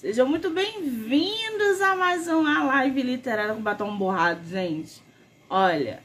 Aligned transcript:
Sejam 0.00 0.26
muito 0.26 0.48
bem-vindos 0.48 1.82
a 1.82 1.94
mais 1.94 2.26
uma 2.26 2.64
live 2.64 3.02
literária 3.02 3.52
com 3.52 3.60
batom 3.60 3.94
borrado, 3.98 4.48
gente. 4.48 5.02
Olha. 5.50 6.02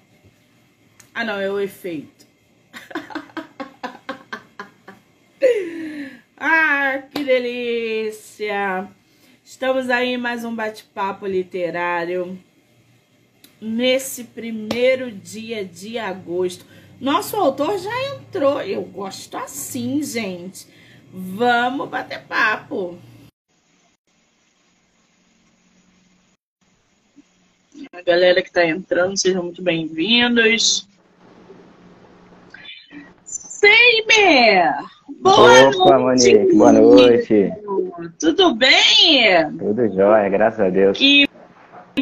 Ah, 1.14 1.24
não, 1.24 1.40
é 1.40 1.50
o 1.50 1.58
efeito. 1.58 2.28
ah, 6.36 7.04
que 7.10 7.24
delícia! 7.24 8.90
Estamos 9.42 9.90
aí 9.90 10.10
em 10.10 10.18
mais 10.18 10.44
um 10.44 10.54
bate-papo 10.54 11.26
literário 11.26 12.38
nesse 13.62 14.26
primeiro 14.26 15.10
dia 15.10 15.64
de 15.64 15.98
agosto. 15.98 16.66
Nosso 17.00 17.38
autor 17.38 17.80
já 17.80 18.14
entrou. 18.14 18.62
Eu 18.62 18.82
gosto 18.82 19.38
assim, 19.38 20.04
gente. 20.04 20.68
Vamos 21.14 21.88
bater 21.88 22.24
papo. 22.24 23.00
A 27.96 28.02
galera 28.02 28.42
que 28.42 28.50
está 28.50 28.66
entrando, 28.66 29.18
sejam 29.18 29.44
muito 29.44 29.62
bem-vindos. 29.62 30.86
Seimer! 33.24 34.70
Boa 35.22 35.70
Opa, 35.70 35.98
noite! 35.98 36.36
Monique, 36.36 36.56
boa 36.58 36.74
noite! 36.74 37.54
Tudo 38.20 38.54
bem? 38.54 39.50
Tudo 39.58 39.88
jóia, 39.96 40.28
graças 40.28 40.60
a 40.60 40.70
Deus. 40.70 40.98
Que 40.98 41.26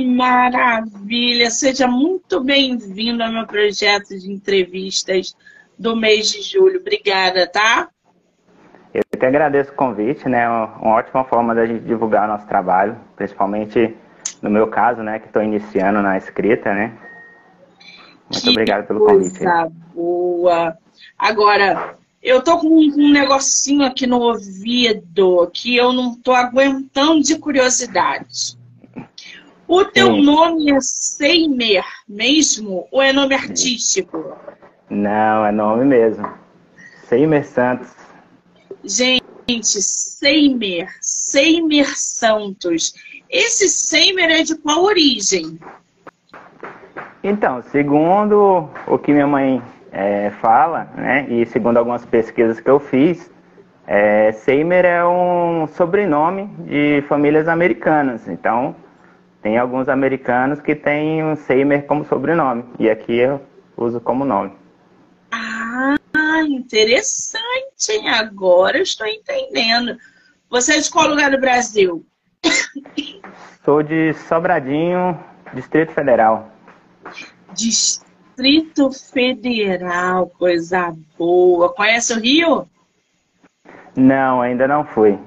maravilha! 0.03 1.51
Seja 1.51 1.87
muito 1.87 2.43
bem-vindo 2.43 3.21
ao 3.21 3.31
meu 3.31 3.45
projeto 3.45 4.17
de 4.17 4.31
entrevistas 4.31 5.37
do 5.77 5.95
mês 5.95 6.31
de 6.31 6.41
julho. 6.41 6.79
Obrigada, 6.79 7.45
tá? 7.45 7.87
Eu 8.91 9.03
que 9.03 9.25
agradeço 9.27 9.71
o 9.71 9.75
convite, 9.75 10.27
né? 10.27 10.49
Uma 10.49 10.95
ótima 10.95 11.23
forma 11.23 11.53
da 11.53 11.67
gente 11.67 11.85
divulgar 11.85 12.27
nosso 12.27 12.47
trabalho, 12.47 12.99
principalmente 13.15 13.95
no 14.43 14.49
meu 14.49 14.67
caso, 14.67 15.01
né, 15.01 15.19
que 15.19 15.27
estou 15.27 15.41
iniciando 15.41 16.01
na 16.01 16.17
escrita, 16.17 16.73
né? 16.73 16.93
Muito 18.29 18.43
que 18.43 18.49
obrigado 18.49 18.85
pelo 18.85 19.05
convite. 19.05 19.39
Coisa 19.39 19.71
boa. 19.95 20.77
Agora, 21.17 21.95
eu 22.21 22.43
tô 22.43 22.59
com 22.59 22.67
um 22.67 23.11
negocinho 23.11 23.85
aqui 23.85 24.05
no 24.05 24.19
ouvido 24.19 25.49
que 25.53 25.77
eu 25.77 25.93
não 25.93 26.15
tô 26.15 26.33
aguentando 26.33 27.23
de 27.23 27.39
curiosidade. 27.39 28.57
O 29.65 29.85
teu 29.85 30.07
Sim. 30.07 30.23
nome 30.23 30.71
é 30.71 30.77
Seimer 30.81 31.85
mesmo 32.07 32.85
ou 32.91 33.01
é 33.01 33.13
nome 33.13 33.33
artístico? 33.33 34.35
Não, 34.89 35.45
é 35.45 35.51
nome 35.53 35.85
mesmo. 35.85 36.27
Seimer 37.07 37.45
Santos. 37.45 37.95
Gente, 38.83 39.81
Seimer, 39.81 40.89
Seimer 40.99 41.97
Santos. 41.97 42.93
Esse 43.33 43.67
Seimer 43.67 44.29
é 44.29 44.43
de 44.43 44.55
qual 44.55 44.83
origem? 44.83 45.57
Então, 47.23 47.63
segundo 47.63 48.69
o 48.85 48.99
que 48.99 49.11
minha 49.11 49.25
mãe 49.25 49.59
é, 49.91 50.29
fala, 50.39 50.83
né, 50.95 51.25
e 51.27 51.43
segundo 51.47 51.77
algumas 51.77 52.05
pesquisas 52.05 52.59
que 52.59 52.69
eu 52.69 52.79
fiz, 52.79 53.31
é, 53.87 54.31
Seimer 54.33 54.85
é 54.85 55.03
um 55.03 55.65
sobrenome 55.65 56.45
de 56.59 57.03
famílias 57.09 57.47
americanas. 57.47 58.27
Então, 58.27 58.75
tem 59.41 59.57
alguns 59.57 59.89
americanos 59.89 60.61
que 60.61 60.75
têm 60.75 61.23
um 61.23 61.35
Seimer 61.35 61.87
como 61.87 62.05
sobrenome, 62.05 62.63
e 62.77 62.87
aqui 62.87 63.17
eu 63.17 63.41
uso 63.75 63.99
como 63.99 64.23
nome. 64.23 64.51
Ah, 65.31 65.97
interessante! 66.47 67.39
Agora 68.09 68.77
eu 68.77 68.83
estou 68.83 69.07
entendendo. 69.07 69.97
Você 70.51 70.73
é 70.73 70.79
de 70.79 70.91
qual 70.91 71.07
lugar 71.07 71.31
do 71.31 71.39
Brasil? 71.39 72.05
Sou 73.63 73.81
de 73.81 74.13
Sobradinho, 74.13 75.17
Distrito 75.53 75.93
Federal. 75.93 76.51
Distrito 77.53 78.91
Federal, 78.91 80.27
coisa 80.27 80.93
boa. 81.17 81.73
Conhece 81.73 82.13
o 82.13 82.19
Rio? 82.19 82.67
Não, 83.95 84.41
ainda 84.41 84.67
não 84.67 84.83
fui. 84.83 85.17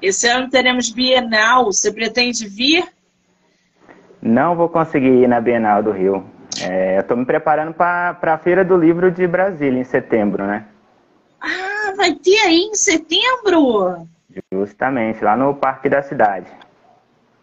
Esse 0.00 0.28
ano 0.28 0.48
teremos 0.48 0.90
Bienal. 0.90 1.66
Você 1.66 1.92
pretende 1.92 2.48
vir? 2.48 2.86
Não 4.20 4.56
vou 4.56 4.68
conseguir 4.68 5.22
ir 5.22 5.28
na 5.28 5.40
Bienal 5.40 5.82
do 5.82 5.92
Rio. 5.92 6.24
É, 6.60 6.96
eu 6.96 7.00
estou 7.02 7.16
me 7.16 7.24
preparando 7.24 7.72
para 7.72 8.18
a 8.20 8.38
Feira 8.38 8.64
do 8.64 8.76
Livro 8.76 9.10
de 9.10 9.26
Brasília, 9.26 9.80
em 9.80 9.84
setembro, 9.84 10.44
né? 10.44 10.66
Ah, 11.40 11.92
vai 11.96 12.14
ter 12.14 12.38
aí 12.40 12.58
em 12.58 12.74
setembro? 12.74 14.08
Justamente, 14.52 15.22
lá 15.22 15.36
no 15.36 15.54
Parque 15.54 15.88
da 15.88 16.02
Cidade. 16.02 16.50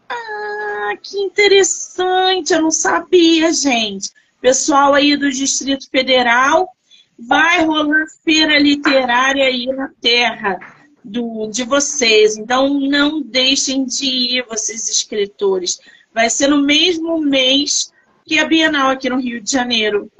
Ah, 0.09 0.93
que 1.01 1.17
interessante! 1.17 2.53
Eu 2.53 2.61
não 2.61 2.71
sabia, 2.71 3.51
gente. 3.51 4.11
Pessoal 4.41 4.93
aí 4.93 5.17
do 5.17 5.31
Distrito 5.31 5.89
Federal, 5.89 6.69
vai 7.17 7.65
rolar 7.65 8.05
feira 8.23 8.59
literária 8.59 9.45
aí 9.45 9.65
na 9.67 9.89
terra 10.01 10.59
do, 11.03 11.47
de 11.47 11.63
vocês. 11.63 12.37
Então, 12.37 12.79
não 12.79 13.21
deixem 13.21 13.85
de 13.85 14.05
ir, 14.05 14.45
vocês 14.47 14.89
escritores. 14.89 15.79
Vai 16.13 16.29
ser 16.29 16.47
no 16.47 16.61
mesmo 16.61 17.19
mês 17.19 17.91
que 18.25 18.39
a 18.39 18.45
Bienal 18.45 18.89
aqui 18.89 19.09
no 19.09 19.19
Rio 19.19 19.41
de 19.41 19.51
Janeiro. 19.51 20.11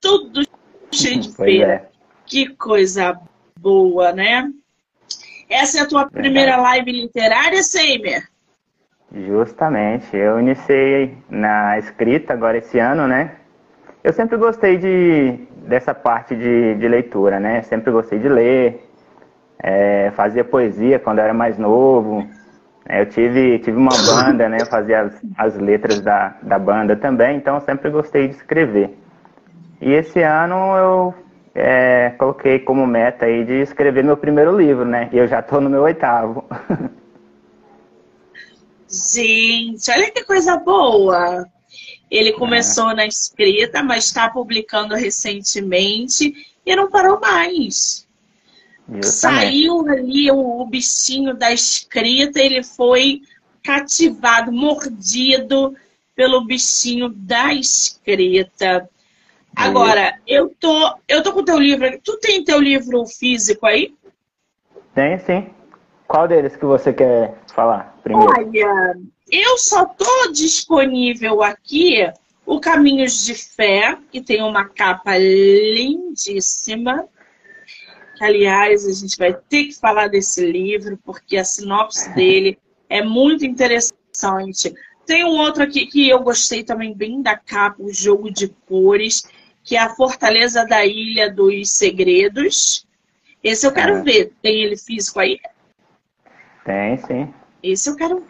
Tudo 0.00 0.46
cheio 0.92 1.20
de 1.20 1.32
feira. 1.32 1.72
É. 1.72 1.88
Que 2.26 2.48
coisa 2.54 3.18
boa, 3.58 4.12
né? 4.12 4.50
Essa 5.48 5.78
é 5.78 5.82
a 5.82 5.88
tua 5.88 6.10
primeira 6.10 6.56
live 6.56 6.92
literária, 6.92 7.62
Seimer? 7.62 8.22
Justamente. 9.12 10.14
Eu 10.14 10.38
iniciei 10.38 11.16
na 11.28 11.78
escrita 11.78 12.34
agora 12.34 12.58
esse 12.58 12.78
ano, 12.78 13.06
né? 13.06 13.32
Eu 14.04 14.12
sempre 14.12 14.36
gostei 14.36 14.76
de, 14.76 15.46
dessa 15.66 15.94
parte 15.94 16.36
de, 16.36 16.74
de 16.74 16.88
leitura, 16.88 17.40
né? 17.40 17.62
Sempre 17.62 17.90
gostei 17.90 18.18
de 18.18 18.28
ler, 18.28 18.86
é, 19.58 20.10
fazia 20.14 20.44
poesia 20.44 20.98
quando 20.98 21.18
eu 21.18 21.24
era 21.24 21.34
mais 21.34 21.58
novo. 21.58 22.28
É, 22.86 23.00
eu 23.00 23.06
tive, 23.06 23.58
tive 23.58 23.76
uma 23.76 23.90
banda, 24.06 24.48
né? 24.48 24.58
Eu 24.60 24.66
fazia 24.66 25.00
as, 25.00 25.22
as 25.36 25.58
letras 25.58 26.00
da, 26.00 26.36
da 26.42 26.58
banda 26.58 26.94
também, 26.96 27.36
então 27.36 27.54
eu 27.54 27.60
sempre 27.62 27.90
gostei 27.90 28.28
de 28.28 28.34
escrever. 28.34 28.96
E 29.80 29.92
esse 29.92 30.22
ano 30.22 30.76
eu 30.76 31.14
é, 31.60 32.10
coloquei 32.16 32.60
como 32.60 32.86
meta 32.86 33.26
aí 33.26 33.44
de 33.44 33.54
escrever 33.54 34.04
meu 34.04 34.16
primeiro 34.16 34.56
livro, 34.56 34.84
né? 34.84 35.10
E 35.12 35.18
eu 35.18 35.26
já 35.26 35.40
estou 35.40 35.60
no 35.60 35.68
meu 35.68 35.82
oitavo. 35.82 36.44
Gente, 38.88 39.90
olha 39.90 40.10
que 40.10 40.24
coisa 40.24 40.56
boa! 40.56 41.44
Ele 42.10 42.32
começou 42.32 42.92
é. 42.92 42.94
na 42.94 43.06
escrita, 43.06 43.82
mas 43.82 44.04
está 44.04 44.30
publicando 44.30 44.94
recentemente 44.94 46.32
e 46.64 46.76
não 46.76 46.88
parou 46.88 47.20
mais. 47.20 48.06
Saiu 49.02 49.86
ali 49.88 50.30
o, 50.30 50.60
o 50.60 50.66
bichinho 50.66 51.34
da 51.34 51.52
escrita, 51.52 52.40
ele 52.40 52.62
foi 52.62 53.20
cativado, 53.62 54.50
mordido 54.50 55.76
pelo 56.14 56.44
bichinho 56.44 57.08
da 57.10 57.52
escrita. 57.52 58.88
Agora, 59.58 60.16
eu 60.24 60.54
tô, 60.60 60.94
eu 61.08 61.20
tô 61.20 61.32
com 61.32 61.40
o 61.40 61.44
teu 61.44 61.58
livro. 61.58 62.00
Tu 62.04 62.16
tem 62.18 62.44
teu 62.44 62.60
livro 62.60 63.04
físico 63.06 63.66
aí? 63.66 63.92
Tem, 64.94 65.18
sim. 65.18 65.50
Qual 66.06 66.28
deles 66.28 66.54
que 66.54 66.64
você 66.64 66.92
quer 66.92 67.36
falar 67.52 67.98
primeiro? 68.04 68.30
Olha, 68.30 68.96
eu 69.28 69.58
só 69.58 69.84
tô 69.84 70.30
disponível 70.32 71.42
aqui 71.42 72.08
o 72.46 72.60
Caminhos 72.60 73.24
de 73.24 73.34
Fé, 73.34 73.98
que 74.12 74.22
tem 74.22 74.42
uma 74.42 74.64
capa 74.68 75.18
lindíssima. 75.18 77.08
Que, 78.16 78.24
aliás, 78.24 78.86
a 78.86 78.92
gente 78.92 79.18
vai 79.18 79.34
ter 79.34 79.64
que 79.64 79.74
falar 79.74 80.06
desse 80.06 80.46
livro, 80.46 80.96
porque 81.04 81.36
a 81.36 81.44
sinopse 81.44 82.14
dele 82.14 82.56
é 82.88 83.02
muito 83.02 83.44
interessante. 83.44 84.72
Tem 85.04 85.24
um 85.24 85.36
outro 85.38 85.64
aqui 85.64 85.86
que 85.86 86.08
eu 86.08 86.20
gostei 86.20 86.62
também 86.62 86.94
bem 86.94 87.20
da 87.20 87.36
capa, 87.36 87.82
o 87.82 87.92
jogo 87.92 88.30
de 88.30 88.48
cores 88.68 89.24
que 89.68 89.76
é 89.76 89.80
a 89.80 89.90
Fortaleza 89.90 90.64
da 90.64 90.86
Ilha 90.86 91.30
dos 91.30 91.72
Segredos. 91.72 92.86
Esse 93.44 93.66
eu 93.66 93.72
quero 93.72 93.98
é. 93.98 94.02
ver. 94.02 94.32
Tem 94.40 94.62
ele 94.62 94.78
físico 94.78 95.20
aí? 95.20 95.38
Tem, 96.64 96.96
sim. 96.96 97.34
Esse 97.62 97.90
eu 97.90 97.94
quero 97.94 98.24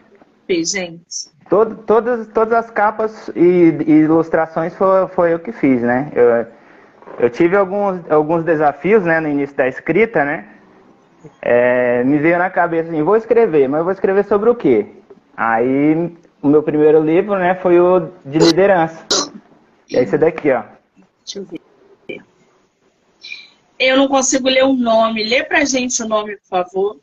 ver, 0.45 0.65
gente. 0.65 1.29
Todo, 1.49 1.77
todas, 1.77 2.27
todas 2.27 2.53
as 2.53 2.69
capas 2.69 3.29
e, 3.37 3.73
e 3.87 3.91
ilustrações 4.01 4.75
foi, 4.75 5.07
foi 5.07 5.33
eu 5.33 5.39
que 5.39 5.53
fiz, 5.53 5.81
né? 5.81 6.11
Eu, 6.13 6.45
eu 7.19 7.29
tive 7.29 7.55
alguns, 7.55 8.01
alguns 8.11 8.43
desafios 8.43 9.03
né, 9.03 9.21
no 9.21 9.29
início 9.29 9.55
da 9.55 9.65
escrita, 9.65 10.25
né? 10.25 10.45
É, 11.41 12.03
me 12.03 12.17
veio 12.17 12.37
na 12.37 12.49
cabeça 12.49 12.89
assim, 12.89 13.01
vou 13.01 13.15
escrever, 13.15 13.69
mas 13.69 13.81
vou 13.81 13.93
escrever 13.93 14.25
sobre 14.25 14.49
o 14.49 14.55
quê? 14.55 14.87
Aí 15.37 16.13
o 16.41 16.49
meu 16.49 16.61
primeiro 16.61 17.01
livro 17.01 17.37
né, 17.39 17.55
foi 17.55 17.79
o 17.79 18.09
de 18.25 18.39
liderança. 18.39 19.05
É 19.93 20.03
esse 20.03 20.17
daqui, 20.17 20.51
ó. 20.51 20.78
Deixa 21.29 21.39
eu 21.39 21.45
ver. 21.45 22.23
Eu 23.77 23.97
não 23.97 24.07
consigo 24.07 24.49
ler 24.49 24.63
o 24.63 24.73
nome. 24.73 25.23
Lê 25.23 25.43
pra 25.43 25.63
gente 25.63 26.01
o 26.01 26.07
nome, 26.07 26.37
por 26.37 26.47
favor. 26.47 26.97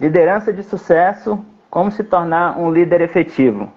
Liderança 0.00 0.52
de 0.52 0.62
Sucesso, 0.62 1.42
Como 1.70 1.90
se 1.90 2.02
tornar 2.02 2.58
um 2.58 2.70
líder 2.70 3.00
efetivo. 3.02 3.70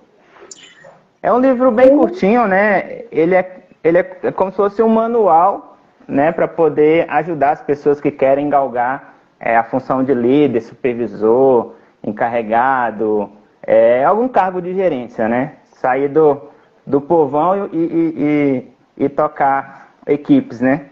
É 1.22 1.32
um 1.32 1.40
livro 1.40 1.70
bem 1.70 1.98
curtinho, 1.98 2.48
né? 2.48 3.04
Ele 3.12 3.36
é, 3.36 3.68
ele 3.84 3.98
é 3.98 4.04
como 4.32 4.52
se 4.52 4.58
fosse 4.58 4.82
um 4.82 4.88
manual, 4.88 5.78
né, 6.08 6.32
para 6.32 6.48
poder 6.48 7.10
ajudar 7.10 7.52
as 7.52 7.62
pessoas 7.62 8.00
que 8.00 8.10
querem 8.10 8.50
galgar 8.50 9.16
é, 9.40 9.56
a 9.56 9.64
função 9.64 10.04
de 10.04 10.14
líder, 10.14 10.62
supervisor, 10.62 11.74
encarregado, 12.04 13.30
é, 13.62 14.04
algum 14.04 14.28
cargo 14.28 14.62
de 14.62 14.74
gerência, 14.74 15.28
né? 15.28 15.58
Sair 15.74 16.08
do, 16.08 16.42
do 16.86 17.02
povão 17.02 17.70
e, 17.72 17.78
e, 17.78 18.74
e, 19.00 19.08
tocar 19.08 19.96
equipes, 20.06 20.60
né? 20.60 20.92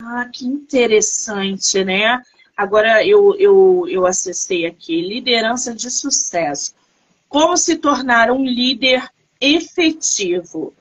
Ah, 0.00 0.28
que 0.32 0.44
interessante, 0.44 1.84
né? 1.84 2.20
Agora 2.56 3.06
eu, 3.06 3.36
eu, 3.38 3.86
eu 3.88 4.06
acessei 4.06 4.66
aqui, 4.66 5.00
liderança 5.00 5.72
de 5.72 5.90
sucesso. 5.90 6.74
Como 7.28 7.56
se 7.56 7.76
tornar 7.76 8.30
um 8.30 8.44
líder 8.44 9.08
efetivo. 9.40 10.74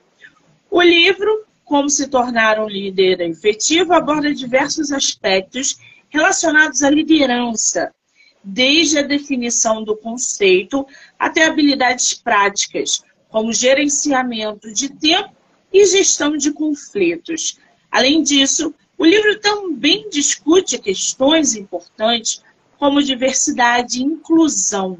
O 0.69 0.81
livro, 0.81 1.45
Como 1.63 1.87
se 1.87 2.07
tornar 2.07 2.59
um 2.59 2.67
líder 2.67 3.21
efetivo, 3.21 3.93
aborda 3.93 4.33
diversos 4.33 4.91
aspectos 4.91 5.77
relacionados 6.09 6.81
à 6.81 6.89
liderança, 6.89 7.93
desde 8.43 8.97
a 8.97 9.03
definição 9.03 9.83
do 9.83 9.95
conceito 9.95 10.87
até 11.19 11.45
habilidades 11.45 12.15
práticas, 12.15 13.03
como 13.29 13.53
gerenciamento 13.53 14.73
de 14.73 14.89
tempo 14.89 15.38
e 15.71 15.85
gestão 15.85 16.35
de 16.35 16.51
conflitos. 16.51 17.59
Além 17.91 18.21
disso, 18.23 18.73
o 18.97 19.05
livro 19.05 19.39
também 19.39 20.09
discute 20.09 20.77
questões 20.77 21.55
importantes 21.55 22.43
como 22.77 23.03
diversidade 23.03 23.99
e 23.99 24.03
inclusão, 24.03 24.97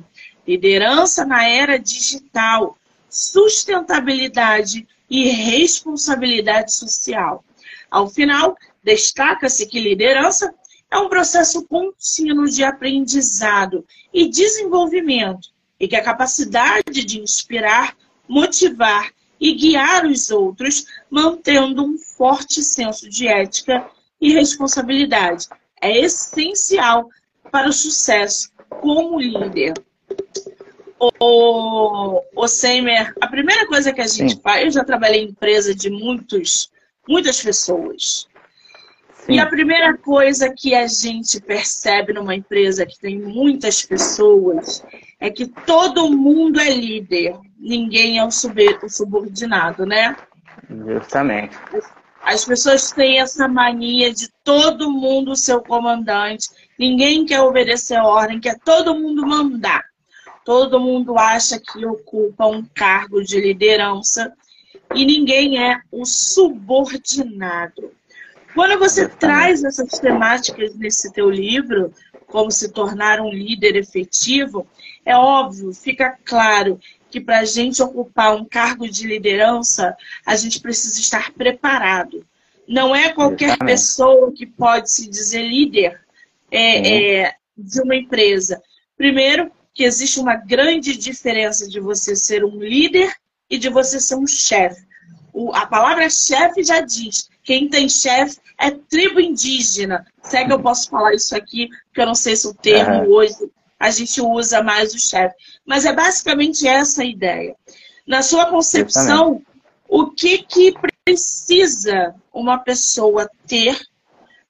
liderança 0.48 1.25
na 1.25 1.48
era 1.48 1.77
digital, 1.77 2.77
sustentabilidade 3.10 4.88
e 5.10 5.30
responsabilidade 5.30 6.74
social. 6.74 7.44
Ao 7.89 8.10
final, 8.10 8.56
destaca-se 8.83 9.65
que 9.65 9.80
liderança 9.80 10.54
é 10.92 10.98
um 10.98 11.10
processo 11.10 11.65
contínuo 11.65 12.48
de 12.48 12.63
aprendizado 12.63 13.86
e 14.13 14.30
desenvolvimento, 14.30 15.50
e 15.80 15.88
que 15.88 15.95
a 15.95 16.04
capacidade 16.04 17.06
de 17.06 17.19
inspirar, 17.19 17.95
motivar 18.27 19.12
e 19.39 19.53
guiar 19.53 20.06
os 20.06 20.30
outros, 20.30 20.86
mantendo 21.09 21.83
um 21.83 21.97
forte 21.97 22.62
senso 22.62 23.09
de 23.09 23.27
ética 23.27 23.89
e 24.19 24.33
responsabilidade. 24.33 25.47
É 25.81 25.97
essencial 25.97 27.09
para 27.51 27.69
o 27.69 27.74
sucesso 27.74 28.51
como 28.69 29.19
líder. 29.19 29.74
O, 31.00 32.21
o 32.36 32.47
Seymer, 32.47 33.13
a 33.21 33.27
primeira 33.27 33.65
coisa 33.68 33.94
que 33.94 34.01
a 34.01 34.07
gente 34.07 34.33
Sim. 34.33 34.41
faz, 34.41 34.65
eu 34.65 34.71
já 34.71 34.83
trabalhei 34.83 35.24
em 35.24 35.30
empresa 35.30 35.74
de 35.74 35.89
muitos, 35.89 36.69
muitas 37.07 37.41
pessoas. 37.41 38.27
Sim. 39.13 39.33
E 39.33 39.39
a 39.39 39.45
primeira 39.45 39.97
coisa 39.97 40.53
que 40.53 40.75
a 40.75 40.88
gente 40.88 41.39
percebe 41.39 42.12
numa 42.12 42.36
empresa 42.36 42.86
que 42.86 43.00
tem 43.00 43.18
muitas 43.18 43.86
pessoas 43.86 44.83
é 45.19 45.30
que 45.30 45.47
todo 45.47 46.12
mundo 46.12 46.59
é 46.59 46.69
líder, 46.69 47.38
ninguém 47.59 48.17
é 48.17 48.25
o 48.25 48.31
subordinado, 48.31 49.85
né? 49.85 50.15
Justamente. 50.69 51.57
As 52.23 52.45
pessoas 52.45 52.91
têm 52.91 53.19
essa 53.19 53.47
mania 53.47 54.13
de 54.13 54.29
todo 54.44 54.91
mundo 54.91 55.35
ser 55.35 55.56
o 55.56 55.61
comandante, 55.61 56.50
ninguém 56.77 57.25
quer 57.25 57.41
obedecer 57.41 57.95
a 57.95 58.06
ordem, 58.06 58.39
quer 58.39 58.57
todo 58.59 58.95
mundo 58.95 59.25
mandar. 59.25 59.83
Todo 60.45 60.79
mundo 60.79 61.17
acha 61.17 61.59
que 61.59 61.85
ocupa 61.85 62.45
um 62.45 62.63
cargo 62.73 63.23
de 63.23 63.39
liderança 63.39 64.33
e 64.95 65.05
ninguém 65.05 65.63
é 65.63 65.79
o 65.91 66.05
subordinado. 66.05 67.91
Quando 68.55 68.79
você 68.79 69.07
traz 69.07 69.63
essas 69.63 70.00
temáticas 70.00 70.75
nesse 70.75 71.12
teu 71.13 71.29
livro, 71.29 71.94
como 72.27 72.51
se 72.51 72.71
tornar 72.71 73.19
um 73.21 73.29
líder 73.29 73.75
efetivo, 73.75 74.67
é 75.05 75.15
óbvio, 75.15 75.73
fica 75.73 76.17
claro 76.25 76.79
que 77.09 77.19
para 77.19 77.39
a 77.39 77.45
gente 77.45 77.81
ocupar 77.81 78.35
um 78.35 78.45
cargo 78.45 78.88
de 78.88 79.07
liderança, 79.07 79.95
a 80.25 80.35
gente 80.35 80.59
precisa 80.59 81.00
estar 81.00 81.31
preparado. 81.33 82.25
Não 82.67 82.95
é 82.95 83.09
qualquer 83.09 83.50
Exatamente. 83.50 83.73
pessoa 83.73 84.31
que 84.31 84.45
pode 84.45 84.91
se 84.91 85.09
dizer 85.09 85.41
líder 85.41 86.00
é, 86.51 87.23
é, 87.23 87.33
de 87.57 87.81
uma 87.81 87.95
empresa. 87.95 88.61
Primeiro, 88.95 89.51
que 89.73 89.83
existe 89.83 90.19
uma 90.19 90.35
grande 90.35 90.95
diferença 90.95 91.67
de 91.67 91.79
você 91.79 92.15
ser 92.15 92.44
um 92.44 92.59
líder 92.59 93.12
e 93.50 93.57
de 93.57 93.69
você 93.69 94.00
ser 94.00 94.15
um 94.15 94.27
chefe. 94.27 94.88
A 95.53 95.65
palavra 95.65 96.09
chefe 96.09 96.63
já 96.63 96.81
diz, 96.81 97.29
quem 97.44 97.69
tem 97.69 97.88
chefe 97.88 98.38
é 98.59 98.69
tribo 98.71 99.19
indígena. 99.19 100.05
Se 100.21 100.38
é 100.38 100.45
que 100.45 100.51
eu 100.51 100.59
posso 100.59 100.89
falar 100.89 101.13
isso 101.13 101.35
aqui, 101.35 101.69
porque 101.85 102.01
eu 102.01 102.05
não 102.05 102.15
sei 102.15 102.35
se 102.35 102.47
o 102.47 102.53
termo 102.53 103.03
uhum. 103.03 103.12
hoje 103.13 103.35
a 103.79 103.89
gente 103.89 104.21
usa 104.21 104.61
mais 104.61 104.93
o 104.93 104.99
chefe. 104.99 105.35
Mas 105.65 105.85
é 105.85 105.93
basicamente 105.93 106.67
essa 106.67 107.01
a 107.01 107.05
ideia. 107.05 107.55
Na 108.05 108.21
sua 108.21 108.47
concepção, 108.47 109.41
o 109.87 110.07
que, 110.07 110.39
que 110.39 110.73
precisa 111.05 112.13
uma 112.33 112.57
pessoa 112.57 113.29
ter 113.47 113.79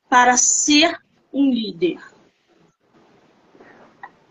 para 0.10 0.36
ser 0.38 0.98
um 1.32 1.52
líder? 1.52 2.00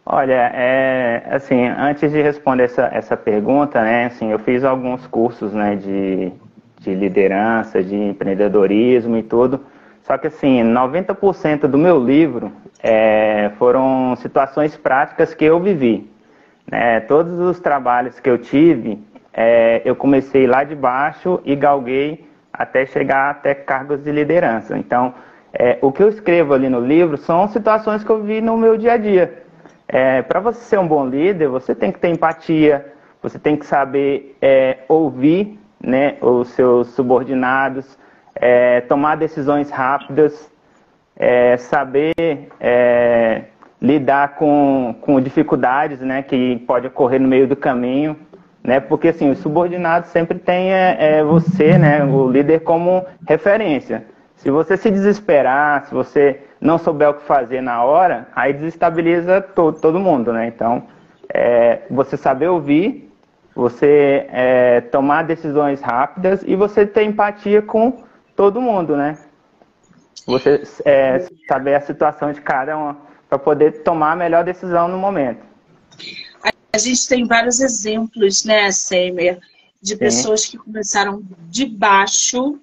Olha, 0.05 0.51
é, 0.55 1.23
assim, 1.31 1.67
antes 1.67 2.11
de 2.11 2.23
responder 2.23 2.65
essa, 2.65 2.87
essa 2.93 3.17
pergunta, 3.17 3.83
né, 3.83 4.07
assim, 4.07 4.33
eu 4.33 4.39
fiz 4.39 4.65
alguns 4.65 5.07
cursos, 5.07 5.53
né, 5.53 5.77
de, 5.77 6.33
de 6.81 6.95
liderança, 6.95 7.85
de 7.85 7.95
empreendedorismo 7.95 9.19
e 9.19 9.23
tudo, 9.23 9.67
só 10.03 10.17
que, 10.17 10.29
assim, 10.29 10.63
90% 10.63 11.67
do 11.67 11.77
meu 11.77 12.03
livro 12.03 12.51
é, 12.81 13.51
foram 13.59 14.15
situações 14.17 14.77
práticas 14.77 15.35
que 15.35 15.45
eu 15.45 15.61
vivi. 15.61 16.11
Né? 16.71 17.01
Todos 17.01 17.39
os 17.39 17.61
trabalhos 17.61 18.21
que 18.21 18.29
eu 18.29 18.39
tive, 18.39 18.99
é, 19.33 19.83
eu 19.85 19.97
comecei 19.97 20.47
lá 20.47 20.65
de 20.65 20.75
baixo 20.75 21.41
e 21.45 21.55
galguei 21.57 22.27
até 22.53 22.85
chegar 22.87 23.31
até 23.31 23.55
cargos 23.55 24.03
de 24.03 24.11
liderança. 24.11 24.77
Então, 24.77 25.15
é, 25.53 25.79
o 25.81 25.93
que 25.93 26.03
eu 26.03 26.09
escrevo 26.09 26.55
ali 26.55 26.69
no 26.69 26.81
livro 26.81 27.17
são 27.17 27.49
situações 27.49 28.05
que 28.05 28.11
eu 28.11 28.23
vi 28.23 28.41
no 28.41 28.57
meu 28.57 28.77
dia 28.77 28.93
a 28.93 28.97
dia. 28.97 29.43
É, 29.87 30.23
Para 30.23 30.41
você 30.41 30.61
ser 30.61 30.79
um 30.79 30.87
bom 30.87 31.07
líder, 31.07 31.49
você 31.49 31.75
tem 31.75 31.91
que 31.91 31.99
ter 31.99 32.09
empatia, 32.09 32.93
você 33.23 33.39
tem 33.39 33.57
que 33.57 33.65
saber 33.65 34.37
é, 34.41 34.79
ouvir 34.89 35.59
né, 35.81 36.17
os 36.21 36.49
seus 36.49 36.89
subordinados, 36.89 37.99
é, 38.35 38.81
tomar 38.83 39.17
decisões 39.17 39.71
rápidas, 39.71 40.51
é, 41.19 41.57
saber 41.57 42.15
é, 42.61 43.43
lidar 43.83 44.37
com, 44.37 44.95
com 45.01 45.21
dificuldades 45.21 46.01
né, 46.01 46.23
que 46.23 46.57
pode 46.67 46.87
ocorrer 46.87 47.21
no 47.21 47.27
meio 47.27 47.49
do 47.49 47.57
caminho, 47.57 48.17
né, 48.63 48.79
porque 48.79 49.09
assim, 49.09 49.31
o 49.31 49.37
subordinado 49.37 50.07
sempre 50.07 50.39
tem 50.39 50.73
é, 50.73 50.97
é, 50.99 51.25
você, 51.25 51.77
né, 51.77 52.05
o 52.05 52.31
líder, 52.31 52.61
como 52.61 53.05
referência. 53.27 54.05
Se 54.37 54.51
você 54.51 54.77
se 54.77 54.91
desesperar, 54.91 55.87
se 55.87 55.93
você 55.93 56.41
não 56.61 56.79
souber 56.79 57.11
o 57.11 57.15
que 57.15 57.23
fazer 57.25 57.61
na 57.61 57.83
hora, 57.83 58.29
aí 58.35 58.53
desestabiliza 58.53 59.41
todo, 59.41 59.81
todo 59.81 59.99
mundo, 59.99 60.33
né? 60.33 60.47
Então, 60.47 60.85
é, 61.33 61.81
você 61.91 62.17
saber 62.17 62.47
ouvir, 62.47 63.13
você 63.55 64.27
é, 64.31 64.81
tomar 64.81 65.25
decisões 65.25 65.81
rápidas 65.81 66.45
e 66.47 66.55
você 66.55 66.87
ter 66.87 67.03
empatia 67.03 67.61
com 67.61 68.05
todo 68.37 68.61
mundo, 68.61 68.97
né? 68.97 69.17
Você 70.29 70.63
é, 70.85 71.27
saber 71.49 71.75
a 71.75 71.81
situação 71.81 72.31
de 72.35 72.43
cada 72.43 72.77
um 72.79 72.95
para 73.31 73.39
poder 73.39 73.83
tomar 73.83 74.13
a 74.13 74.17
melhor 74.17 74.45
decisão 74.45 74.87
no 74.87 74.99
momento. 74.99 75.43
A 76.71 76.77
gente 76.77 77.09
tem 77.09 77.27
vários 77.27 77.61
exemplos, 77.61 78.45
né, 78.45 78.71
Seymer, 78.71 79.41
de 79.81 79.95
Sim. 79.95 79.99
pessoas 79.99 80.45
que 80.45 80.59
começaram 80.59 81.23
de 81.49 81.65
baixo 81.65 82.61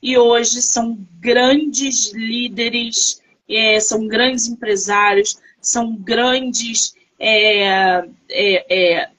e 0.00 0.16
hoje 0.16 0.62
são 0.62 0.96
grandes 1.18 2.12
líderes, 2.12 3.20
é, 3.48 3.80
são 3.80 4.06
grandes 4.06 4.46
empresários, 4.46 5.36
são 5.60 5.96
grandes. 5.96 6.94
É, 7.18 8.04
é, 8.30 8.64
é, 8.70 9.10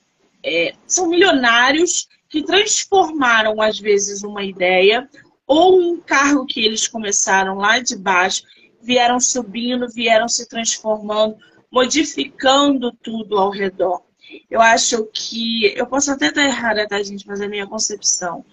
é 0.44 0.74
são 0.88 1.10
milionários 1.10 2.08
que 2.30 2.42
transformaram, 2.42 3.62
às 3.62 3.78
vezes, 3.78 4.24
uma 4.24 4.44
ideia 4.44 5.10
ou 5.52 5.78
um 5.78 6.00
cargo 6.00 6.46
que 6.46 6.64
eles 6.64 6.88
começaram 6.88 7.56
lá 7.56 7.78
de 7.78 7.98
baixo, 7.98 8.44
vieram 8.82 9.20
subindo, 9.20 9.86
vieram 9.90 10.30
se 10.30 10.48
transformando, 10.48 11.36
modificando 11.70 12.90
tudo 13.04 13.38
ao 13.38 13.50
redor. 13.50 14.02
Eu 14.50 14.62
acho 14.62 15.04
que. 15.14 15.66
Eu 15.76 15.86
posso 15.88 16.10
até 16.10 16.28
estar 16.28 16.46
errada, 16.46 16.88
tá, 16.88 17.04
gente? 17.04 17.28
Mas 17.28 17.42
é 17.42 17.48
a 17.48 17.50
minha 17.50 17.68
concepção. 17.68 18.46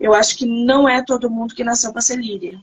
Eu 0.00 0.14
acho 0.14 0.34
que 0.38 0.46
não 0.46 0.88
é 0.88 1.04
todo 1.04 1.30
mundo 1.30 1.54
que 1.54 1.62
nasceu 1.62 1.92
para 1.92 2.00
ser 2.00 2.16
líder. 2.16 2.58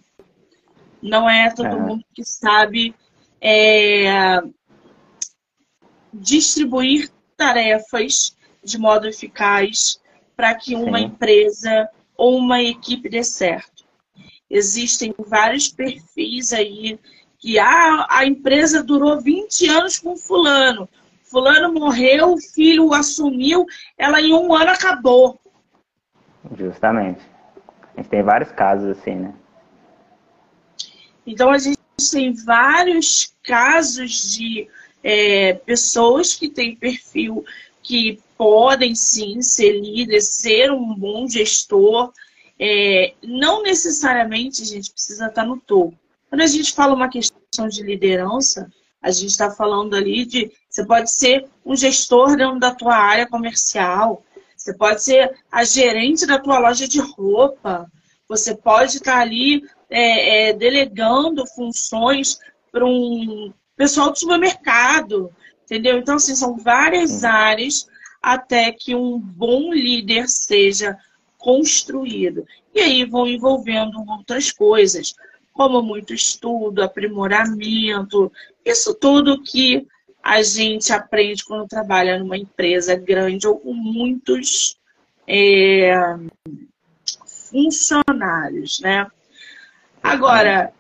Não 1.00 1.30
é 1.30 1.52
todo 1.52 1.68
é. 1.68 1.80
mundo 1.80 2.04
que 2.16 2.24
sabe 2.26 2.96
é, 3.40 4.42
distribuir 6.12 7.12
tarefas 7.38 8.36
de 8.64 8.80
modo 8.80 9.06
eficaz 9.06 10.02
para 10.36 10.56
que 10.56 10.74
uma 10.74 10.98
Sim. 10.98 11.06
empresa 11.06 11.88
ou 12.18 12.38
uma 12.38 12.60
equipe 12.60 13.08
dê 13.08 13.24
certo. 13.24 13.73
Existem 14.54 15.12
vários 15.18 15.68
perfis 15.68 16.54
aí 16.54 17.00
que 17.40 17.58
ah, 17.58 18.06
a 18.08 18.24
empresa 18.24 18.84
durou 18.84 19.20
20 19.20 19.68
anos 19.68 19.98
com 19.98 20.16
fulano. 20.16 20.88
Fulano 21.24 21.74
morreu, 21.74 22.34
o 22.34 22.38
filho 22.38 22.94
assumiu, 22.94 23.66
ela 23.98 24.22
em 24.22 24.32
um 24.32 24.54
ano 24.54 24.70
acabou. 24.70 25.40
Justamente. 26.56 27.20
A 27.96 27.98
gente 27.98 28.10
tem 28.10 28.22
vários 28.22 28.52
casos 28.52 28.96
assim, 28.96 29.16
né? 29.16 29.34
Então 31.26 31.50
a 31.50 31.58
gente 31.58 31.80
tem 32.12 32.32
vários 32.32 33.34
casos 33.42 34.36
de 34.36 34.70
é, 35.04 35.54
pessoas 35.54 36.36
que 36.36 36.48
têm 36.48 36.76
perfil 36.76 37.44
que 37.82 38.22
podem 38.38 38.94
sim 38.94 39.42
ser 39.42 39.80
líderes, 39.80 40.30
ser 40.30 40.72
um 40.72 40.94
bom 40.94 41.28
gestor. 41.28 42.14
É, 42.60 43.14
não 43.24 43.64
necessariamente 43.64 44.62
a 44.62 44.66
gente 44.66 44.92
precisa 44.92 45.28
estar 45.28 45.46
no 45.46 45.60
topo. 45.60 45.98
Quando 46.30 46.42
a 46.42 46.48
gente 46.48 46.74
fala 46.74 46.94
uma 46.94 47.10
questão 47.10 47.68
de 47.68 47.84
liderança, 47.84 48.70
a 49.02 49.12
gente 49.12 49.32
está 49.32 49.52
falando 49.52 49.96
ali 49.96 50.26
de 50.26 50.52
você 50.70 50.86
pode 50.86 51.12
ser 51.12 51.46
um 51.66 51.76
gestor 51.76 52.36
dentro 52.38 52.60
da 52.60 52.74
tua 52.74 52.96
área 52.96 53.28
comercial, 53.28 54.24
você 54.56 54.74
pode 54.74 55.04
ser 55.04 55.36
a 55.52 55.64
gerente 55.64 56.26
da 56.26 56.40
tua 56.40 56.58
loja 56.58 56.88
de 56.88 57.00
roupa, 57.00 57.92
você 58.28 58.56
pode 58.56 58.98
estar 58.98 59.20
ali 59.20 59.64
é, 59.90 60.50
é, 60.50 60.54
delegando 60.54 61.46
funções 61.46 62.40
para 62.72 62.86
um 62.86 63.54
pessoal 63.76 64.10
do 64.10 64.18
supermercado, 64.18 65.32
entendeu? 65.66 65.98
Então, 65.98 66.16
assim, 66.16 66.34
são 66.34 66.58
várias 66.58 67.24
áreas 67.24 67.88
até 68.22 68.72
que 68.72 68.96
um 68.96 69.20
bom 69.20 69.74
líder 69.74 70.30
seja 70.30 70.98
construído. 71.44 72.48
E 72.74 72.80
aí 72.80 73.04
vão 73.04 73.28
envolvendo 73.28 74.00
outras 74.10 74.50
coisas, 74.50 75.14
como 75.52 75.82
muito 75.82 76.14
estudo, 76.14 76.82
aprimoramento, 76.82 78.32
isso 78.66 78.96
tudo 78.96 79.44
que 79.44 79.86
a 80.24 80.42
gente 80.42 80.94
aprende 80.94 81.44
quando 81.44 81.68
trabalha 81.68 82.18
numa 82.18 82.38
empresa 82.38 82.96
grande 82.96 83.46
ou 83.46 83.60
com 83.60 83.74
muitos 83.74 84.78
é, 85.28 85.94
funcionários, 87.52 88.80
né? 88.80 89.06
Agora, 90.02 90.74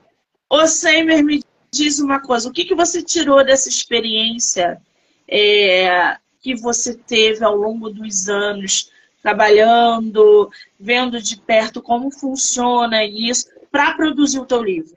o 0.50 0.65
Seimer 0.65 1.24
me 1.25 1.43
diz 1.72 2.00
uma 2.00 2.22
coisa, 2.22 2.48
o 2.48 2.53
que, 2.53 2.63
que 2.63 2.75
você 2.75 3.03
tirou 3.03 3.43
dessa 3.43 3.67
experiência 3.67 4.82
é, 5.27 6.17
que 6.39 6.55
você 6.55 6.96
teve 6.96 7.43
ao 7.43 7.55
longo 7.55 7.89
dos 7.89 8.29
anos 8.29 8.93
trabalhando, 9.24 10.51
vendo 10.77 11.22
de 11.22 11.38
perto 11.38 11.82
como 11.82 12.12
funciona 12.12 13.06
isso, 13.06 13.48
para 13.72 13.94
produzir 13.94 14.39
o 14.39 14.46
teu 14.46 14.62
livro? 14.62 14.94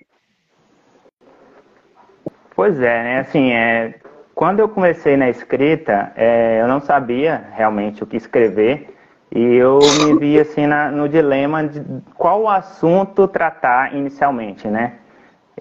Pois 2.55 2.81
é, 2.81 3.03
né? 3.03 3.21
Assim, 3.21 3.53
é, 3.53 4.01
quando 4.35 4.61
eu 4.61 4.69
comecei 4.69 5.17
na 5.17 5.31
escrita, 5.31 6.13
é, 6.17 6.61
eu 6.61 6.67
não 6.67 6.81
sabia 6.81 7.49
realmente 7.55 8.03
o 8.03 8.07
que 8.07 8.17
escrever 8.17 8.95
e 9.35 9.41
eu 9.57 9.79
me 10.05 10.19
vi 10.19 10.41
assim 10.41 10.67
na, 10.67 10.91
no 10.91 11.09
dilema 11.09 11.65
de 11.65 11.83
qual 12.15 12.49
assunto 12.49 13.29
tratar 13.29 13.95
inicialmente, 13.95 14.67
né? 14.67 14.95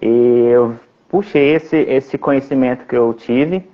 E 0.00 0.48
eu 0.48 0.76
puxei 1.08 1.54
esse, 1.54 1.76
esse 1.76 2.18
conhecimento 2.18 2.86
que 2.86 2.96
eu 2.96 3.12
tive. 3.14 3.68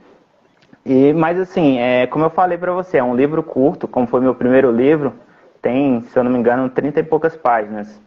E, 0.84 1.12
mas 1.12 1.38
assim, 1.38 1.78
é, 1.78 2.06
como 2.06 2.24
eu 2.24 2.30
falei 2.30 2.58
para 2.58 2.72
você, 2.72 2.98
é 2.98 3.04
um 3.04 3.14
livro 3.14 3.42
curto, 3.42 3.86
como 3.86 4.06
foi 4.06 4.20
meu 4.20 4.34
primeiro 4.34 4.70
livro, 4.70 5.14
tem, 5.60 6.02
se 6.02 6.18
eu 6.18 6.24
não 6.24 6.30
me 6.30 6.38
engano, 6.38 6.68
30 6.68 7.00
e 7.00 7.02
poucas 7.02 7.36
páginas. 7.36 8.00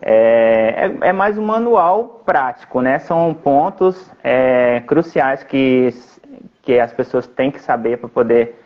É, 0.00 0.92
é, 1.02 1.08
é, 1.08 1.12
mais 1.12 1.38
um 1.38 1.44
manual 1.44 2.22
prático, 2.24 2.80
né? 2.80 2.98
São 3.00 3.34
pontos 3.34 4.10
é, 4.22 4.80
cruciais 4.86 5.42
que, 5.42 5.92
que 6.62 6.78
as 6.78 6.92
pessoas 6.92 7.26
têm 7.26 7.50
que 7.50 7.60
saber 7.60 7.98
para 7.98 8.08
poder 8.08 8.62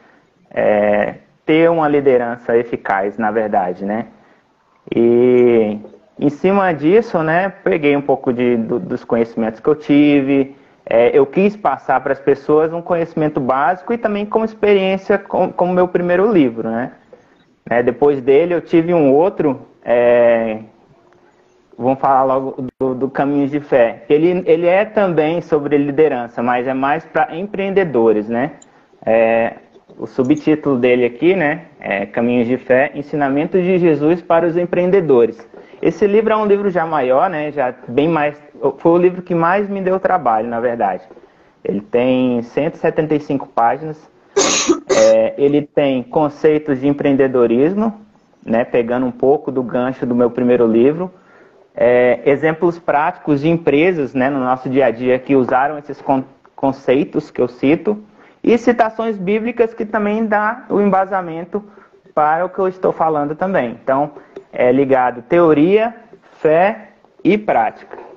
é, 0.50 1.14
ter 1.46 1.70
uma 1.70 1.88
liderança 1.88 2.56
eficaz, 2.56 3.16
na 3.16 3.30
verdade, 3.30 3.84
né? 3.84 4.08
E 4.94 5.78
em 6.18 6.28
cima 6.28 6.72
disso, 6.72 7.22
né, 7.22 7.48
peguei 7.48 7.96
um 7.96 8.02
pouco 8.02 8.32
de, 8.32 8.56
do, 8.56 8.78
dos 8.78 9.04
conhecimentos 9.04 9.60
que 9.60 9.68
eu 9.68 9.74
tive, 9.74 10.54
é, 10.84 11.16
eu 11.16 11.24
quis 11.24 11.56
passar 11.56 12.00
para 12.00 12.12
as 12.12 12.20
pessoas 12.20 12.72
um 12.72 12.82
conhecimento 12.82 13.40
básico 13.40 13.92
e 13.92 13.98
também 13.98 14.26
como 14.26 14.44
experiência 14.44 15.18
com, 15.18 15.52
como 15.52 15.72
meu 15.72 15.88
primeiro 15.88 16.30
livro, 16.30 16.68
né? 16.70 16.92
É, 17.70 17.82
depois 17.82 18.20
dele 18.20 18.54
eu 18.54 18.60
tive 18.60 18.92
um 18.92 19.12
outro 19.12 19.60
é, 19.84 20.58
vamos 21.78 21.98
falar 21.98 22.24
logo 22.24 22.66
do, 22.80 22.94
do 22.94 23.10
Caminhos 23.10 23.50
de 23.50 23.60
Fé. 23.60 24.04
Ele, 24.08 24.42
ele 24.46 24.66
é 24.66 24.84
também 24.84 25.40
sobre 25.40 25.76
liderança, 25.76 26.42
mas 26.42 26.66
é 26.66 26.74
mais 26.74 27.04
para 27.04 27.34
empreendedores, 27.34 28.28
né? 28.28 28.52
É, 29.04 29.54
o 29.98 30.06
subtítulo 30.06 30.78
dele 30.78 31.04
aqui, 31.04 31.34
né, 31.34 31.66
é 31.78 32.06
Caminhos 32.06 32.46
de 32.46 32.56
Fé, 32.56 32.90
Ensinamentos 32.94 33.62
de 33.62 33.78
Jesus 33.78 34.22
para 34.22 34.46
os 34.46 34.56
Empreendedores. 34.56 35.46
Esse 35.82 36.06
livro 36.06 36.32
é 36.32 36.36
um 36.36 36.46
livro 36.46 36.70
já 36.70 36.86
maior, 36.86 37.28
né, 37.28 37.52
já 37.52 37.74
bem 37.88 38.08
mais, 38.08 38.40
foi 38.78 38.92
o 38.92 38.98
livro 38.98 39.22
que 39.22 39.34
mais 39.34 39.68
me 39.68 39.80
deu 39.80 39.98
trabalho, 39.98 40.48
na 40.48 40.60
verdade. 40.60 41.02
Ele 41.64 41.80
tem 41.80 42.42
175 42.42 43.48
páginas, 43.48 43.96
é, 44.90 45.34
ele 45.36 45.62
tem 45.62 46.02
conceitos 46.02 46.80
de 46.80 46.88
empreendedorismo, 46.88 48.00
né, 48.44 48.64
pegando 48.64 49.06
um 49.06 49.12
pouco 49.12 49.50
do 49.50 49.62
gancho 49.62 50.04
do 50.04 50.14
meu 50.14 50.30
primeiro 50.30 50.66
livro, 50.66 51.12
é, 51.74 52.20
exemplos 52.24 52.78
práticos 52.78 53.40
de 53.40 53.48
empresas 53.48 54.14
né, 54.14 54.28
no 54.28 54.40
nosso 54.40 54.68
dia 54.68 54.86
a 54.86 54.90
dia 54.90 55.18
que 55.18 55.34
usaram 55.34 55.78
esses 55.78 56.00
con 56.00 56.24
conceitos 56.54 57.28
que 57.28 57.40
eu 57.40 57.48
cito 57.48 58.04
e 58.42 58.56
citações 58.56 59.18
bíblicas 59.18 59.74
que 59.74 59.84
também 59.84 60.26
dá 60.26 60.64
o 60.68 60.80
embasamento 60.80 61.64
para 62.14 62.44
o 62.44 62.48
que 62.48 62.58
eu 62.58 62.68
estou 62.68 62.92
falando 62.92 63.34
também. 63.34 63.76
Então, 63.82 64.12
é 64.52 64.70
ligado 64.70 65.22
teoria, 65.22 65.94
fé 66.40 66.90
e 67.24 67.36
prática. 67.36 68.11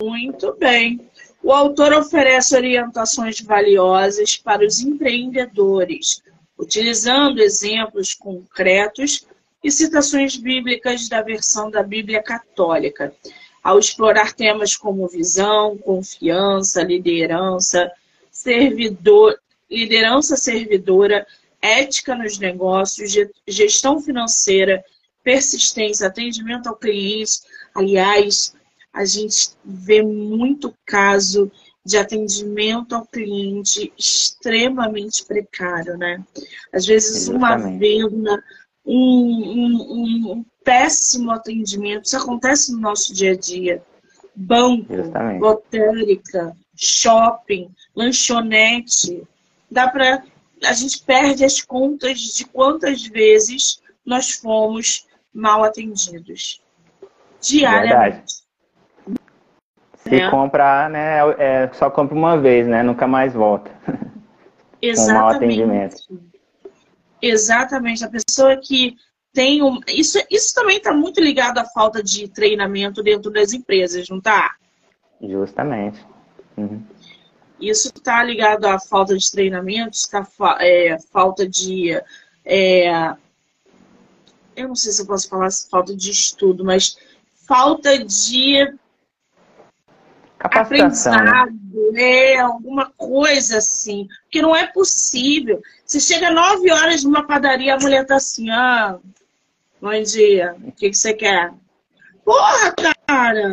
Muito 0.00 0.54
bem. 0.54 1.00
O 1.42 1.52
autor 1.52 1.92
oferece 1.92 2.56
orientações 2.56 3.40
valiosas 3.40 4.36
para 4.36 4.66
os 4.66 4.80
empreendedores, 4.80 6.22
utilizando 6.58 7.40
exemplos 7.40 8.14
concretos 8.14 9.26
e 9.62 9.70
citações 9.70 10.36
bíblicas 10.36 11.08
da 11.08 11.22
versão 11.22 11.70
da 11.70 11.82
Bíblia 11.82 12.22
Católica, 12.22 13.14
ao 13.62 13.78
explorar 13.78 14.32
temas 14.32 14.76
como 14.76 15.08
visão, 15.08 15.76
confiança, 15.78 16.82
liderança, 16.82 17.90
servidor, 18.30 19.38
liderança 19.70 20.36
servidora, 20.36 21.26
ética 21.60 22.14
nos 22.14 22.38
negócios, 22.38 23.12
gestão 23.46 24.00
financeira, 24.00 24.84
persistência, 25.24 26.06
atendimento 26.06 26.68
ao 26.68 26.76
cliente. 26.76 27.40
Aliás, 27.74 28.54
a 28.96 29.04
gente 29.04 29.50
vê 29.62 30.02
muito 30.02 30.74
caso 30.86 31.52
de 31.84 31.98
atendimento 31.98 32.94
ao 32.94 33.04
cliente 33.04 33.92
extremamente 33.96 35.22
precário, 35.26 35.98
né? 35.98 36.24
Às 36.72 36.86
vezes 36.86 37.28
uma 37.28 37.56
venda 37.56 38.42
um, 38.86 38.96
um, 38.96 40.32
um 40.32 40.44
péssimo 40.64 41.30
atendimento. 41.30 42.06
Isso 42.06 42.16
acontece 42.16 42.72
no 42.72 42.78
nosso 42.80 43.12
dia 43.12 43.32
a 43.32 43.36
dia. 43.36 43.82
Banco, 44.34 44.94
Justamente. 44.94 45.40
lotérica, 45.40 46.56
shopping, 46.74 47.68
lanchonete. 47.94 49.28
Dá 49.70 49.88
para 49.88 50.24
a 50.64 50.72
gente 50.72 51.02
perde 51.02 51.44
as 51.44 51.60
contas 51.60 52.18
de 52.18 52.46
quantas 52.46 53.02
vezes 53.06 53.78
nós 54.06 54.30
fomos 54.30 55.06
mal 55.34 55.62
atendidos 55.62 56.62
diariamente. 57.42 58.45
Se 60.08 60.14
é. 60.14 60.30
comprar, 60.30 60.88
né, 60.88 61.18
é, 61.38 61.70
só 61.72 61.90
compra 61.90 62.14
uma 62.14 62.36
vez, 62.36 62.66
né? 62.66 62.82
Nunca 62.82 63.06
mais 63.06 63.34
volta. 63.34 63.70
Exatamente. 64.80 65.06
Com 65.12 65.12
mau 65.12 65.28
atendimento. 65.28 65.96
Exatamente. 67.20 68.04
A 68.04 68.08
pessoa 68.08 68.56
que 68.56 68.96
tem 69.32 69.62
um. 69.62 69.80
Isso, 69.88 70.18
isso 70.30 70.54
também 70.54 70.78
está 70.78 70.92
muito 70.92 71.20
ligado 71.20 71.58
à 71.58 71.64
falta 71.64 72.02
de 72.02 72.28
treinamento 72.28 73.02
dentro 73.02 73.30
das 73.30 73.52
empresas, 73.52 74.08
não 74.08 74.18
está? 74.18 74.54
Justamente. 75.20 75.98
Uhum. 76.56 76.82
Isso 77.60 77.88
está 77.88 78.22
ligado 78.22 78.66
à 78.66 78.78
falta 78.78 79.16
de 79.16 79.30
treinamento, 79.30 79.96
está 79.96 80.26
é, 80.60 80.96
falta 81.10 81.48
de. 81.48 82.00
É, 82.44 83.14
eu 84.54 84.68
não 84.68 84.74
sei 84.74 84.92
se 84.92 85.02
eu 85.02 85.06
posso 85.06 85.28
falar 85.28 85.48
falta 85.70 85.94
de 85.94 86.10
estudo, 86.10 86.64
mas 86.64 86.96
falta 87.46 88.02
de 88.04 88.74
aprendizado, 90.38 91.52
né? 91.92 92.36
alguma 92.36 92.90
coisa 92.96 93.58
assim. 93.58 94.08
Porque 94.22 94.42
não 94.42 94.54
é 94.54 94.66
possível. 94.66 95.60
Você 95.84 96.00
chega 96.00 96.30
nove 96.30 96.70
horas 96.70 97.04
numa 97.04 97.26
padaria, 97.26 97.74
a 97.74 97.78
mulher 97.78 98.06
tá 98.06 98.16
assim, 98.16 98.50
ah, 98.50 98.98
bom 99.80 100.02
dia, 100.02 100.56
o 100.62 100.72
que, 100.72 100.90
que 100.90 100.96
você 100.96 101.14
quer? 101.14 101.52
Porra, 102.24 102.74
cara! 103.06 103.48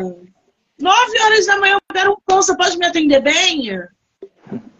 Nove 0.78 1.20
horas 1.20 1.46
da 1.46 1.58
manhã 1.58 1.74
eu 1.74 1.94
quero 1.94 2.12
um 2.12 2.20
pão, 2.26 2.42
você 2.42 2.56
pode 2.56 2.76
me 2.76 2.86
atender 2.86 3.20
bem? 3.20 3.70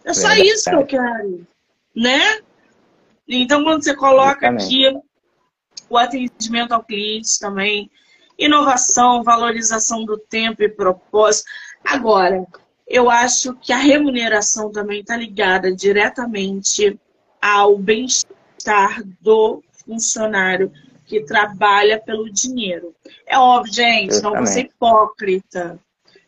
É 0.05 0.13
só 0.13 0.29
Verdade. 0.29 0.49
isso 0.49 0.71
que 0.71 0.77
eu 0.77 0.87
quero, 0.87 1.47
né? 1.95 2.41
Então, 3.27 3.63
quando 3.65 3.83
você 3.83 3.95
coloca 3.95 4.49
aqui 4.51 4.85
o 5.89 5.97
atendimento 5.97 6.73
ao 6.73 6.83
cliente 6.83 7.39
também, 7.39 7.91
inovação, 8.39 9.23
valorização 9.23 10.05
do 10.05 10.19
tempo 10.19 10.63
e 10.63 10.69
propósito. 10.69 11.49
Agora, 11.85 12.47
eu 12.87 13.11
acho 13.11 13.55
que 13.55 13.73
a 13.73 13.77
remuneração 13.77 14.71
também 14.71 15.01
está 15.01 15.17
ligada 15.17 15.75
diretamente 15.75 16.99
ao 17.41 17.77
bem-estar 17.77 19.03
do 19.21 19.63
funcionário 19.85 20.73
que 21.07 21.21
trabalha 21.21 22.01
pelo 22.01 22.31
dinheiro. 22.31 22.95
É 23.27 23.39
óbvio, 23.39 23.75
gente, 23.75 24.23
não 24.23 24.35
vou 24.35 24.47
ser 24.47 24.63
hipócrita. 24.63 25.79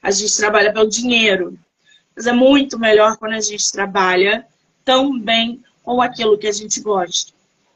A 0.03 0.11
gente 0.11 0.37
trabalha 0.37 0.73
pelo 0.73 0.89
dinheiro. 0.89 1.59
Mas 2.15 2.27
é 2.27 2.33
muito 2.33 2.79
melhor 2.79 3.17
quando 3.17 3.33
a 3.33 3.41
gente 3.41 3.71
trabalha 3.73 4.47
também 4.85 5.63
com 5.83 6.01
aquilo 6.01 6.39
que 6.39 6.47
a 6.47 6.53
gente 6.53 6.81
gosta. 6.81 7.33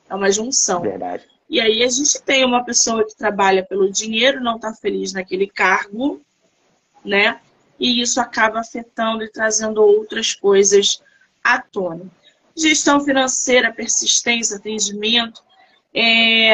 É 0.09 0.15
uma 0.15 0.31
junção. 0.31 0.83
Verdade. 0.83 1.25
E 1.49 1.61
aí 1.61 1.83
a 1.83 1.89
gente 1.89 2.21
tem 2.23 2.45
uma 2.45 2.65
pessoa 2.65 3.05
que 3.05 3.17
trabalha 3.17 3.65
pelo 3.65 3.91
dinheiro, 3.91 4.41
não 4.41 4.57
está 4.57 4.73
feliz 4.73 5.13
naquele 5.13 5.49
cargo, 5.49 6.21
né? 7.05 7.41
E 7.81 8.03
isso 8.03 8.21
acaba 8.21 8.61
afetando 8.61 9.25
e 9.25 9.33
trazendo 9.33 9.83
outras 9.83 10.35
coisas 10.35 11.03
à 11.43 11.59
tona. 11.59 12.05
Gestão 12.55 13.01
financeira, 13.01 13.73
persistência, 13.73 14.59
atendimento, 14.59 15.43
é, 15.95 16.51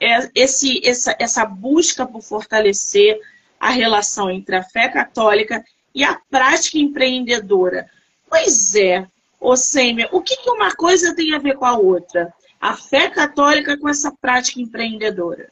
é 0.00 0.30
esse, 0.34 0.80
essa, 0.86 1.16
essa 1.18 1.44
busca 1.44 2.06
por 2.06 2.22
fortalecer 2.22 3.20
a 3.58 3.70
relação 3.70 4.30
entre 4.30 4.54
a 4.54 4.62
fé 4.62 4.88
católica 4.88 5.64
e 5.94 6.04
a 6.04 6.18
prática 6.30 6.78
empreendedora. 6.78 7.86
Pois 8.30 8.74
é, 8.76 9.06
ô 9.40 9.56
Sêmia, 9.56 10.08
o 10.12 10.20
que, 10.20 10.36
que 10.36 10.50
uma 10.50 10.74
coisa 10.76 11.14
tem 11.16 11.34
a 11.34 11.38
ver 11.38 11.56
com 11.56 11.64
a 11.64 11.76
outra? 11.76 12.32
A 12.60 12.76
fé 12.76 13.10
católica 13.10 13.76
com 13.76 13.88
essa 13.88 14.12
prática 14.20 14.60
empreendedora? 14.60 15.50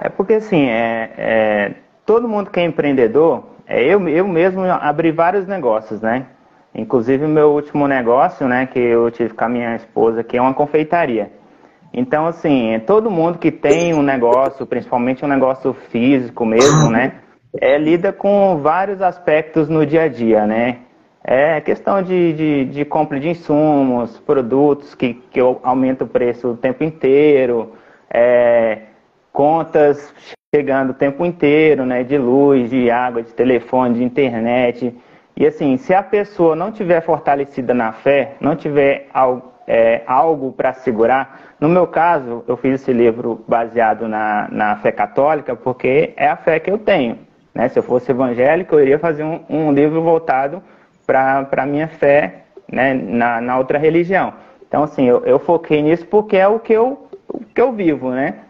É 0.00 0.08
porque 0.08 0.34
assim, 0.34 0.66
é, 0.66 1.14
é 1.16 1.83
todo 2.04 2.28
mundo 2.28 2.50
que 2.50 2.60
é 2.60 2.64
empreendedor, 2.64 3.44
é, 3.66 3.82
eu, 3.82 4.08
eu 4.08 4.26
mesmo 4.28 4.62
abri 4.64 5.10
vários 5.10 5.46
negócios, 5.46 6.00
né? 6.00 6.26
Inclusive 6.74 7.26
meu 7.26 7.52
último 7.52 7.86
negócio, 7.86 8.48
né, 8.48 8.66
que 8.66 8.80
eu 8.80 9.08
tive 9.10 9.32
com 9.32 9.44
a 9.44 9.48
minha 9.48 9.76
esposa, 9.76 10.24
que 10.24 10.36
é 10.36 10.42
uma 10.42 10.52
confeitaria. 10.52 11.30
Então, 11.92 12.26
assim, 12.26 12.80
todo 12.84 13.10
mundo 13.10 13.38
que 13.38 13.52
tem 13.52 13.94
um 13.94 14.02
negócio, 14.02 14.66
principalmente 14.66 15.24
um 15.24 15.28
negócio 15.28 15.72
físico 15.72 16.44
mesmo, 16.44 16.90
né, 16.90 17.20
é, 17.60 17.78
lida 17.78 18.12
com 18.12 18.58
vários 18.60 19.00
aspectos 19.00 19.68
no 19.68 19.86
dia 19.86 20.02
a 20.02 20.08
dia, 20.08 20.46
né? 20.46 20.78
É 21.22 21.60
questão 21.60 22.02
de, 22.02 22.32
de, 22.34 22.64
de 22.66 22.84
compra 22.84 23.18
de 23.18 23.30
insumos, 23.30 24.18
produtos 24.18 24.94
que, 24.94 25.14
que 25.14 25.40
aumenta 25.62 26.04
o 26.04 26.08
preço 26.08 26.48
o 26.48 26.56
tempo 26.56 26.84
inteiro, 26.84 27.72
é, 28.10 28.82
contas 29.32 30.12
chegando 30.54 30.90
o 30.90 30.94
tempo 30.94 31.26
inteiro, 31.26 31.84
né, 31.84 32.04
de 32.04 32.16
luz, 32.16 32.70
de 32.70 32.88
água, 32.88 33.24
de 33.24 33.32
telefone, 33.32 33.94
de 33.94 34.04
internet. 34.04 34.96
E 35.36 35.44
assim, 35.44 35.76
se 35.76 35.92
a 35.92 36.00
pessoa 36.00 36.54
não 36.54 36.70
tiver 36.70 37.00
fortalecida 37.00 37.74
na 37.74 37.90
fé, 37.90 38.34
não 38.40 38.54
tiver 38.54 39.08
algo, 39.12 39.52
é, 39.66 40.02
algo 40.06 40.52
para 40.52 40.72
segurar, 40.72 41.40
no 41.58 41.68
meu 41.68 41.88
caso, 41.88 42.44
eu 42.46 42.56
fiz 42.56 42.80
esse 42.80 42.92
livro 42.92 43.44
baseado 43.48 44.06
na, 44.06 44.46
na 44.52 44.76
fé 44.76 44.92
católica 44.92 45.56
porque 45.56 46.12
é 46.16 46.28
a 46.28 46.36
fé 46.36 46.60
que 46.60 46.70
eu 46.70 46.78
tenho. 46.78 47.18
Né? 47.52 47.68
Se 47.68 47.80
eu 47.80 47.82
fosse 47.82 48.12
evangélico, 48.12 48.76
eu 48.76 48.80
iria 48.82 48.98
fazer 49.00 49.24
um, 49.24 49.40
um 49.50 49.72
livro 49.72 50.00
voltado 50.02 50.62
para 51.04 51.48
a 51.50 51.66
minha 51.66 51.88
fé 51.88 52.44
né, 52.70 52.94
na, 52.94 53.40
na 53.40 53.58
outra 53.58 53.76
religião. 53.76 54.32
Então, 54.68 54.84
assim, 54.84 55.04
eu, 55.04 55.24
eu 55.24 55.40
foquei 55.40 55.82
nisso 55.82 56.06
porque 56.06 56.36
é 56.36 56.46
o 56.46 56.60
que 56.60 56.72
eu, 56.72 57.08
o 57.28 57.40
que 57.44 57.60
eu 57.60 57.72
vivo, 57.72 58.10
né? 58.10 58.43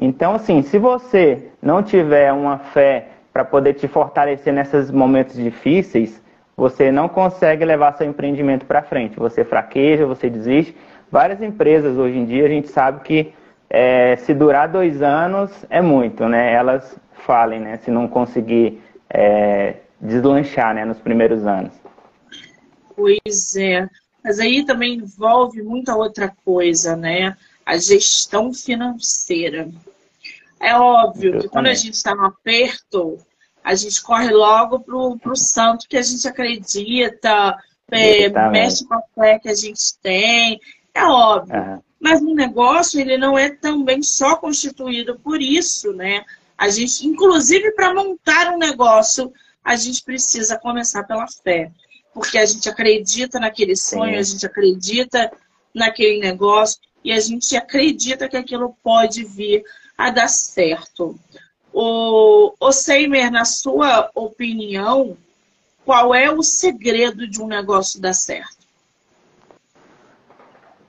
Então, 0.00 0.34
assim, 0.34 0.62
se 0.62 0.78
você 0.78 1.48
não 1.60 1.82
tiver 1.82 2.32
uma 2.32 2.58
fé 2.58 3.08
para 3.32 3.44
poder 3.44 3.74
te 3.74 3.88
fortalecer 3.88 4.52
nesses 4.52 4.90
momentos 4.90 5.36
difíceis, 5.36 6.22
você 6.56 6.90
não 6.90 7.08
consegue 7.08 7.64
levar 7.64 7.96
seu 7.96 8.06
empreendimento 8.06 8.64
para 8.64 8.82
frente. 8.82 9.18
Você 9.18 9.44
fraqueja, 9.44 10.06
você 10.06 10.30
desiste. 10.30 10.76
Várias 11.10 11.42
empresas 11.42 11.96
hoje 11.96 12.18
em 12.18 12.24
dia 12.24 12.44
a 12.44 12.48
gente 12.48 12.68
sabe 12.68 13.00
que 13.00 13.32
é, 13.70 14.16
se 14.16 14.32
durar 14.32 14.68
dois 14.68 15.02
anos 15.02 15.50
é 15.68 15.80
muito, 15.80 16.28
né? 16.28 16.52
Elas 16.52 16.98
falem, 17.12 17.60
né? 17.60 17.76
Se 17.78 17.90
não 17.90 18.08
conseguir 18.08 18.80
é, 19.10 19.76
deslanchar, 20.00 20.74
né? 20.74 20.84
Nos 20.84 20.98
primeiros 20.98 21.46
anos. 21.46 21.72
Pois 22.94 23.56
é. 23.56 23.88
Mas 24.22 24.38
aí 24.38 24.64
também 24.64 24.94
envolve 24.94 25.62
muita 25.62 25.94
outra 25.96 26.32
coisa, 26.44 26.96
né? 26.96 27.36
A 27.68 27.76
gestão 27.76 28.52
financeira. 28.52 29.68
É 30.60 30.74
óbvio 30.74 31.40
que 31.40 31.48
quando 31.48 31.66
a 31.66 31.74
gente 31.74 31.94
está 31.94 32.14
no 32.14 32.24
aperto, 32.24 33.18
a 33.62 33.74
gente 33.74 34.02
corre 34.02 34.30
logo 34.30 34.80
para 34.80 35.32
o 35.32 35.36
santo 35.36 35.86
que 35.88 35.96
a 35.96 36.02
gente 36.02 36.26
acredita, 36.26 37.56
é, 37.90 38.28
mexe 38.50 38.86
com 38.86 38.94
a 38.94 39.02
fé 39.14 39.38
que 39.38 39.48
a 39.48 39.54
gente 39.54 39.98
tem. 40.02 40.58
É 40.94 41.04
óbvio. 41.04 41.60
Uhum. 41.60 41.82
Mas 42.00 42.22
o 42.22 42.34
negócio, 42.34 43.00
ele 43.00 43.18
não 43.18 43.36
é 43.36 43.50
também 43.50 44.02
só 44.02 44.36
constituído 44.36 45.18
por 45.18 45.40
isso, 45.40 45.92
né? 45.92 46.24
A 46.56 46.68
gente, 46.68 47.06
inclusive, 47.06 47.72
para 47.72 47.92
montar 47.92 48.52
um 48.52 48.58
negócio, 48.58 49.32
a 49.62 49.76
gente 49.76 50.02
precisa 50.02 50.58
começar 50.58 51.04
pela 51.04 51.26
fé 51.28 51.70
porque 52.18 52.38
a 52.38 52.44
gente 52.44 52.68
acredita 52.68 53.38
naquele 53.38 53.76
sonho, 53.76 54.14
Sim. 54.14 54.18
a 54.18 54.22
gente 54.22 54.46
acredita 54.46 55.30
naquele 55.72 56.18
negócio 56.18 56.80
e 57.08 57.12
a 57.12 57.20
gente 57.20 57.56
acredita 57.56 58.28
que 58.28 58.36
aquilo 58.36 58.76
pode 58.84 59.24
vir 59.24 59.64
a 59.96 60.10
dar 60.10 60.28
certo. 60.28 61.18
O, 61.72 62.52
o 62.60 62.70
Seimer, 62.70 63.30
na 63.30 63.46
sua 63.46 64.10
opinião, 64.14 65.16
qual 65.86 66.14
é 66.14 66.30
o 66.30 66.42
segredo 66.42 67.26
de 67.26 67.40
um 67.40 67.46
negócio 67.46 67.98
dar 67.98 68.12
certo? 68.12 68.58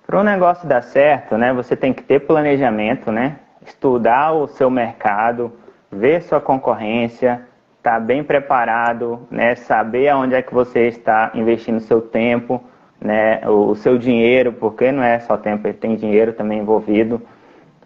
Para 0.05 0.19
um 0.19 0.23
negócio 0.23 0.67
dar 0.67 0.83
certo, 0.83 1.37
né, 1.37 1.53
você 1.53 1.73
tem 1.73 1.93
que 1.93 2.03
ter 2.03 2.19
planejamento, 2.19 3.13
né? 3.13 3.39
Estudar 3.65 4.33
o 4.33 4.45
seu 4.49 4.69
mercado, 4.69 5.57
ver 5.89 6.21
sua 6.23 6.41
concorrência, 6.41 7.47
estar 7.77 7.93
tá 7.93 7.99
bem 8.01 8.25
preparado, 8.25 9.25
né? 9.31 9.55
Saber 9.55 10.09
aonde 10.09 10.35
é 10.35 10.41
que 10.41 10.53
você 10.53 10.89
está 10.89 11.31
investindo 11.33 11.79
seu 11.79 12.01
tempo, 12.01 12.61
né? 12.99 13.41
O, 13.47 13.75
seu 13.75 13.97
dinheiro, 13.97 14.53
porque 14.53 14.91
não 14.91 15.03
é 15.03 15.19
só 15.19 15.37
tempo, 15.37 15.71
tem 15.73 15.95
dinheiro 15.95 16.33
também 16.33 16.59
envolvido, 16.59 17.21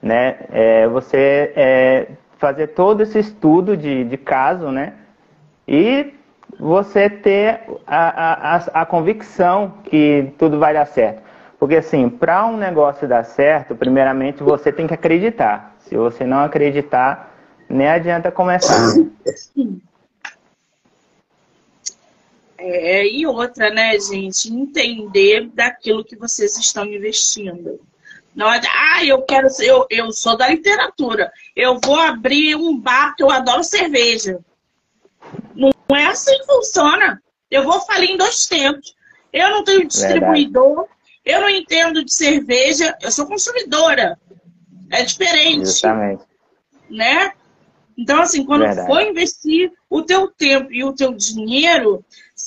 né? 0.01 0.37
É, 0.51 0.87
você 0.87 1.53
é, 1.55 2.07
fazer 2.37 2.67
todo 2.67 3.01
esse 3.01 3.19
estudo 3.19 3.77
de, 3.77 4.03
de 4.03 4.17
caso, 4.17 4.69
né? 4.69 4.93
E 5.67 6.13
você 6.59 7.09
ter 7.09 7.61
a, 7.87 8.55
a, 8.55 8.81
a 8.81 8.85
convicção 8.85 9.73
que 9.83 10.33
tudo 10.37 10.59
vai 10.59 10.73
dar 10.73 10.85
certo. 10.85 11.21
Porque 11.59 11.77
assim, 11.77 12.09
para 12.09 12.45
um 12.45 12.57
negócio 12.57 13.07
dar 13.07 13.23
certo, 13.23 13.75
primeiramente 13.75 14.43
você 14.43 14.71
tem 14.71 14.85
que 14.85 14.93
acreditar. 14.93 15.75
Se 15.79 15.95
você 15.95 16.25
não 16.25 16.43
acreditar, 16.43 17.31
nem 17.69 17.87
adianta 17.87 18.31
começar. 18.31 18.93
É, 22.65 23.05
e 23.05 23.27
outra, 23.27 23.69
né, 23.69 23.99
gente? 23.99 24.47
Entender 24.47 25.49
daquilo 25.49 26.05
que 26.05 26.15
vocês 26.15 26.57
estão 26.57 26.85
investindo. 26.85 27.81
Não 28.33 28.51
é, 28.51 28.61
ah, 28.67 29.03
eu 29.03 29.21
quero 29.23 29.49
ser, 29.49 29.65
eu, 29.67 29.85
eu 29.89 30.11
sou 30.13 30.37
da 30.37 30.47
literatura. 30.47 31.29
Eu 31.53 31.77
vou 31.83 31.99
abrir 31.99 32.55
um 32.55 32.79
bar 32.79 33.15
que 33.15 33.23
eu 33.23 33.29
adoro 33.29 33.65
cerveja. 33.65 34.39
Não 35.53 35.71
é 35.93 36.05
assim 36.05 36.37
que 36.39 36.45
funciona. 36.45 37.21
Eu 37.51 37.63
vou 37.63 37.81
falir 37.81 38.11
em 38.11 38.17
dois 38.17 38.47
tempos. 38.47 38.95
Eu 39.33 39.49
não 39.49 39.63
tenho 39.65 39.85
distribuidor, 39.85 40.75
Verdade. 40.75 40.89
eu 41.25 41.41
não 41.41 41.49
entendo 41.49 42.05
de 42.05 42.13
cerveja, 42.13 42.95
eu 43.01 43.11
sou 43.11 43.25
consumidora. 43.25 44.17
É 44.89 45.03
diferente. 45.03 45.65
Justamente. 45.65 46.23
Né? 46.89 47.33
Então, 47.97 48.21
assim, 48.21 48.45
quando 48.45 48.61
Verdade. 48.61 48.87
for 48.87 49.01
investir 49.01 49.71
o 49.89 50.01
teu 50.01 50.27
tempo 50.29 50.71
e 50.71 50.83
o 50.83 50.93
teu 50.93 51.13
dinheiro, 51.13 52.03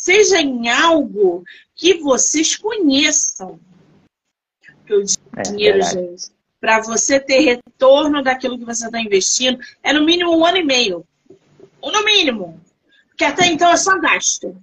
seja 0.06 0.40
em 0.40 0.68
algo 0.68 1.42
que 1.74 1.94
vocês 1.94 2.54
conheçam. 2.54 3.58
Porque 4.78 4.94
o 4.94 5.02
é 5.36 5.42
dinheiro, 5.42 5.78
é 5.78 5.82
gente, 5.82 6.30
para 6.60 6.80
você 6.80 7.18
ter 7.18 7.40
retorno 7.40 8.22
daquilo 8.22 8.56
que 8.56 8.64
você 8.64 8.86
está 8.86 9.00
investindo, 9.00 9.58
é 9.82 9.92
no 9.92 10.04
mínimo 10.04 10.36
um 10.36 10.46
ano 10.46 10.58
e 10.58 10.62
meio. 10.62 11.04
No 11.82 12.04
mínimo. 12.04 12.60
Que 13.16 13.24
até 13.24 13.46
então 13.46 13.70
é 13.70 13.76
só 13.76 13.98
gasto. 13.98 14.56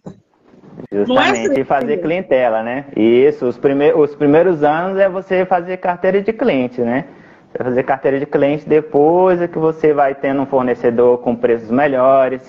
Justamente, 0.92 1.60
é 1.60 1.66
fazer 1.66 1.98
clientela, 1.98 2.64
né? 2.64 2.86
Isso, 2.96 3.46
os, 3.46 3.60
os 3.98 4.16
primeiros 4.16 4.64
anos 4.64 4.98
é 4.98 5.10
você 5.10 5.46
fazer 5.46 5.78
carteira 5.78 6.22
de 6.22 6.32
cliente, 6.32 6.82
né? 6.82 7.06
Você 7.52 7.64
fazer 7.64 7.84
carteira 7.84 8.20
de 8.20 8.26
cliente 8.26 8.68
depois 8.68 9.42
é 9.42 9.48
que 9.48 9.58
você 9.58 9.94
vai 9.94 10.16
tendo 10.16 10.42
um 10.42 10.46
fornecedor 10.46 11.20
com 11.20 11.36
preços 11.36 11.70
melhores, 11.70 12.42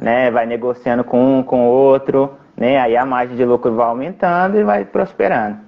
né? 0.00 0.30
Vai 0.30 0.46
negociando 0.46 1.04
com 1.04 1.38
um, 1.38 1.42
com 1.42 1.68
outro, 1.68 2.34
né? 2.56 2.78
Aí 2.78 2.96
a 2.96 3.04
margem 3.04 3.36
de 3.36 3.44
lucro 3.44 3.74
vai 3.74 3.86
aumentando 3.86 4.58
e 4.58 4.64
vai 4.64 4.84
prosperando. 4.84 5.60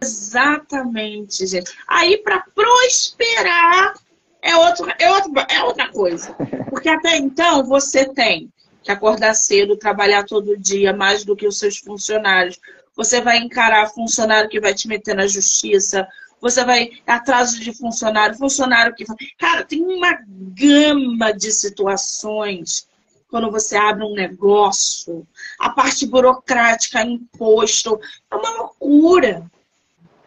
Exatamente, 0.00 1.46
gente. 1.46 1.72
Aí 1.88 2.18
para 2.18 2.44
prosperar 2.54 3.94
é, 4.40 4.54
outro, 4.56 4.86
é, 4.98 5.10
outro, 5.10 5.32
é 5.48 5.62
outra 5.64 5.88
coisa. 5.90 6.34
Porque 6.70 6.88
até 6.88 7.16
então 7.16 7.64
você 7.64 8.06
tem 8.12 8.52
que 8.82 8.92
acordar 8.92 9.34
cedo, 9.34 9.78
trabalhar 9.78 10.24
todo 10.24 10.58
dia, 10.58 10.92
mais 10.92 11.24
do 11.24 11.34
que 11.34 11.46
os 11.46 11.58
seus 11.58 11.78
funcionários. 11.78 12.60
Você 12.94 13.20
vai 13.20 13.38
encarar 13.38 13.88
funcionário 13.88 14.48
que 14.48 14.60
vai 14.60 14.74
te 14.74 14.86
meter 14.86 15.16
na 15.16 15.26
justiça, 15.26 16.06
você 16.44 16.62
vai 16.62 16.90
atraso 17.06 17.58
de 17.58 17.72
funcionário, 17.72 18.36
funcionário 18.36 18.94
que. 18.94 19.06
Cara, 19.38 19.64
tem 19.64 19.82
uma 19.82 20.14
gama 20.28 21.32
de 21.32 21.50
situações 21.50 22.86
quando 23.30 23.50
você 23.50 23.78
abre 23.78 24.04
um 24.04 24.12
negócio. 24.12 25.26
A 25.58 25.70
parte 25.70 26.06
burocrática, 26.06 27.02
imposto, 27.02 27.98
é 28.30 28.36
uma 28.36 28.50
loucura. 28.58 29.50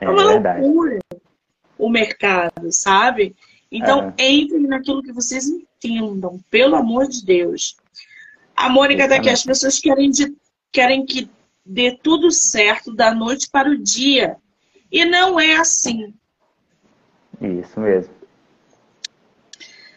É, 0.02 0.06
é 0.06 0.10
uma 0.10 0.28
verdade. 0.28 0.62
loucura 0.62 1.00
o 1.78 1.88
mercado, 1.88 2.72
sabe? 2.72 3.36
Então, 3.72 4.12
é. 4.18 4.32
entrem 4.32 4.64
naquilo 4.64 5.04
que 5.04 5.14
vocês 5.14 5.46
entendam, 5.48 6.44
pelo 6.50 6.76
amor 6.76 7.08
de 7.08 7.24
Deus. 7.24 7.78
A 8.56 8.70
Mônica 8.70 9.08
daqui, 9.08 9.30
as 9.30 9.44
pessoas 9.44 9.78
querem, 9.78 10.10
de, 10.10 10.36
querem 10.72 11.06
que 11.06 11.30
dê 11.64 11.96
tudo 11.96 12.32
certo 12.32 12.92
da 12.92 13.14
noite 13.14 13.48
para 13.52 13.70
o 13.70 13.78
dia. 13.78 14.36
E 14.92 15.06
não 15.06 15.40
é 15.40 15.56
assim. 15.58 16.14
Isso 17.42 17.80
mesmo. 17.80 18.14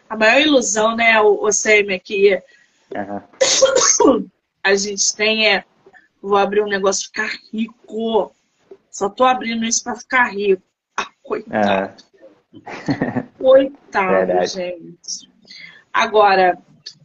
A 0.09 0.17
maior 0.17 0.41
ilusão, 0.41 0.95
né, 0.95 1.19
o, 1.21 1.43
o 1.43 1.51
Semi, 1.51 1.99
que 1.99 2.41
uhum. 2.93 4.21
a 4.63 4.75
gente 4.75 5.15
tem 5.15 5.47
é 5.47 5.63
vou 6.21 6.37
abrir 6.37 6.61
um 6.61 6.67
negócio 6.67 7.05
ficar 7.05 7.31
rico. 7.51 8.35
Só 8.89 9.09
tô 9.09 9.23
abrindo 9.23 9.65
isso 9.65 9.83
para 9.83 9.95
ficar 9.95 10.25
rico. 10.25 10.61
Ah, 10.97 11.07
coitado. 11.23 12.03
Uhum. 12.53 12.61
Coitado, 13.39 14.27
Verdade. 14.27 14.47
gente. 14.47 15.31
Agora, 15.93 16.61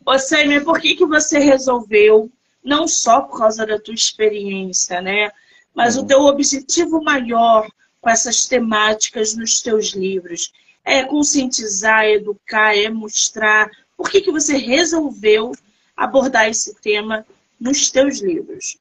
Ô, 0.07 0.17
Sêmia, 0.21 0.63
por 0.63 0.81
que, 0.81 0.95
que 0.95 1.05
você 1.05 1.41
resolveu, 1.41 2.31
não 2.63 2.87
só 2.87 3.23
por 3.23 3.39
causa 3.39 3.67
da 3.67 3.77
tua 3.77 3.93
experiência, 3.93 5.01
né? 5.01 5.33
Mas 5.77 5.99
o 5.99 6.07
teu 6.07 6.23
objetivo 6.23 7.05
maior 7.05 7.69
com 8.01 8.09
essas 8.09 8.47
temáticas 8.47 9.37
nos 9.37 9.61
teus 9.61 9.93
livros 9.93 10.51
é 10.83 11.05
conscientizar, 11.05 12.05
é 12.05 12.15
educar, 12.15 12.75
é 12.75 12.89
mostrar. 12.89 13.69
Por 13.97 14.09
que, 14.09 14.23
que 14.23 14.33
você 14.33 14.57
resolveu 14.57 15.53
abordar 15.95 16.49
esse 16.49 16.75
tema 16.81 17.27
nos 17.61 17.91
teus 17.91 18.23
livros? 18.23 18.79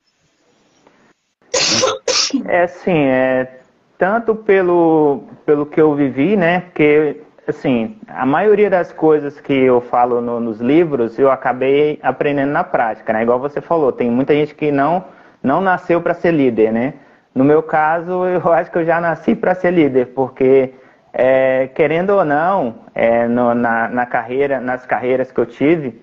É 2.48 2.64
assim, 2.64 2.98
é 3.08 3.60
tanto 3.98 4.36
pelo, 4.36 5.24
pelo 5.46 5.66
que 5.66 5.82
eu 5.82 5.96
vivi, 5.96 6.38
né? 6.38 6.62
Porque 6.62 7.22
assim, 7.48 7.98
a 8.08 8.26
maioria 8.26 8.70
das 8.70 8.92
coisas 8.92 9.40
que 9.40 9.54
eu 9.54 9.82
falo 9.82 10.22
no, 10.22 10.40
nos 10.40 10.60
livros, 10.60 11.18
eu 11.18 11.30
acabei 11.32 12.00
aprendendo 12.02 12.52
na 12.52 12.64
prática, 12.64 13.12
né? 13.12 13.24
Igual 13.24 13.40
você 13.40 13.62
falou, 13.62 13.92
tem 13.92 14.10
muita 14.10 14.34
gente 14.34 14.56
que 14.56 14.72
não, 14.72 15.06
não 15.46 15.62
nasceu 15.62 16.02
para 16.02 16.14
ser 16.14 16.32
líder, 16.32 16.72
né? 16.74 16.96
No 17.34 17.44
meu 17.44 17.62
caso, 17.64 18.26
eu 18.28 18.52
acho 18.52 18.72
que 18.72 18.78
eu 18.78 18.86
já 18.86 19.00
nasci 19.00 19.36
para 19.36 19.56
ser 19.56 19.72
líder, 19.72 20.08
porque 20.08 20.74
é, 21.14 21.70
querendo 21.74 22.10
ou 22.10 22.26
não, 22.26 22.76
é, 22.94 23.28
no, 23.28 23.54
na, 23.54 23.88
na, 23.88 24.06
carreira, 24.06 24.60
nas 24.60 24.86
carreiras 24.86 25.32
que 25.32 25.40
eu 25.40 25.46
tive, 25.46 26.02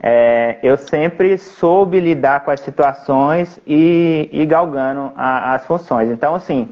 é, 0.00 0.58
eu 0.62 0.78
sempre 0.78 1.36
soube 1.36 2.00
lidar 2.00 2.44
com 2.44 2.50
as 2.50 2.60
situações 2.60 3.60
e, 3.66 4.28
e 4.32 4.46
galgando 4.46 5.12
a, 5.16 5.54
as 5.54 5.66
funções. 5.66 6.08
Então, 6.08 6.34
assim, 6.34 6.68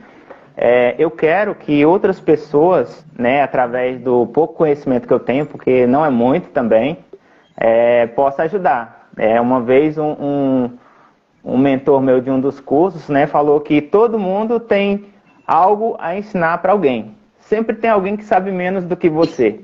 é, 0.57 0.95
eu 0.99 1.11
quero 1.11 1.55
que 1.55 1.85
outras 1.85 2.19
pessoas, 2.19 3.05
né, 3.19 3.43
através 3.43 4.01
do 4.01 4.27
pouco 4.29 4.55
conhecimento 4.55 5.07
que 5.07 5.13
eu 5.13 5.21
tenho, 5.21 5.45
porque 5.45 5.87
não 5.87 6.05
é 6.05 6.09
muito 6.09 6.49
também, 6.51 6.99
é, 7.57 8.07
possa 8.07 8.45
ajudar. 8.45 9.09
É, 9.19 9.41
uma 9.41 9.61
vez 9.61 9.99
um, 9.99 10.13
um, 10.13 10.71
um, 11.47 11.57
mentor 11.57 12.01
meu 12.03 12.21
de 12.21 12.29
um 12.29 12.41
dos 12.41 12.59
cursos 12.59 13.09
né, 13.09 13.27
falou 13.27 13.61
que 13.61 13.81
todo 13.81 14.19
mundo 14.19 14.59
tem 14.59 15.07
algo 15.47 15.97
a 16.01 16.17
ensinar 16.17 16.59
para 16.59 16.73
alguém. 16.73 17.15
Sempre 17.39 17.77
tem 17.77 17.89
alguém 17.89 18.17
que 18.17 18.25
sabe 18.25 18.51
menos 18.51 18.85
do 18.85 18.97
que 18.97 19.09
você. 19.09 19.61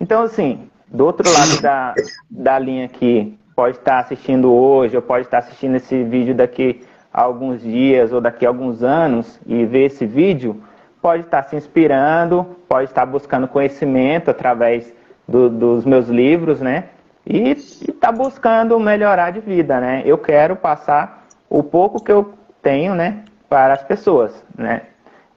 Então, 0.00 0.22
assim, 0.22 0.70
do 0.88 1.04
outro 1.04 1.30
lado 1.30 1.60
da, 1.60 1.94
da 2.30 2.58
linha 2.58 2.88
que 2.88 3.38
pode 3.54 3.76
estar 3.76 3.98
assistindo 3.98 4.50
hoje, 4.50 4.96
ou 4.96 5.02
pode 5.02 5.26
estar 5.26 5.38
assistindo 5.38 5.76
esse 5.76 6.02
vídeo 6.04 6.34
daqui 6.34 6.80
alguns 7.12 7.62
dias 7.62 8.12
ou 8.12 8.20
daqui 8.20 8.44
a 8.44 8.48
alguns 8.48 8.82
anos 8.82 9.40
e 9.46 9.64
ver 9.64 9.86
esse 9.86 10.04
vídeo, 10.04 10.62
pode 11.00 11.22
estar 11.22 11.42
se 11.44 11.56
inspirando, 11.56 12.44
pode 12.68 12.90
estar 12.90 13.06
buscando 13.06 13.48
conhecimento 13.48 14.30
através 14.30 14.92
do, 15.26 15.48
dos 15.48 15.84
meus 15.84 16.08
livros, 16.08 16.60
né? 16.60 16.84
E 17.26 17.50
está 17.50 18.12
buscando 18.12 18.78
melhorar 18.78 19.32
de 19.32 19.40
vida, 19.40 19.80
né? 19.80 20.02
Eu 20.04 20.18
quero 20.18 20.56
passar 20.56 21.25
o 21.48 21.62
pouco 21.62 22.02
que 22.02 22.12
eu 22.12 22.34
tenho, 22.62 22.94
né, 22.94 23.24
para 23.48 23.74
as 23.74 23.82
pessoas, 23.82 24.32
né? 24.56 24.86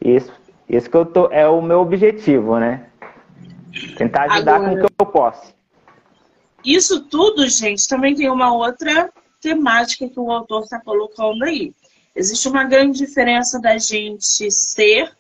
Isso, 0.01 0.31
isso 0.67 0.89
que 0.89 0.97
eu 0.97 1.05
tô, 1.05 1.27
é 1.31 1.47
o 1.47 1.61
meu 1.61 1.81
objetivo, 1.81 2.57
né? 2.59 2.87
Tentar 3.97 4.31
ajudar 4.31 4.55
Agora, 4.55 4.69
com 4.69 4.75
o 4.75 4.87
que 4.87 4.93
eu 4.99 5.05
posso. 5.05 5.53
Isso 6.65 7.01
tudo, 7.01 7.47
gente, 7.47 7.87
também 7.87 8.15
tem 8.15 8.29
uma 8.29 8.53
outra 8.53 9.11
temática 9.41 10.09
que 10.09 10.19
o 10.19 10.31
autor 10.31 10.63
está 10.63 10.79
colocando 10.79 11.43
aí. 11.43 11.73
Existe 12.15 12.47
uma 12.47 12.63
grande 12.63 12.97
diferença 12.97 13.59
da 13.59 13.77
gente 13.77 14.51
ser 14.51 15.11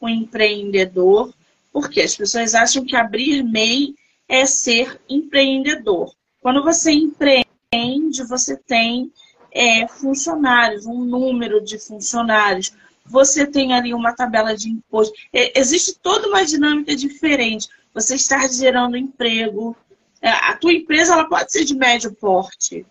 um 0.00 0.08
empreendedor, 0.08 1.32
porque 1.72 2.00
as 2.00 2.16
pessoas 2.16 2.54
acham 2.54 2.84
que 2.84 2.96
abrir 2.96 3.42
MEI 3.42 3.94
é 4.28 4.44
ser 4.46 5.00
empreendedor. 5.08 6.12
Quando 6.40 6.62
você 6.62 6.92
empreende, 6.92 8.24
você 8.28 8.56
tem 8.56 9.12
é, 9.52 9.86
funcionários, 9.86 10.86
um 10.86 11.04
número 11.04 11.62
de 11.62 11.78
funcionários, 11.78 12.72
você 13.04 13.46
tem 13.46 13.72
ali 13.72 13.94
uma 13.94 14.14
tabela 14.14 14.54
de 14.54 14.68
imposto. 14.68 15.14
É, 15.32 15.58
existe 15.58 15.98
toda 16.02 16.28
uma 16.28 16.44
dinâmica 16.44 16.94
diferente. 16.94 17.68
Você 17.94 18.16
está 18.16 18.46
gerando 18.46 18.96
emprego. 18.96 19.76
É, 20.20 20.28
a 20.30 20.56
tua 20.56 20.72
empresa 20.72 21.14
ela 21.14 21.28
pode 21.28 21.50
ser 21.50 21.64
de 21.64 21.74
médio 21.74 22.12
porte, 22.12 22.84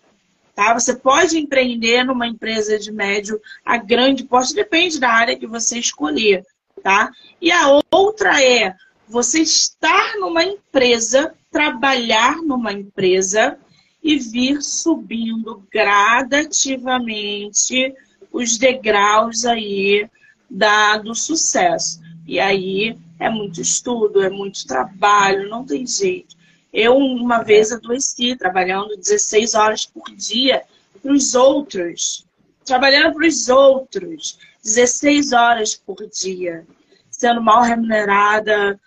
Tá? 0.58 0.74
Você 0.74 0.96
pode 0.96 1.38
empreender 1.38 2.02
numa 2.02 2.26
empresa 2.26 2.80
de 2.80 2.90
médio 2.90 3.40
a 3.64 3.76
grande 3.76 4.24
porte, 4.24 4.52
depende 4.52 4.98
da 4.98 5.08
área 5.08 5.38
que 5.38 5.46
você 5.46 5.78
escolher. 5.78 6.44
Tá? 6.82 7.12
E 7.40 7.52
a 7.52 7.80
outra 7.92 8.42
é 8.42 8.74
você 9.06 9.42
estar 9.42 10.16
numa 10.16 10.42
empresa, 10.42 11.32
trabalhar 11.52 12.38
numa 12.38 12.72
empresa 12.72 13.56
e 14.02 14.18
vir 14.18 14.62
subindo 14.62 15.62
gradativamente 15.70 17.94
os 18.32 18.56
degraus 18.56 19.44
aí 19.44 20.08
da, 20.48 20.96
do 20.98 21.14
sucesso. 21.14 22.00
E 22.26 22.38
aí 22.38 22.96
é 23.18 23.28
muito 23.28 23.60
estudo, 23.60 24.22
é 24.22 24.30
muito 24.30 24.66
trabalho, 24.66 25.48
não 25.48 25.64
tem 25.64 25.86
jeito. 25.86 26.36
Eu, 26.72 26.96
uma 26.96 27.42
vez, 27.42 27.72
adoeci 27.72 28.36
trabalhando 28.36 28.96
16 28.96 29.54
horas 29.54 29.86
por 29.86 30.04
dia 30.14 30.62
para 31.02 31.12
os 31.12 31.34
outros. 31.34 32.26
Trabalhando 32.64 33.14
para 33.14 33.26
os 33.26 33.48
outros. 33.48 34.38
16 34.62 35.32
horas 35.32 35.74
por 35.74 35.96
dia. 36.08 36.66
Sendo 37.10 37.42
mal 37.42 37.62
remunerada, 37.62 38.78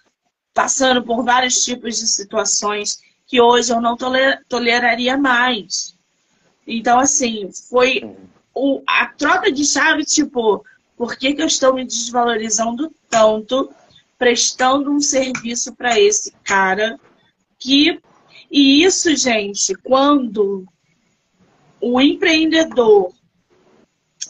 passando 0.54 1.04
por 1.04 1.24
vários 1.24 1.64
tipos 1.64 2.00
de 2.00 2.08
situações 2.08 3.00
que 3.32 3.40
hoje 3.40 3.72
eu 3.72 3.80
não 3.80 3.96
toler, 3.96 4.44
toleraria 4.50 5.18
mais. 5.18 5.96
Então, 6.68 7.00
assim, 7.00 7.50
foi 7.70 8.02
o, 8.54 8.84
a 8.86 9.06
troca 9.06 9.50
de 9.50 9.64
chave, 9.64 10.04
tipo, 10.04 10.66
por 10.98 11.16
que, 11.16 11.34
que 11.34 11.42
eu 11.42 11.48
estou 11.48 11.74
me 11.74 11.86
desvalorizando 11.86 12.94
tanto, 13.10 13.72
prestando 14.20 14.92
um 14.92 15.00
serviço 15.00 15.74
para 15.74 15.98
esse 15.98 16.34
cara 16.44 17.00
que 17.58 18.02
e 18.52 18.84
isso, 18.84 19.16
gente, 19.16 19.74
quando 19.76 20.66
o 21.80 22.02
empreendedor 22.02 23.14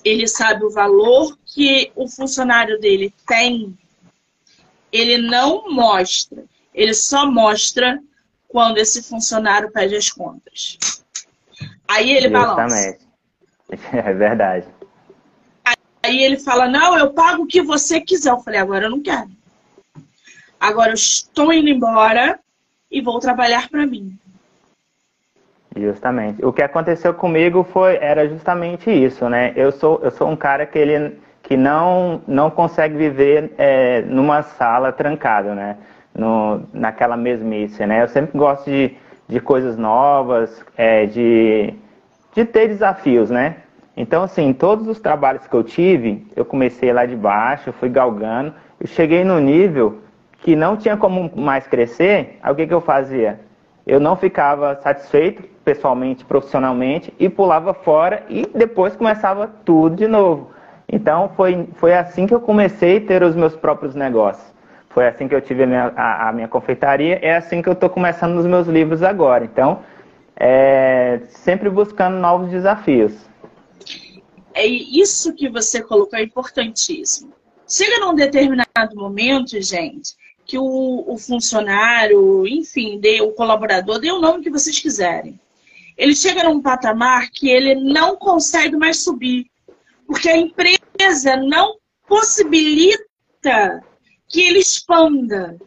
ele 0.06 0.28
sabe 0.28 0.64
o 0.64 0.70
valor 0.70 1.36
que 1.44 1.92
o 1.96 2.08
funcionário 2.08 2.80
dele 2.80 3.12
tem, 3.26 3.76
ele 4.92 5.18
não 5.18 5.72
mostra, 5.72 6.46
ele 6.72 6.94
só 6.94 7.30
mostra 7.30 8.00
quando 8.52 8.78
esse 8.78 9.02
funcionário 9.02 9.72
pede 9.72 9.96
as 9.96 10.12
contas. 10.12 10.78
Aí 11.88 12.12
ele 12.12 12.30
balança. 12.30 12.98
É 13.94 14.14
verdade. 14.14 14.68
Aí 16.04 16.22
ele 16.24 16.38
fala, 16.38 16.68
não, 16.68 16.98
eu 16.98 17.14
pago 17.14 17.44
o 17.44 17.48
que 17.48 17.62
você 17.62 18.02
quiser. 18.02 18.32
Eu 18.32 18.40
falei, 18.40 18.60
agora 18.60 18.88
eu 18.88 18.90
não 18.90 19.02
quero. 19.02 19.30
Agora 20.60 20.90
eu 20.90 20.96
estou 20.96 21.54
indo 21.54 21.70
embora 21.70 22.38
e 22.92 23.02
vou 23.02 23.18
trabalhar 23.20 23.70
para 23.70 23.86
mim. 23.86 24.20
Justamente. 25.76 26.44
O 26.44 26.52
que 26.52 26.62
aconteceu 26.62 27.14
comigo 27.14 27.64
foi 27.64 27.96
era 27.96 28.28
justamente 28.28 28.92
isso, 28.92 29.30
né? 29.30 29.54
Eu 29.56 29.72
sou 29.72 30.02
eu 30.04 30.12
sou 30.12 30.28
um 30.28 30.36
cara 30.36 30.66
que 30.66 30.78
ele 30.78 31.18
que 31.42 31.56
não 31.56 32.22
não 32.28 32.52
consegue 32.52 32.98
viver 32.98 33.54
é, 33.58 34.02
numa 34.02 34.44
sala 34.44 34.92
trancado, 34.92 35.56
né? 35.56 35.78
No, 36.14 36.62
naquela 36.74 37.16
mesmice, 37.16 37.86
né? 37.86 38.04
Eu 38.04 38.08
sempre 38.08 38.38
gosto 38.38 38.70
de, 38.70 38.96
de 39.30 39.40
coisas 39.40 39.78
novas, 39.78 40.64
é, 40.76 41.06
de 41.06 41.74
de 42.34 42.46
ter 42.46 42.68
desafios, 42.68 43.30
né? 43.30 43.58
Então, 43.96 44.24
assim, 44.24 44.54
todos 44.54 44.88
os 44.88 45.00
trabalhos 45.00 45.46
que 45.48 45.54
eu 45.54 45.64
tive, 45.64 46.26
eu 46.36 46.46
comecei 46.46 46.94
lá 46.94 47.06
de 47.06 47.16
baixo, 47.16 47.74
fui 47.74 47.90
galgando, 47.90 48.54
eu 48.80 48.88
cheguei 48.88 49.24
no 49.24 49.40
nível 49.40 50.00
que 50.40 50.56
não 50.56 50.78
tinha 50.78 50.98
como 50.98 51.30
mais 51.36 51.68
crescer, 51.68 52.40
aí 52.42 52.52
o 52.52 52.56
que, 52.56 52.66
que 52.66 52.74
eu 52.74 52.82
fazia? 52.82 53.40
Eu 53.86 54.00
não 54.00 54.16
ficava 54.16 54.76
satisfeito 54.82 55.44
pessoalmente, 55.64 56.24
profissionalmente, 56.24 57.14
e 57.20 57.30
pulava 57.30 57.74
fora 57.74 58.24
e 58.30 58.48
depois 58.56 58.96
começava 58.96 59.48
tudo 59.66 59.96
de 59.96 60.08
novo. 60.08 60.52
Então, 60.88 61.30
foi, 61.36 61.68
foi 61.76 61.94
assim 61.94 62.26
que 62.26 62.34
eu 62.34 62.40
comecei 62.40 62.98
a 62.98 63.02
ter 63.02 63.24
os 63.24 63.36
meus 63.36 63.56
próprios 63.56 63.94
negócios. 63.94 64.52
Foi 64.94 65.08
assim 65.08 65.28
que 65.28 65.36
eu 65.36 65.42
tive 65.42 65.64
a 65.64 65.68
minha, 65.68 65.94
a, 65.96 66.30
a 66.30 66.34
minha 66.34 66.48
confeitaria, 66.48 67.20
é 67.22 67.36
assim 67.36 67.62
que 67.62 67.70
eu 67.70 67.74
estou 67.74 67.90
começando 67.90 68.34
nos 68.34 68.46
meus 68.46 68.68
livros 68.68 69.04
agora. 69.04 69.46
Então, 69.46 69.84
é, 70.36 71.22
sempre 71.30 71.70
buscando 71.70 72.18
novos 72.18 72.50
desafios. 72.50 73.14
É 74.54 74.66
isso 74.66 75.34
que 75.34 75.48
você 75.48 75.82
colocou 75.82 76.20
é 76.20 76.24
importantíssimo. 76.24 77.32
Chega 77.68 78.06
num 78.06 78.14
determinado 78.14 78.96
momento, 78.96 79.62
gente, 79.62 80.14
que 80.46 80.58
o, 80.58 81.06
o 81.08 81.18
funcionário, 81.18 82.46
enfim, 82.46 83.00
dê, 83.00 83.22
o 83.22 83.32
colaborador, 83.32 84.00
dê 84.00 84.12
o 84.12 84.20
nome 84.20 84.44
que 84.44 84.50
vocês 84.50 84.78
quiserem. 84.78 85.40
Ele 85.98 86.14
chega 86.14 86.44
num 86.44 86.62
patamar 86.62 87.30
que 87.32 87.50
ele 87.50 87.76
não 87.76 88.18
consegue 88.18 88.76
mais 88.76 89.04
subir, 89.04 89.46
porque 90.06 90.28
a 90.28 90.38
empresa 90.38 91.38
não 91.38 91.78
possibilita 92.08 93.82
que 94.32 94.42
ele 94.42 94.60
expanda. 94.60 95.58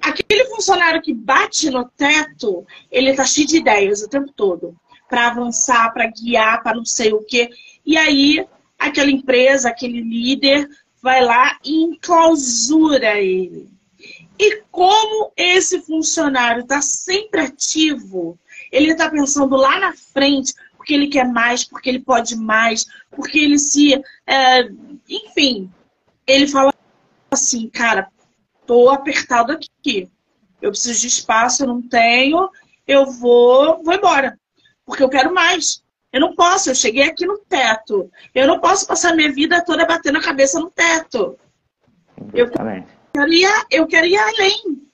Aquele 0.00 0.46
funcionário 0.46 1.00
que 1.00 1.14
bate 1.14 1.70
no 1.70 1.88
teto, 1.88 2.66
ele 2.90 3.10
está 3.10 3.24
cheio 3.24 3.46
de 3.46 3.58
ideias 3.58 4.02
o 4.02 4.08
tempo 4.08 4.32
todo 4.32 4.76
para 5.08 5.28
avançar, 5.28 5.92
para 5.92 6.10
guiar, 6.10 6.62
para 6.62 6.76
não 6.76 6.86
sei 6.86 7.12
o 7.12 7.22
quê. 7.22 7.50
E 7.84 7.98
aí, 7.98 8.44
aquela 8.78 9.10
empresa, 9.10 9.68
aquele 9.68 10.00
líder, 10.00 10.66
vai 11.02 11.22
lá 11.22 11.58
e 11.62 11.82
enclausura 11.82 13.20
ele. 13.20 13.68
E 14.38 14.62
como 14.70 15.30
esse 15.36 15.82
funcionário 15.82 16.62
está 16.62 16.80
sempre 16.80 17.42
ativo, 17.42 18.38
ele 18.72 18.92
está 18.92 19.10
pensando 19.10 19.54
lá 19.54 19.78
na 19.78 19.92
frente, 19.92 20.54
porque 20.76 20.94
ele 20.94 21.08
quer 21.08 21.28
mais, 21.28 21.62
porque 21.62 21.90
ele 21.90 22.00
pode 22.00 22.34
mais, 22.34 22.86
porque 23.10 23.38
ele 23.38 23.58
se. 23.58 24.02
É, 24.26 24.68
enfim, 25.08 25.70
ele 26.26 26.46
fala 26.46 26.72
assim, 27.34 27.68
cara, 27.68 28.08
tô 28.66 28.90
apertado 28.90 29.52
aqui. 29.52 30.10
Eu 30.60 30.70
preciso 30.70 31.00
de 31.00 31.08
espaço, 31.08 31.62
eu 31.62 31.68
não 31.68 31.82
tenho, 31.82 32.48
eu 32.86 33.06
vou, 33.06 33.82
vou 33.82 33.94
embora 33.94 34.38
porque 34.84 35.02
eu 35.02 35.08
quero 35.08 35.32
mais. 35.32 35.82
Eu 36.12 36.20
não 36.20 36.34
posso, 36.34 36.68
eu 36.70 36.74
cheguei 36.74 37.04
aqui 37.04 37.24
no 37.24 37.38
teto. 37.38 38.10
Eu 38.34 38.46
não 38.46 38.60
posso 38.60 38.86
passar 38.86 39.16
minha 39.16 39.32
vida 39.32 39.64
toda 39.64 39.86
batendo 39.86 40.18
a 40.18 40.22
cabeça 40.22 40.60
no 40.60 40.70
teto. 40.70 41.38
Eu 42.34 42.50
quero, 42.50 43.32
ir, 43.32 43.48
eu 43.70 43.86
quero 43.86 44.06
ir 44.06 44.18
além. 44.18 44.86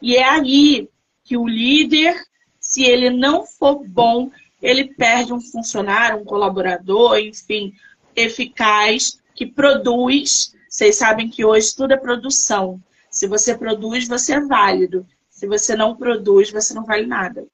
E 0.00 0.16
é 0.16 0.24
aí 0.24 0.88
que 1.22 1.36
o 1.36 1.46
líder, 1.46 2.18
se 2.58 2.82
ele 2.82 3.10
não 3.10 3.44
for 3.44 3.86
bom, 3.86 4.30
ele 4.60 4.94
perde 4.94 5.32
um 5.32 5.40
funcionário, 5.40 6.20
um 6.20 6.24
colaborador, 6.24 7.18
enfim, 7.18 7.74
eficaz, 8.16 9.20
que 9.34 9.46
produz. 9.46 10.54
Vocês 10.68 10.96
sabem 10.96 11.28
que 11.28 11.44
hoje 11.44 11.74
tudo 11.74 11.92
é 11.92 11.96
produção. 11.96 12.80
Se 13.10 13.26
você 13.26 13.56
produz, 13.56 14.08
você 14.08 14.34
é 14.34 14.40
válido. 14.40 15.06
Se 15.30 15.46
você 15.46 15.76
não 15.76 15.96
produz, 15.96 16.50
você 16.50 16.72
não 16.72 16.84
vale 16.84 17.06
nada. 17.06 17.46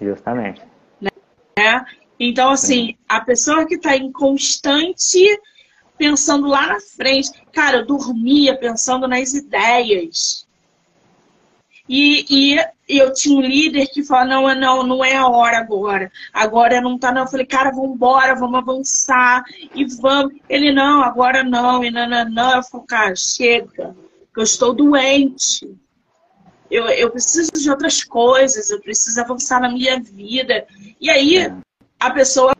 Justamente. 0.00 0.62
Né? 1.00 1.84
Então, 2.18 2.50
assim, 2.50 2.96
a 3.08 3.20
pessoa 3.20 3.66
que 3.66 3.74
está 3.74 3.96
em 3.96 4.10
constante 4.10 5.24
pensando 5.96 6.46
lá 6.46 6.66
na 6.66 6.80
frente. 6.80 7.30
Cara, 7.52 7.78
eu 7.78 7.86
dormia 7.86 8.56
pensando 8.56 9.06
nas 9.06 9.32
ideias. 9.34 10.43
E, 11.88 12.24
e, 12.30 12.64
eu 12.88 13.12
tinha 13.12 13.38
um 13.38 13.42
líder 13.42 13.86
que 13.88 14.02
falou, 14.02 14.26
não, 14.26 14.54
não, 14.54 14.86
não 14.86 15.04
é 15.04 15.16
a 15.16 15.26
hora 15.26 15.58
agora. 15.58 16.10
Agora 16.32 16.80
não 16.80 16.98
tá, 16.98 17.12
não. 17.12 17.22
Eu 17.22 17.28
falei, 17.28 17.46
cara, 17.46 17.70
vamos 17.70 17.94
embora, 17.94 18.34
vamos 18.34 18.58
avançar 18.58 19.44
e 19.74 19.84
vamos. 19.84 20.34
Ele, 20.48 20.72
não, 20.72 21.02
agora 21.02 21.42
não, 21.42 21.84
e 21.84 21.90
não, 21.90 22.08
não, 22.08 22.28
não. 22.30 22.56
Eu 22.56 22.62
falei, 22.62 22.86
cara, 22.86 23.16
chega, 23.16 23.94
que 24.32 24.40
eu 24.40 24.44
estou 24.44 24.72
doente 24.72 25.66
eu, 26.74 26.88
eu 26.88 27.10
preciso 27.10 27.52
de 27.52 27.70
outras 27.70 28.02
coisas, 28.02 28.68
eu 28.68 28.80
preciso 28.80 29.20
avançar 29.20 29.60
na 29.60 29.68
minha 29.68 30.00
vida. 30.00 30.66
E 31.00 31.08
aí 31.08 31.36
é. 31.36 31.54
a 32.00 32.10
pessoa 32.10 32.52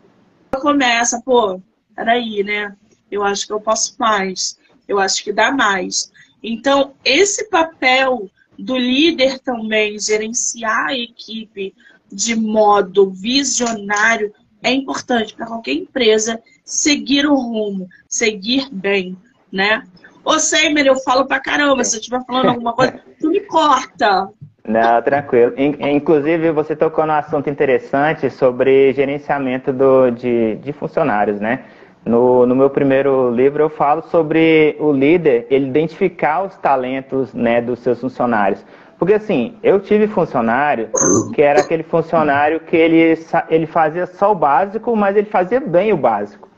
começa, 0.61 1.21
pô, 1.23 1.61
peraí, 1.97 2.45
né? 2.45 2.77
Eu 3.11 3.25
acho 3.25 3.45
que 3.45 3.53
eu 3.53 3.61
posso 3.61 3.97
mais, 3.99 4.57
eu 4.87 5.01
acho 5.01 5.23
que 5.25 5.33
dá 5.33 5.51
mais. 5.51 6.13
Então, 6.41 6.95
esse 7.05 7.49
papel 7.49 8.31
do 8.59 8.77
líder 8.77 9.39
também, 9.41 9.99
gerenciar 9.99 10.89
a 10.89 10.99
equipe 10.99 11.75
de 12.11 12.37
modo 12.37 13.11
visionário, 13.11 14.33
é 14.63 14.73
importante 14.73 15.35
para 15.35 15.47
qualquer 15.47 15.73
empresa 15.73 16.41
seguir 16.65 17.27
o 17.27 17.35
rumo, 17.35 17.89
seguir 18.09 18.69
bem, 18.73 19.17
né? 19.53 19.83
Ô, 20.25 20.39
Seimer, 20.39 20.87
eu 20.87 20.97
falo 20.97 21.27
pra 21.27 21.39
caramba. 21.39 21.85
Se 21.85 21.97
eu 21.97 22.01
estiver 22.01 22.25
falando 22.25 22.49
alguma 22.49 22.73
coisa, 22.73 22.99
tu 23.21 23.29
me 23.29 23.41
corta. 23.41 24.29
Não, 24.67 25.03
tranquilo. 25.03 25.53
Inclusive, 25.59 26.51
você 26.51 26.75
tocou 26.75 27.05
num 27.05 27.13
assunto 27.13 27.51
interessante 27.51 28.31
sobre 28.31 28.95
gerenciamento 28.95 29.71
do, 29.71 30.09
de, 30.11 30.57
de 30.57 30.73
funcionários, 30.73 31.39
né? 31.39 31.67
No, 32.05 32.47
no 32.47 32.55
meu 32.55 32.69
primeiro 32.69 33.31
livro 33.31 33.63
eu 33.63 33.71
falo 33.71 34.03
sobre 34.03 34.77
o 34.79 34.93
líder, 34.93 35.47
ele 35.49 35.69
identificar 35.69 36.43
os 36.43 36.57
talentos 36.57 37.33
né, 37.33 37.63
dos 37.63 37.79
seus 37.79 38.01
funcionários. 38.01 38.65
Porque 38.99 39.15
assim, 39.15 39.57
eu 39.63 39.81
tive 39.81 40.07
funcionário 40.07 40.91
que 41.35 41.43
era 41.43 41.61
aquele 41.61 41.83
funcionário 41.83 42.61
que 42.61 42.77
ele, 42.77 43.19
ele 43.49 43.67
fazia 43.67 44.07
só 44.07 44.33
o 44.33 44.35
básico, 44.35 44.95
mas 44.95 45.17
ele 45.17 45.27
fazia 45.27 45.61
bem 45.61 45.93
o 45.93 45.97
básico. 45.97 46.49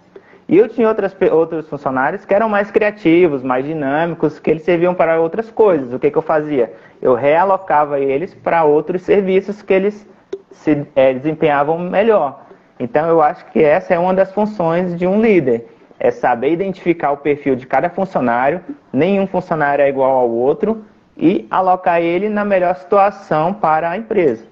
E 0.48 0.56
eu 0.56 0.68
tinha 0.68 0.87
outras, 0.87 1.16
outros 1.32 1.68
funcionários 1.68 2.24
que 2.24 2.32
eram 2.32 2.48
mais 2.48 2.70
criativos, 2.70 3.42
mais 3.42 3.64
dinâmicos, 3.64 4.38
que 4.38 4.50
eles 4.50 4.62
serviam 4.62 4.94
para 4.94 5.20
outras 5.20 5.50
coisas. 5.50 5.92
O 5.92 5.98
que, 5.98 6.11
que 6.11 6.18
eu 6.18 6.22
fazia? 6.22 6.72
Eu 7.02 7.14
realocava 7.14 7.98
eles 7.98 8.32
para 8.35 8.64
outros 8.64 9.02
serviços 9.02 9.61
que 9.61 9.72
eles 9.72 10.06
se 10.52 10.87
é, 10.94 11.14
desempenhavam 11.14 11.78
melhor. 11.78 12.45
Então 12.79 13.09
eu 13.09 13.23
acho 13.23 13.47
que 13.47 13.62
essa 13.62 13.95
é 13.95 13.99
uma 13.99 14.15
das 14.15 14.33
funções 14.33 14.97
de 14.99 15.07
um 15.07 15.21
líder. 15.21 15.67
É 15.99 16.11
saber 16.11 16.53
identificar 16.53 17.12
o 17.12 17.17
perfil 17.17 17.57
de 17.57 17.67
cada 17.67 17.89
funcionário, 17.89 18.62
nenhum 18.93 19.27
funcionário 19.27 19.83
é 19.83 19.89
igual 19.89 20.19
ao 20.19 20.31
outro, 20.31 20.85
e 21.17 21.47
alocar 21.51 22.03
ele 22.03 22.29
na 22.29 22.45
melhor 22.45 22.77
situação 22.77 23.55
para 23.55 23.91
a 23.91 23.97
empresa. 23.97 24.47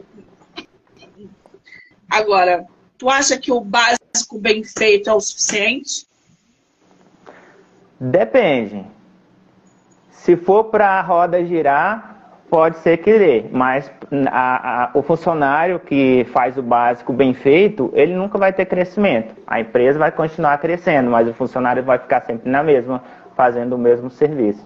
Agora, 2.10 2.64
tu 2.96 3.10
acha 3.10 3.36
que 3.36 3.52
o 3.52 3.60
básico 3.60 4.04
básico 4.14 4.38
bem 4.38 4.62
feito 4.62 5.10
é 5.10 5.12
o 5.12 5.20
suficiente? 5.20 6.06
Depende. 7.98 8.86
Se 10.10 10.36
for 10.36 10.64
para 10.64 10.88
a 10.88 11.02
roda 11.02 11.44
girar, 11.44 12.13
pode 12.54 12.78
ser 12.78 12.98
que 12.98 13.18
dê, 13.18 13.46
mas 13.50 13.90
a, 14.30 14.84
a, 14.84 14.90
o 14.94 15.02
funcionário 15.02 15.80
que 15.80 16.24
faz 16.32 16.56
o 16.56 16.62
básico 16.62 17.12
bem 17.12 17.34
feito, 17.34 17.90
ele 17.94 18.14
nunca 18.14 18.38
vai 18.38 18.52
ter 18.52 18.64
crescimento. 18.66 19.34
A 19.44 19.58
empresa 19.58 19.98
vai 19.98 20.12
continuar 20.12 20.56
crescendo, 20.58 21.10
mas 21.10 21.26
o 21.26 21.34
funcionário 21.34 21.82
vai 21.82 21.98
ficar 21.98 22.20
sempre 22.20 22.48
na 22.48 22.62
mesma, 22.62 23.02
fazendo 23.36 23.72
o 23.72 23.78
mesmo 23.78 24.08
serviço. 24.08 24.64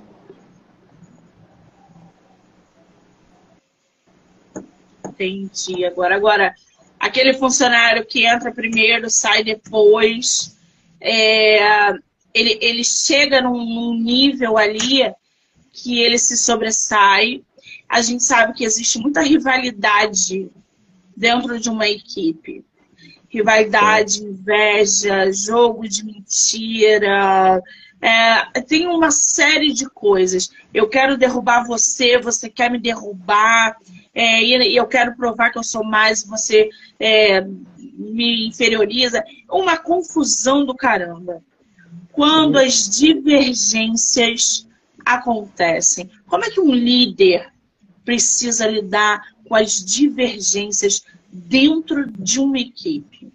Entendi. 5.06 5.86
Agora, 5.86 6.14
agora, 6.14 6.54
aquele 7.00 7.32
funcionário 7.32 8.04
que 8.04 8.26
entra 8.26 8.52
primeiro, 8.52 9.08
sai 9.08 9.42
depois. 9.42 10.54
É, 11.00 11.88
ele, 12.34 12.58
ele 12.60 12.84
chega 12.84 13.40
num, 13.40 13.64
num, 13.64 13.94
nível 13.94 14.58
ali 14.58 15.10
que 15.72 16.02
ele 16.02 16.18
se 16.18 16.36
sobressai. 16.36 17.42
A 17.88 18.02
gente 18.02 18.22
sabe 18.22 18.52
que 18.52 18.64
existe 18.64 18.98
muita 18.98 19.22
rivalidade 19.22 20.50
dentro 21.16 21.58
de 21.58 21.70
uma 21.70 21.88
equipe? 21.88 22.64
Rivalidade, 23.28 24.22
inveja, 24.22 25.32
jogo 25.32 25.88
de 25.88 26.04
mentira, 26.04 27.62
é, 28.00 28.60
tem 28.60 28.86
uma 28.86 29.10
série 29.10 29.72
de 29.72 29.88
coisas. 29.88 30.50
Eu 30.72 30.88
quero 30.88 31.16
derrubar 31.16 31.66
você, 31.66 32.18
você 32.18 32.48
quer 32.48 32.70
me 32.70 32.78
derrubar, 32.78 33.76
é, 34.14 34.42
e 34.42 34.76
eu 34.76 34.86
quero 34.86 35.16
provar 35.16 35.50
que 35.50 35.58
eu 35.58 35.64
sou 35.64 35.84
mais, 35.84 36.24
você 36.24 36.68
é, 36.98 37.40
me 37.40 38.48
inferioriza. 38.48 39.22
Uma 39.50 39.76
confusão 39.76 40.64
do 40.64 40.74
caramba. 40.74 41.42
Quando 42.12 42.56
as 42.58 42.88
divergências 42.88 44.66
acontecem, 45.04 46.10
como 46.26 46.44
é 46.44 46.50
que 46.50 46.60
um 46.60 46.74
líder 46.74 47.52
precisa 48.08 48.66
lidar 48.66 49.20
com 49.46 49.54
as 49.54 49.84
divergências 49.84 51.04
dentro 51.30 52.10
de 52.10 52.40
uma 52.40 52.58
equipe? 52.58 53.30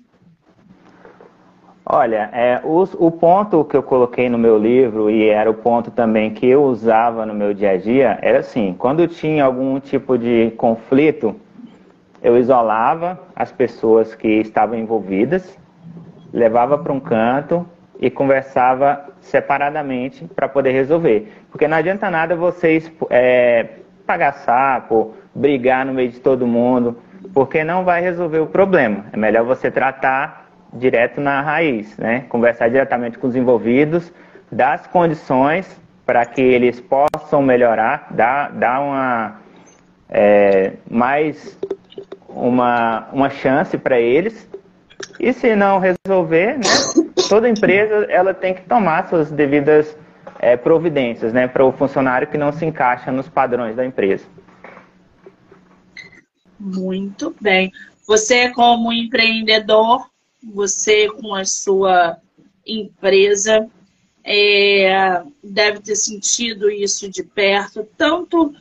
Olha, 1.85 2.27
é, 2.33 2.59
o, 2.63 2.81
o, 2.81 3.11
ponto 3.11 3.63
que 3.65 3.77
eu 3.77 3.83
coloquei 3.83 4.27
no 4.29 4.37
meu 4.39 4.57
livro, 4.57 5.11
e 5.11 5.29
era 5.29 5.47
o 5.47 5.53
ponto 5.53 5.91
também 5.91 6.33
que 6.33 6.47
eu 6.47 6.63
usava 6.63 7.23
no 7.23 7.35
meu 7.35 7.53
dia 7.53 7.71
a 7.71 7.77
dia, 7.77 8.17
era 8.23 8.39
assim: 8.39 8.73
quando 8.75 9.07
tinha 9.07 9.45
algum 9.45 9.79
tipo 9.79 10.17
de 10.17 10.49
conflito, 10.57 11.35
eu 12.23 12.35
isolava 12.35 13.21
as 13.35 13.51
pessoas 13.51 14.15
que 14.15 14.27
estavam 14.27 14.75
envolvidas, 14.75 15.55
levava 16.33 16.79
para 16.79 16.93
um 16.93 16.99
canto 16.99 17.63
e 17.99 18.09
conversava 18.09 19.05
separadamente 19.21 20.25
para 20.35 20.49
poder 20.49 20.71
resolver. 20.71 21.31
Porque 21.51 21.67
não 21.67 21.77
adianta 21.77 22.09
nada 22.09 22.35
vocês 22.35 22.91
é, 23.11 23.82
pagar 24.05 24.33
sapo, 24.33 25.13
brigar 25.33 25.85
no 25.85 25.93
meio 25.93 26.09
de 26.09 26.19
todo 26.19 26.45
mundo, 26.45 26.97
porque 27.33 27.63
não 27.63 27.83
vai 27.83 28.01
resolver 28.01 28.39
o 28.39 28.47
problema. 28.47 29.05
É 29.11 29.17
melhor 29.17 29.43
você 29.43 29.71
tratar 29.71 30.47
direto 30.73 31.21
na 31.21 31.41
raiz, 31.41 31.97
né? 31.97 32.25
Conversar 32.29 32.69
diretamente 32.69 33.17
com 33.17 33.27
os 33.27 33.35
envolvidos, 33.35 34.11
dar 34.51 34.73
as 34.73 34.87
condições 34.87 35.79
para 36.05 36.25
que 36.25 36.41
eles 36.41 36.81
possam 36.81 37.41
melhorar, 37.41 38.07
dar, 38.11 38.51
dar 38.51 38.81
uma 38.81 39.35
é, 40.09 40.73
mais 40.89 41.57
uma, 42.27 43.07
uma 43.11 43.29
chance 43.29 43.77
para 43.77 43.99
eles. 43.99 44.49
E 45.19 45.31
se 45.33 45.55
não 45.55 45.79
resolver, 45.79 46.57
né, 46.57 46.63
toda 47.29 47.49
empresa 47.49 48.05
ela 48.09 48.33
tem 48.33 48.53
que 48.53 48.61
tomar 48.61 49.07
suas 49.07 49.31
devidas 49.31 49.97
é, 50.39 50.57
providências 50.57 51.33
né, 51.33 51.47
para 51.47 51.65
o 51.65 51.71
funcionário 51.71 52.27
que 52.27 52.37
não 52.37 52.51
se 52.51 52.65
encaixa 52.65 53.11
nos 53.11 53.29
padrões 53.29 53.75
da 53.75 53.85
empresa. 53.85 54.25
Muito 56.59 57.35
bem. 57.41 57.71
Você, 58.07 58.49
como 58.49 58.91
empreendedor, 58.91 60.07
você 60.53 61.09
com 61.09 61.33
a 61.33 61.45
sua 61.45 62.17
empresa 62.65 63.67
é, 64.23 65.21
deve 65.43 65.79
ter 65.81 65.95
sentido 65.95 66.69
isso 66.71 67.09
de 67.09 67.23
perto, 67.23 67.87
tanto 67.97 68.53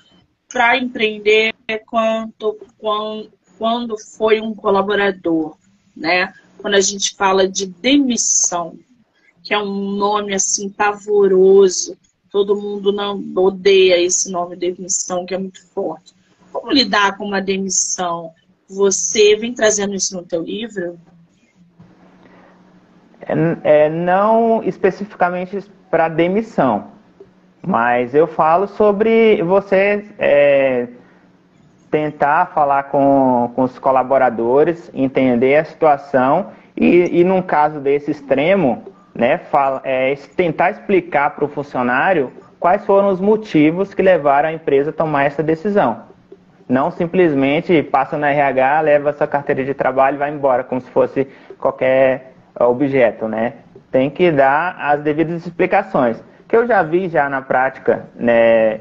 para 0.48 0.76
empreender 0.76 1.54
quanto 1.86 2.58
quando, 2.78 3.96
foi 4.16 4.40
um 4.40 4.54
colaborador, 4.54 5.56
né? 5.96 6.32
Quando 6.58 6.74
a 6.74 6.80
gente 6.80 7.14
fala 7.14 7.48
de 7.48 7.66
demissão, 7.66 8.76
que 9.52 9.56
é 9.56 9.58
um 9.58 9.90
nome 9.90 10.34
assim 10.34 10.70
pavoroso, 10.70 11.94
todo 12.30 12.56
mundo 12.56 12.90
não 12.90 13.22
odeia 13.36 14.00
esse 14.00 14.32
nome 14.32 14.56
demissão, 14.56 15.26
que 15.26 15.34
é 15.34 15.38
muito 15.38 15.62
forte. 15.74 16.14
Como 16.50 16.72
lidar 16.72 17.18
com 17.18 17.26
uma 17.26 17.42
demissão? 17.42 18.32
Você 18.66 19.36
vem 19.36 19.52
trazendo 19.52 19.94
isso 19.94 20.16
no 20.16 20.22
teu 20.22 20.40
livro? 20.40 20.98
É, 23.20 23.34
é, 23.62 23.90
não 23.90 24.62
especificamente 24.64 25.62
para 25.90 26.08
demissão, 26.08 26.86
mas 27.60 28.14
eu 28.14 28.26
falo 28.26 28.66
sobre 28.66 29.42
você 29.42 30.08
é, 30.18 30.88
tentar 31.90 32.54
falar 32.54 32.84
com, 32.84 33.52
com 33.54 33.64
os 33.64 33.78
colaboradores, 33.78 34.90
entender 34.94 35.56
a 35.56 35.64
situação 35.66 36.52
e, 36.74 37.20
e 37.20 37.22
num 37.22 37.42
caso 37.42 37.80
desse 37.80 38.10
extremo, 38.10 38.90
né, 39.14 39.38
fala, 39.38 39.80
é, 39.84 40.14
tentar 40.36 40.70
explicar 40.70 41.30
para 41.30 41.44
o 41.44 41.48
funcionário 41.48 42.32
quais 42.58 42.84
foram 42.86 43.08
os 43.08 43.20
motivos 43.20 43.92
que 43.92 44.02
levaram 44.02 44.48
a 44.48 44.52
empresa 44.52 44.90
a 44.90 44.92
tomar 44.92 45.24
essa 45.24 45.42
decisão. 45.42 46.02
Não 46.68 46.90
simplesmente 46.90 47.82
passa 47.82 48.16
no 48.16 48.24
RH, 48.24 48.80
leva 48.80 49.12
sua 49.12 49.26
carteira 49.26 49.64
de 49.64 49.74
trabalho 49.74 50.14
e 50.14 50.18
vai 50.18 50.32
embora, 50.32 50.64
como 50.64 50.80
se 50.80 50.90
fosse 50.90 51.26
qualquer 51.58 52.32
objeto, 52.58 53.28
né? 53.28 53.54
Tem 53.90 54.08
que 54.08 54.30
dar 54.30 54.76
as 54.78 55.02
devidas 55.02 55.44
explicações. 55.44 56.22
Que 56.48 56.56
eu 56.56 56.66
já 56.66 56.82
vi 56.82 57.08
já 57.08 57.28
na 57.28 57.42
prática, 57.42 58.06
né? 58.14 58.80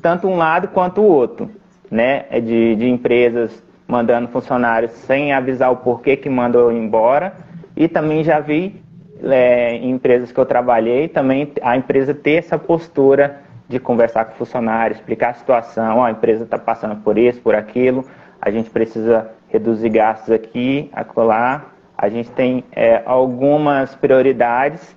Tanto 0.00 0.28
um 0.28 0.36
lado 0.36 0.68
quanto 0.68 1.00
o 1.02 1.04
outro, 1.04 1.50
né? 1.90 2.24
É 2.30 2.40
de, 2.40 2.76
de 2.76 2.88
empresas 2.88 3.62
mandando 3.86 4.28
funcionários 4.28 4.92
sem 4.92 5.32
avisar 5.32 5.72
o 5.72 5.76
porquê 5.76 6.16
que 6.16 6.30
mandou 6.30 6.72
embora. 6.72 7.34
E 7.76 7.88
também 7.88 8.22
já 8.22 8.40
vi 8.40 8.80
é, 9.24 9.74
em 9.76 9.90
empresas 9.90 10.32
que 10.32 10.38
eu 10.38 10.46
trabalhei, 10.46 11.08
também 11.08 11.52
a 11.62 11.76
empresa 11.76 12.14
ter 12.14 12.36
essa 12.36 12.58
postura 12.58 13.40
de 13.68 13.78
conversar 13.78 14.24
com 14.24 14.32
o 14.32 14.36
funcionário, 14.36 14.94
explicar 14.94 15.30
a 15.30 15.34
situação, 15.34 15.98
ó, 15.98 16.04
a 16.04 16.10
empresa 16.10 16.44
está 16.44 16.58
passando 16.58 16.96
por 16.96 17.16
isso, 17.16 17.40
por 17.40 17.54
aquilo, 17.54 18.04
a 18.40 18.50
gente 18.50 18.70
precisa 18.70 19.30
reduzir 19.48 19.90
gastos 19.90 20.32
aqui, 20.32 20.90
acolá, 20.92 21.66
a 21.96 22.08
gente 22.08 22.30
tem 22.30 22.64
é, 22.72 23.02
algumas 23.04 23.94
prioridades 23.94 24.96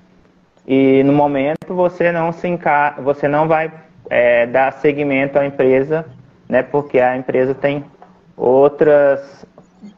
e 0.66 1.04
no 1.04 1.12
momento 1.12 1.74
você 1.74 2.12
não 2.12 2.32
se 2.32 2.48
enca... 2.48 2.96
você 3.00 3.28
não 3.28 3.48
vai 3.48 3.72
é, 4.10 4.48
dar 4.48 4.72
seguimento 4.74 5.38
à 5.38 5.46
empresa, 5.46 6.06
né? 6.48 6.64
Porque 6.64 7.00
a 7.00 7.18
empresa 7.18 7.54
tem 7.54 7.84
outras, 8.38 9.46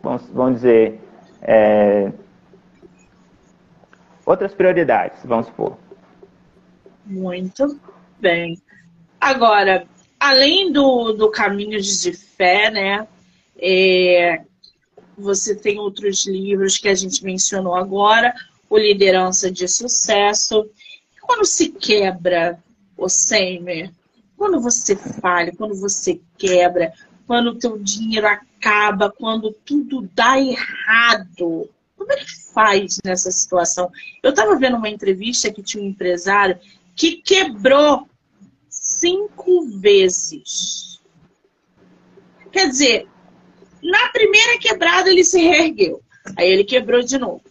vamos, 0.01 0.27
vamos 0.33 0.55
dizer, 0.55 0.99
é, 1.43 2.11
outras 4.25 4.53
prioridades, 4.53 5.19
vamos 5.23 5.47
supor. 5.47 5.77
Muito 7.05 7.79
bem. 8.19 8.61
Agora, 9.19 9.85
além 10.19 10.71
do, 10.71 11.13
do 11.13 11.29
caminho 11.29 11.79
de 11.81 12.13
fé, 12.13 12.69
né? 12.71 13.07
É, 13.57 14.41
você 15.17 15.55
tem 15.55 15.79
outros 15.79 16.25
livros 16.25 16.77
que 16.77 16.89
a 16.89 16.95
gente 16.95 17.23
mencionou 17.23 17.75
agora, 17.75 18.33
o 18.69 18.77
Liderança 18.77 19.49
de 19.49 19.67
Sucesso. 19.67 20.69
Quando 21.21 21.45
se 21.45 21.69
quebra, 21.69 22.59
o 22.97 23.07
Seimer, 23.07 23.91
quando 24.38 24.59
você 24.59 24.95
falha, 24.95 25.53
quando 25.55 25.75
você 25.75 26.19
quebra, 26.38 26.93
quando 27.25 27.47
o 27.47 27.55
teu 27.55 27.77
dinheiro 27.77 28.27
acaba, 28.27 29.11
quando 29.11 29.51
tudo 29.51 30.09
dá 30.13 30.39
errado, 30.39 31.69
como 31.97 32.11
é 32.11 32.17
que 32.17 32.44
faz 32.55 32.97
nessa 33.03 33.29
situação? 33.29 33.91
Eu 34.23 34.31
estava 34.31 34.55
vendo 34.55 34.77
uma 34.77 34.89
entrevista 34.89 35.51
que 35.51 35.61
tinha 35.61 35.83
um 35.83 35.87
empresário 35.87 36.57
que 36.95 37.17
quebrou 37.17 38.07
cinco 38.69 39.67
vezes. 39.79 41.01
Quer 42.51 42.69
dizer, 42.69 43.07
na 43.83 44.07
primeira 44.09 44.57
quebrada, 44.57 45.09
ele 45.09 45.23
se 45.23 45.39
reergueu. 45.39 46.01
Aí 46.37 46.49
ele 46.49 46.63
quebrou 46.63 47.03
de 47.03 47.17
novo. 47.17 47.43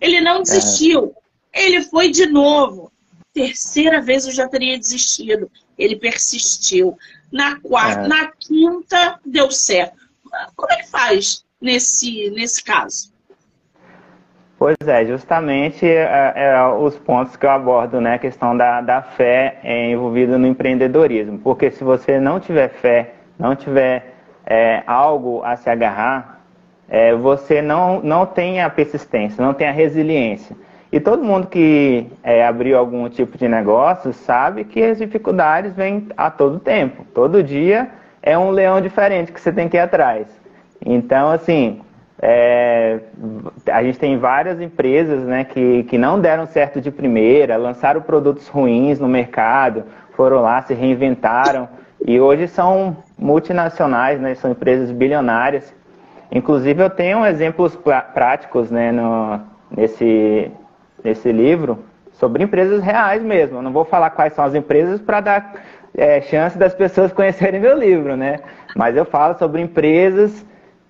Ele 0.00 0.20
não 0.20 0.42
desistiu. 0.42 1.14
Ele 1.52 1.82
foi 1.82 2.10
de 2.10 2.26
novo. 2.26 2.90
Terceira 3.32 4.00
vez 4.00 4.26
eu 4.26 4.32
já 4.32 4.48
teria 4.48 4.78
desistido. 4.78 5.50
Ele 5.78 5.96
persistiu. 5.96 6.96
Na 7.30 7.60
quarta, 7.60 8.04
é. 8.04 8.08
na 8.08 8.28
quinta, 8.32 9.20
deu 9.24 9.50
certo. 9.50 9.96
Como 10.54 10.72
é 10.72 10.76
que 10.76 10.88
faz 10.88 11.44
nesse, 11.60 12.30
nesse 12.30 12.64
caso? 12.64 13.12
Pois 14.58 14.76
é, 14.86 15.04
justamente 15.04 15.86
é, 15.86 16.32
é, 16.34 16.66
os 16.66 16.96
pontos 16.96 17.36
que 17.36 17.44
eu 17.44 17.50
abordo, 17.50 18.00
né? 18.00 18.14
A 18.14 18.18
questão 18.18 18.56
da, 18.56 18.80
da 18.80 19.02
fé 19.02 19.58
é, 19.62 19.90
envolvida 19.90 20.38
no 20.38 20.46
empreendedorismo. 20.46 21.38
Porque 21.38 21.70
se 21.70 21.84
você 21.84 22.18
não 22.18 22.40
tiver 22.40 22.68
fé, 22.68 23.12
não 23.38 23.54
tiver 23.54 24.14
é, 24.46 24.82
algo 24.86 25.42
a 25.44 25.56
se 25.56 25.68
agarrar, 25.68 26.40
é, 26.88 27.14
você 27.14 27.60
não, 27.60 28.00
não 28.00 28.24
tem 28.24 28.62
a 28.62 28.70
persistência, 28.70 29.44
não 29.44 29.52
tem 29.52 29.68
a 29.68 29.72
resiliência. 29.72 30.56
E 30.90 31.00
todo 31.00 31.22
mundo 31.22 31.48
que 31.48 32.06
é, 32.22 32.46
abriu 32.46 32.78
algum 32.78 33.10
tipo 33.10 33.36
de 33.36 33.46
negócio 33.48 34.12
sabe 34.14 34.64
que 34.64 34.82
as 34.82 34.96
dificuldades 34.96 35.74
vêm 35.74 36.08
a 36.16 36.30
todo 36.30 36.58
tempo. 36.60 37.04
Todo 37.12 37.42
dia 37.42 37.90
é 38.22 38.38
um 38.38 38.50
leão 38.50 38.80
diferente 38.80 39.32
que 39.32 39.40
você 39.40 39.52
tem 39.52 39.68
que 39.68 39.76
ir 39.76 39.80
atrás. 39.80 40.26
Então, 40.80 41.30
assim, 41.30 41.80
é, 42.20 42.98
a 43.70 43.82
gente 43.82 43.98
tem 43.98 44.18
várias 44.18 44.60
empresas 44.60 45.22
né, 45.24 45.44
que, 45.44 45.82
que 45.84 45.98
não 45.98 46.18
deram 46.18 46.46
certo 46.46 46.80
de 46.80 46.90
primeira, 46.90 47.56
lançaram 47.56 48.00
produtos 48.00 48.48
ruins 48.48 48.98
no 48.98 49.08
mercado, 49.08 49.84
foram 50.12 50.40
lá, 50.40 50.62
se 50.62 50.72
reinventaram 50.72 51.68
e 52.04 52.18
hoje 52.20 52.48
são 52.48 52.96
multinacionais, 53.18 54.20
né? 54.20 54.34
São 54.34 54.50
empresas 54.50 54.90
bilionárias. 54.90 55.74
Inclusive 56.32 56.82
eu 56.82 56.90
tenho 56.90 57.24
exemplos 57.26 57.76
práticos 58.14 58.70
né, 58.70 58.90
no, 58.92 59.40
nesse, 59.70 60.50
nesse 61.04 61.30
livro 61.30 61.84
sobre 62.12 62.44
empresas 62.44 62.82
reais 62.82 63.22
mesmo. 63.22 63.58
Eu 63.58 63.62
não 63.62 63.72
vou 63.72 63.84
falar 63.84 64.10
quais 64.10 64.32
são 64.32 64.44
as 64.44 64.54
empresas 64.54 65.00
para 65.00 65.20
dar 65.20 65.54
é, 65.94 66.20
chance 66.22 66.56
das 66.56 66.74
pessoas 66.74 67.12
conhecerem 67.14 67.60
meu 67.60 67.78
livro, 67.78 68.16
né? 68.16 68.38
Mas 68.74 68.96
eu 68.96 69.04
falo 69.04 69.38
sobre 69.38 69.60
empresas 69.60 70.44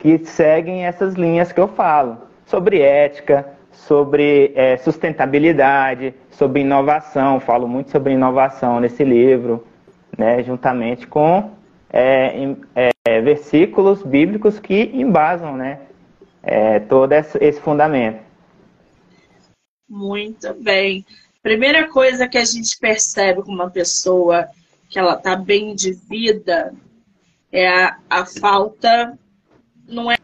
que 0.06 0.24
seguem 0.24 0.86
essas 0.86 1.14
linhas 1.14 1.50
que 1.50 1.60
eu 1.60 1.66
falo. 1.66 2.18
Sobre 2.44 2.80
ética, 2.80 3.44
sobre 3.72 4.52
é, 4.54 4.76
sustentabilidade, 4.76 6.14
sobre 6.30 6.60
inovação. 6.60 7.40
Falo 7.40 7.66
muito 7.66 7.90
sobre 7.90 8.12
inovação 8.12 8.78
nesse 8.78 9.02
livro, 9.02 9.66
né? 10.16 10.44
Juntamente 10.44 11.08
com 11.08 11.50
é, 11.92 12.54
é, 12.76 13.20
versículos 13.20 14.00
bíblicos 14.04 14.60
que 14.60 14.92
embasam, 14.94 15.56
né? 15.56 15.80
É, 16.40 16.78
todo 16.78 17.10
esse 17.12 17.60
fundamento. 17.60 18.20
Muito 19.88 20.54
bem. 20.54 21.04
Primeira 21.42 21.88
coisa 21.88 22.28
que 22.28 22.38
a 22.38 22.44
gente 22.44 22.78
percebe 22.78 23.42
com 23.42 23.50
uma 23.50 23.70
pessoa 23.70 24.46
que 24.88 25.00
ela 25.00 25.14
está 25.14 25.34
bem 25.34 25.74
de 25.74 25.94
vida 25.94 26.72
é 27.50 27.66
a, 27.66 27.98
a 28.08 28.24
falta, 28.24 29.18
não 29.88 30.10
é 30.10 30.16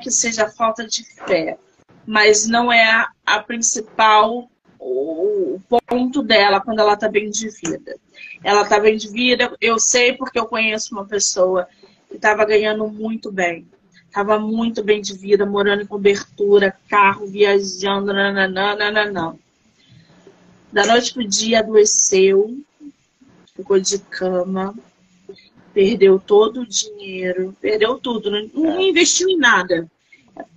que 0.00 0.10
seja 0.10 0.48
falta 0.48 0.86
de 0.86 1.04
fé, 1.04 1.58
mas 2.06 2.46
não 2.46 2.72
é 2.72 2.84
a, 2.90 3.10
a 3.26 3.42
principal 3.42 4.50
o 4.78 5.60
ponto 5.88 6.22
dela 6.22 6.60
quando 6.60 6.80
ela 6.80 6.94
está 6.94 7.08
bem 7.08 7.30
de 7.30 7.48
vida. 7.48 7.96
Ela 8.42 8.62
está 8.62 8.78
bem 8.78 8.96
de 8.96 9.08
vida, 9.08 9.54
eu 9.60 9.78
sei 9.78 10.12
porque 10.12 10.38
eu 10.38 10.46
conheço 10.46 10.94
uma 10.94 11.04
pessoa 11.04 11.68
que 12.08 12.16
estava 12.16 12.44
ganhando 12.44 12.88
muito 12.88 13.32
bem. 13.32 13.66
Estava 14.06 14.38
muito 14.38 14.82
bem 14.82 15.00
de 15.00 15.16
vida, 15.16 15.44
morando 15.44 15.82
em 15.82 15.86
cobertura, 15.86 16.74
carro, 16.88 17.26
viajando, 17.26 18.12
nananana. 18.12 19.36
Da 20.72 20.86
noite 20.86 21.12
pro 21.12 21.26
dia 21.26 21.60
adoeceu, 21.60 22.58
ficou 23.54 23.78
de 23.78 23.98
cama, 23.98 24.74
perdeu 25.78 26.18
todo 26.18 26.62
o 26.62 26.66
dinheiro, 26.66 27.54
perdeu 27.60 28.00
tudo, 28.00 28.32
não, 28.32 28.48
não 28.52 28.80
investiu 28.80 29.28
em 29.28 29.38
nada. 29.38 29.88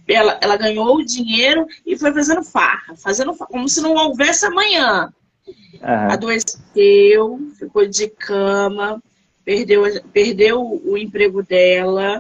Ela, 0.08 0.40
ela 0.42 0.58
ganhou 0.58 0.96
o 0.96 1.06
dinheiro 1.06 1.68
e 1.86 1.96
foi 1.96 2.12
fazendo 2.12 2.44
farra, 2.44 2.96
fazendo 2.96 3.32
farra, 3.36 3.52
como 3.52 3.70
se 3.70 3.82
não 3.82 3.94
houvesse 3.94 4.48
amanhã. 4.48 5.14
Uhum. 5.48 6.12
Adoeceu, 6.12 7.40
ficou 7.56 7.86
de 7.86 8.10
cama, 8.10 9.00
perdeu, 9.46 9.84
perdeu 10.12 10.82
o 10.84 10.98
emprego 10.98 11.44
dela, 11.44 12.20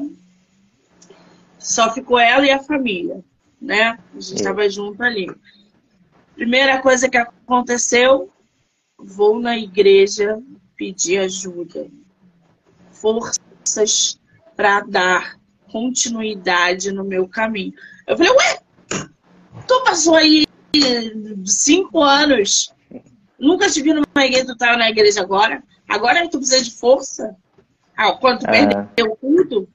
só 1.57 1.91
ficou 1.91 2.19
ela 2.19 2.45
e 2.45 2.51
a 2.51 2.61
família, 2.61 3.19
né? 3.59 3.97
A 4.15 4.21
gente 4.21 4.35
estava 4.35 4.69
junto 4.69 5.01
ali. 5.01 5.27
Primeira 6.35 6.79
coisa 6.83 7.09
que 7.09 7.17
aconteceu, 7.17 8.29
vou 8.95 9.39
na 9.39 9.57
igreja 9.57 10.39
pedir 10.77 11.17
ajuda, 11.17 11.87
forças 13.01 14.19
para 14.55 14.81
dar 14.81 15.39
continuidade 15.71 16.91
no 16.91 17.03
meu 17.03 17.27
caminho. 17.27 17.73
Eu 18.07 18.15
falei, 18.15 18.31
ué, 18.31 18.59
tu 19.67 19.83
passou 19.83 20.15
aí 20.15 20.45
cinco 21.45 22.01
anos, 22.01 22.73
nunca 23.39 23.69
te 23.69 23.81
vi 23.81 23.93
numa 23.93 24.25
igreja, 24.25 24.45
tu 24.45 24.55
tá 24.55 24.77
na 24.77 24.89
igreja 24.89 25.21
agora, 25.21 25.63
agora 25.89 26.29
tu 26.29 26.37
precisa 26.37 26.63
de 26.63 26.71
força. 26.71 27.35
Ah, 27.95 28.13
quando 28.13 28.39
tu 28.39 28.45
perdeu 28.45 29.17
tudo, 29.19 29.69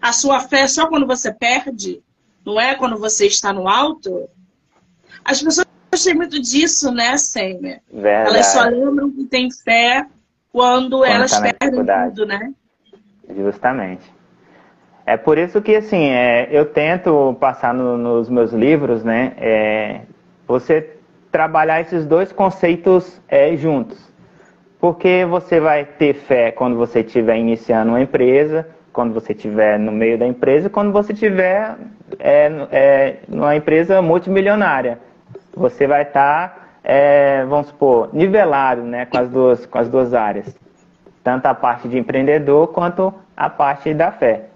a 0.00 0.12
sua 0.12 0.40
fé 0.40 0.60
é 0.60 0.68
só 0.68 0.86
quando 0.88 1.06
você 1.06 1.32
perde, 1.32 2.02
não 2.44 2.60
é 2.60 2.74
quando 2.74 2.98
você 2.98 3.26
está 3.26 3.52
no 3.52 3.68
alto. 3.68 4.28
As 5.24 5.42
pessoas 5.42 5.66
têm 6.02 6.14
muito 6.14 6.40
disso, 6.40 6.90
né, 6.90 7.16
Sêmia? 7.16 7.82
Elas 8.26 8.46
só 8.48 8.64
lembram 8.64 9.10
que 9.10 9.24
tem 9.24 9.50
fé 9.50 10.06
quando, 10.54 10.98
quando 10.98 11.04
elas 11.04 11.32
tá 11.32 11.40
perdem 11.40 11.84
tudo, 12.10 12.26
né? 12.26 12.54
Justamente. 13.36 14.08
É 15.04 15.16
por 15.16 15.36
isso 15.36 15.60
que, 15.60 15.74
assim, 15.74 16.10
é, 16.10 16.48
eu 16.50 16.64
tento 16.66 17.36
passar 17.40 17.74
no, 17.74 17.98
nos 17.98 18.30
meus 18.30 18.52
livros, 18.52 19.02
né, 19.02 19.32
é, 19.36 20.00
você 20.46 20.96
trabalhar 21.32 21.80
esses 21.80 22.06
dois 22.06 22.30
conceitos 22.30 23.20
é, 23.28 23.56
juntos. 23.56 23.98
Porque 24.78 25.24
você 25.24 25.58
vai 25.58 25.84
ter 25.84 26.14
fé 26.14 26.52
quando 26.52 26.76
você 26.76 27.00
estiver 27.00 27.36
iniciando 27.36 27.90
uma 27.90 28.00
empresa, 28.00 28.68
quando 28.92 29.12
você 29.12 29.32
estiver 29.32 29.76
no 29.76 29.90
meio 29.90 30.16
da 30.16 30.26
empresa, 30.26 30.70
quando 30.70 30.92
você 30.92 31.12
estiver 31.12 31.74
é, 32.20 32.46
é, 32.70 33.16
numa 33.26 33.56
empresa 33.56 34.00
multimilionária. 34.00 35.00
Você 35.56 35.86
vai 35.86 36.02
estar, 36.02 36.48
tá, 36.48 36.63
é, 36.84 37.44
vamos 37.46 37.68
supor, 37.68 38.10
nivelado 38.12 38.82
né, 38.82 39.06
com, 39.06 39.16
as 39.16 39.30
duas, 39.30 39.64
com 39.64 39.78
as 39.78 39.88
duas 39.88 40.12
áreas. 40.12 40.54
Tanto 41.22 41.46
a 41.46 41.54
parte 41.54 41.88
de 41.88 41.96
empreendedor 41.96 42.68
quanto 42.68 43.14
a 43.34 43.48
parte 43.48 43.94
da 43.94 44.12
fé. 44.12 44.50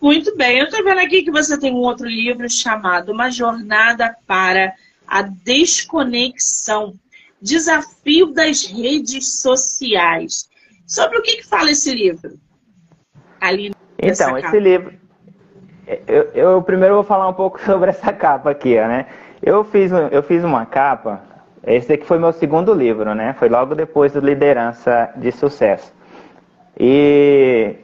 Muito 0.00 0.36
bem, 0.36 0.58
eu 0.58 0.66
estou 0.66 0.84
vendo 0.84 1.00
aqui 1.00 1.22
que 1.22 1.30
você 1.30 1.58
tem 1.58 1.72
um 1.72 1.78
outro 1.78 2.06
livro 2.06 2.48
chamado 2.48 3.10
Uma 3.10 3.30
Jornada 3.30 4.14
para 4.26 4.74
a 5.06 5.22
Desconexão 5.22 6.94
Desafio 7.40 8.32
das 8.32 8.66
Redes 8.66 9.40
Sociais. 9.40 10.48
Sobre 10.86 11.18
o 11.18 11.22
que, 11.22 11.38
que 11.38 11.46
fala 11.46 11.70
esse 11.70 11.94
livro? 11.94 12.38
Ali 13.40 13.72
então, 13.98 14.36
esse 14.36 14.58
livro. 14.58 14.92
Eu, 16.06 16.22
eu, 16.34 16.62
primeiro 16.62 16.94
vou 16.94 17.04
falar 17.04 17.28
um 17.28 17.34
pouco 17.34 17.60
sobre 17.64 17.90
essa 17.90 18.12
capa 18.12 18.50
aqui, 18.50 18.74
né? 18.74 19.06
Eu 19.42 19.64
fiz, 19.64 19.90
eu 20.10 20.22
fiz 20.22 20.44
uma 20.44 20.66
capa. 20.66 21.20
Esse 21.66 21.94
aqui 21.94 22.04
foi 22.04 22.18
meu 22.18 22.32
segundo 22.32 22.74
livro, 22.74 23.14
né? 23.14 23.34
Foi 23.38 23.48
logo 23.48 23.74
depois 23.74 24.12
do 24.12 24.20
Liderança 24.20 25.10
de 25.16 25.32
Sucesso. 25.32 25.92
E 26.78 27.74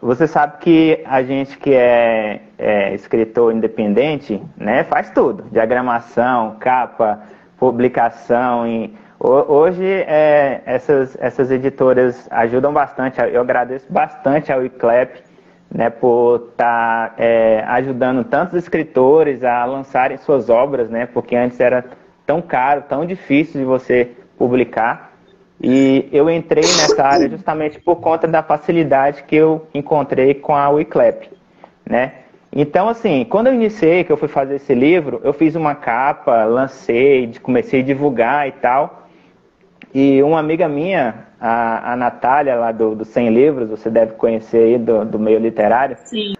você 0.00 0.26
sabe 0.26 0.58
que 0.58 1.02
a 1.04 1.22
gente 1.22 1.56
que 1.58 1.72
é, 1.74 2.40
é, 2.56 2.94
escritor 2.94 3.52
independente, 3.52 4.42
né, 4.56 4.84
faz 4.84 5.10
tudo. 5.10 5.44
Diagramação, 5.50 6.56
capa, 6.60 7.20
publicação. 7.58 8.66
E 8.66 8.96
hoje 9.20 9.84
é, 9.84 10.62
essas, 10.64 11.16
essas 11.20 11.50
editoras 11.50 12.28
ajudam 12.30 12.72
bastante. 12.72 13.20
Eu 13.20 13.40
agradeço 13.40 13.86
bastante 13.92 14.52
ao 14.52 14.64
ICLEP 14.64 15.27
né, 15.70 15.90
por 15.90 16.50
estar 16.50 17.10
tá, 17.10 17.14
é, 17.18 17.62
ajudando 17.66 18.24
tantos 18.24 18.54
escritores 18.54 19.44
a 19.44 19.64
lançarem 19.64 20.16
suas 20.18 20.48
obras, 20.48 20.88
né, 20.88 21.06
porque 21.06 21.36
antes 21.36 21.60
era 21.60 21.84
tão 22.26 22.40
caro, 22.40 22.84
tão 22.88 23.04
difícil 23.04 23.60
de 23.60 23.66
você 23.66 24.12
publicar. 24.36 25.12
E 25.60 26.08
eu 26.12 26.30
entrei 26.30 26.62
nessa 26.62 27.02
área 27.04 27.28
justamente 27.28 27.80
por 27.80 27.96
conta 27.96 28.28
da 28.28 28.42
facilidade 28.42 29.24
que 29.24 29.34
eu 29.34 29.66
encontrei 29.74 30.34
com 30.34 30.54
a 30.54 30.68
Wiclap, 30.70 31.28
né? 31.84 32.12
Então, 32.52 32.88
assim, 32.88 33.26
quando 33.28 33.48
eu 33.48 33.54
iniciei, 33.54 34.04
que 34.04 34.12
eu 34.12 34.16
fui 34.16 34.28
fazer 34.28 34.56
esse 34.56 34.74
livro, 34.74 35.20
eu 35.22 35.32
fiz 35.32 35.54
uma 35.54 35.74
capa, 35.74 36.44
lancei, 36.44 37.30
comecei 37.42 37.80
a 37.80 37.84
divulgar 37.84 38.48
e 38.48 38.52
tal. 38.52 39.07
E 39.94 40.22
uma 40.22 40.38
amiga 40.38 40.68
minha, 40.68 41.26
a, 41.40 41.92
a 41.92 41.96
Natália, 41.96 42.56
lá 42.56 42.72
do, 42.72 42.94
do 42.94 43.04
100 43.04 43.30
Livros, 43.30 43.68
você 43.68 43.90
deve 43.90 44.12
conhecer 44.12 44.58
aí 44.58 44.78
do, 44.78 45.04
do 45.04 45.18
meio 45.18 45.38
literário. 45.38 45.96
Sim. 46.04 46.34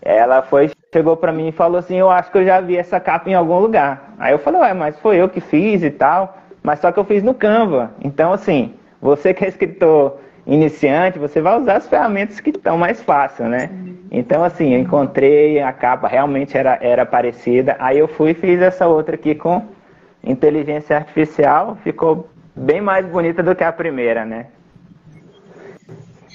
Ela 0.00 0.42
foi, 0.42 0.70
chegou 0.92 1.16
para 1.16 1.32
mim 1.32 1.48
e 1.48 1.52
falou 1.52 1.78
assim, 1.78 1.96
eu 1.96 2.08
acho 2.08 2.30
que 2.30 2.38
eu 2.38 2.44
já 2.44 2.60
vi 2.60 2.76
essa 2.76 2.98
capa 2.98 3.28
em 3.28 3.34
algum 3.34 3.58
lugar. 3.58 4.14
Aí 4.18 4.32
eu 4.32 4.38
falei, 4.38 4.60
ué, 4.60 4.72
mas 4.72 4.98
foi 4.98 5.16
eu 5.16 5.28
que 5.28 5.40
fiz 5.40 5.82
e 5.82 5.90
tal 5.90 6.38
mas 6.68 6.80
só 6.80 6.92
que 6.92 6.98
eu 6.98 7.04
fiz 7.04 7.22
no 7.22 7.32
Canva. 7.32 7.92
Então, 8.02 8.32
assim, 8.32 8.74
você 9.00 9.32
que 9.32 9.44
é 9.44 9.48
escritor 9.48 10.18
iniciante, 10.46 11.18
você 11.18 11.40
vai 11.40 11.58
usar 11.58 11.76
as 11.76 11.88
ferramentas 11.88 12.40
que 12.40 12.50
estão 12.50 12.76
mais 12.76 13.02
fácil, 13.02 13.46
né? 13.46 13.70
Então, 14.10 14.44
assim, 14.44 14.74
eu 14.74 14.80
encontrei 14.80 15.60
a 15.60 15.72
capa, 15.72 16.08
realmente 16.08 16.56
era, 16.56 16.78
era 16.80 17.04
parecida. 17.04 17.76
Aí 17.78 17.98
eu 17.98 18.08
fui 18.08 18.30
e 18.30 18.34
fiz 18.34 18.60
essa 18.60 18.86
outra 18.86 19.14
aqui 19.14 19.34
com 19.34 19.62
inteligência 20.22 20.96
artificial, 20.96 21.76
ficou 21.82 22.28
bem 22.58 22.80
mais 22.80 23.06
bonita 23.06 23.42
do 23.42 23.54
que 23.54 23.64
a 23.64 23.72
primeira, 23.72 24.24
né? 24.24 24.46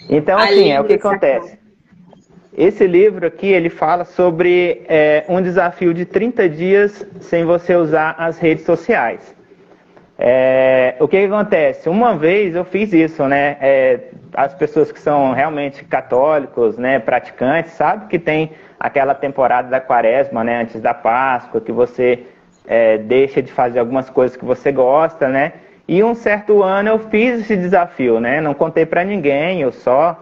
Então, 0.09 0.37
assim, 0.37 0.71
é 0.71 0.79
o 0.79 0.83
que 0.83 0.93
acontece. 0.93 1.59
Esse 2.55 2.85
livro 2.85 3.25
aqui, 3.25 3.47
ele 3.47 3.69
fala 3.69 4.05
sobre 4.05 4.83
é, 4.87 5.25
um 5.27 5.41
desafio 5.41 5.93
de 5.93 6.05
30 6.05 6.47
dias 6.49 7.05
sem 7.19 7.43
você 7.43 7.75
usar 7.75 8.15
as 8.17 8.37
redes 8.37 8.63
sociais. 8.63 9.35
É, 10.17 10.95
o 10.99 11.07
que, 11.07 11.19
que, 11.19 11.33
acontece? 11.33 11.89
Uma 11.89 12.15
vez 12.15 12.55
eu 12.55 12.63
fiz 12.63 12.93
isso, 12.93 13.27
né? 13.27 13.57
É, 13.59 13.99
as 14.35 14.53
pessoas 14.53 14.91
que 14.91 14.99
são 14.99 15.33
realmente 15.33 15.83
católicos, 15.83 16.77
né, 16.77 16.99
praticantes, 16.99 17.73
sabem 17.73 18.07
que 18.07 18.19
tem 18.19 18.51
aquela 18.79 19.15
temporada 19.15 19.69
da 19.69 19.79
quaresma, 19.79 20.43
né, 20.43 20.61
antes 20.61 20.79
da 20.79 20.93
Páscoa, 20.93 21.59
que 21.59 21.71
você 21.71 22.25
é, 22.67 22.97
deixa 22.99 23.41
de 23.41 23.51
fazer 23.51 23.79
algumas 23.79 24.09
coisas 24.09 24.37
que 24.37 24.45
você 24.45 24.71
gosta, 24.71 25.27
né? 25.27 25.53
E 25.87 26.03
um 26.03 26.15
certo 26.15 26.63
ano 26.63 26.89
eu 26.89 26.99
fiz 27.09 27.41
esse 27.41 27.57
desafio, 27.57 28.19
né? 28.19 28.39
Não 28.39 28.53
contei 28.53 28.85
para 28.85 29.03
ninguém, 29.03 29.61
eu 29.61 29.71
só 29.71 30.17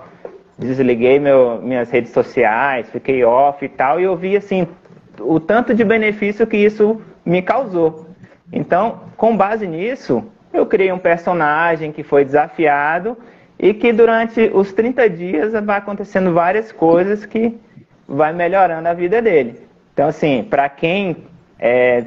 desliguei 0.57 1.19
meu, 1.19 1.61
minhas 1.61 1.89
redes 1.89 2.11
sociais, 2.11 2.89
fiquei 2.89 3.23
off 3.23 3.63
e 3.63 3.69
tal, 3.69 3.99
e 3.99 4.03
eu 4.03 4.15
vi 4.15 4.35
assim 4.35 4.67
o 5.19 5.39
tanto 5.39 5.73
de 5.73 5.83
benefício 5.83 6.47
que 6.47 6.57
isso 6.57 7.01
me 7.25 7.41
causou. 7.41 8.07
Então, 8.51 9.01
com 9.15 9.37
base 9.37 9.67
nisso, 9.67 10.23
eu 10.53 10.65
criei 10.65 10.91
um 10.91 10.99
personagem 10.99 11.91
que 11.91 12.03
foi 12.03 12.25
desafiado 12.25 13.17
e 13.57 13.73
que 13.73 13.93
durante 13.93 14.49
os 14.53 14.73
30 14.73 15.09
dias 15.09 15.53
vai 15.63 15.77
acontecendo 15.77 16.33
várias 16.33 16.71
coisas 16.71 17.25
que 17.25 17.57
vai 18.07 18.33
melhorando 18.33 18.87
a 18.87 18.93
vida 18.93 19.21
dele. 19.21 19.59
Então, 19.93 20.07
assim, 20.07 20.43
para 20.43 20.67
quem 20.67 21.17
é, 21.59 22.05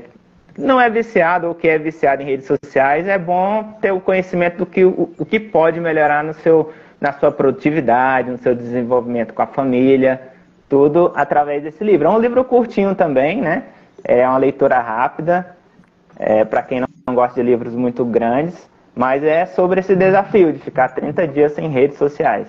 não 0.57 0.81
é 0.81 0.89
viciado 0.89 1.49
ou 1.49 1.55
que 1.55 1.69
é 1.69 1.79
viciado 1.79 2.23
em 2.23 2.27
redes 2.27 2.47
sociais, 2.47 3.09
é 3.09 3.19
bom 3.19 3.77
ter 3.81 3.93
o 3.93 4.01
conhecimento 4.01 4.59
do 4.59 4.67
que, 4.67 4.85
o, 4.85 5.13
o 5.19 5.25
que 5.25 5.41
pode 5.41 5.81
melhorar 5.81 6.23
no 6.23 6.35
seu, 6.35 6.73
na 7.01 7.13
sua 7.13 7.31
produtividade, 7.31 8.31
no 8.31 8.39
seu 8.39 8.55
desenvolvimento 8.55 9.35
com 9.35 9.43
a 9.43 9.47
família, 9.47 10.21
tudo 10.69 11.13
através 11.15 11.63
desse 11.63 11.83
livro. 11.83 12.07
É 12.07 12.11
um 12.11 12.19
livro 12.19 12.45
curtinho 12.45 12.95
também, 12.95 13.41
né? 13.41 13.65
É 14.03 14.27
uma 14.29 14.39
leitura 14.39 14.81
rápida, 14.81 15.57
é, 16.17 16.45
para 16.45 16.63
quem 16.63 16.81
não 16.81 17.15
gosta 17.15 17.41
de 17.41 17.47
livros 17.47 17.75
muito 17.75 18.05
grandes, 18.05 18.69
mas 18.95 19.25
é 19.25 19.47
sobre 19.47 19.81
esse 19.81 19.97
desafio 19.97 20.53
de 20.53 20.59
ficar 20.59 20.89
30 20.91 21.27
dias 21.29 21.53
sem 21.53 21.69
redes 21.69 21.99
sociais. 21.99 22.49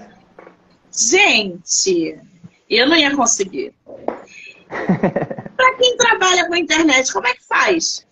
Gente, 0.91 2.18
eu 2.70 2.88
não 2.88 2.95
ia 2.95 3.16
conseguir. 3.16 3.74
Para 4.68 5.74
quem 5.76 5.97
trabalha 5.97 6.47
com 6.47 6.53
a 6.53 6.59
internet, 6.59 7.11
como 7.11 7.28
é 7.28 7.34
que 7.34 7.43
faz? 7.43 8.05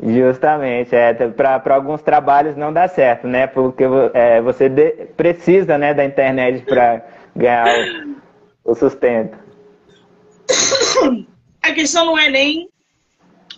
Justamente, 0.00 0.94
é, 0.94 1.12
para 1.12 1.74
alguns 1.74 2.02
trabalhos 2.02 2.56
não 2.56 2.72
dá 2.72 2.86
certo, 2.86 3.26
né? 3.26 3.46
Porque 3.48 3.84
é, 4.14 4.40
você 4.40 4.68
de, 4.68 4.90
precisa 5.16 5.76
né, 5.76 5.92
da 5.92 6.04
internet 6.04 6.64
para 6.64 7.04
ganhar 7.34 7.66
o, 8.64 8.72
o 8.72 8.74
sustento. 8.74 9.36
A 11.60 11.72
questão 11.72 12.06
não 12.06 12.18
é 12.18 12.30
nem 12.30 12.68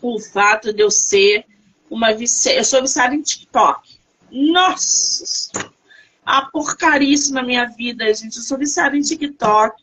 o 0.03 0.19
fato 0.19 0.73
de 0.73 0.83
eu 0.83 0.91
ser 0.91 1.45
uma 1.89 2.13
viciada. 2.13 2.59
Eu 2.59 2.65
sou 2.65 2.81
viciada 2.81 3.15
em 3.15 3.23
TikTok. 3.23 3.99
Nossa! 4.31 5.53
A 6.25 6.43
porcaria 6.47 7.13
isso 7.13 7.33
na 7.35 7.43
minha 7.43 7.67
vida, 7.67 8.13
gente. 8.15 8.37
Eu 8.37 8.43
sou 8.43 8.59
viciada 8.59 8.97
em 8.97 9.01
TikTok. 9.01 9.83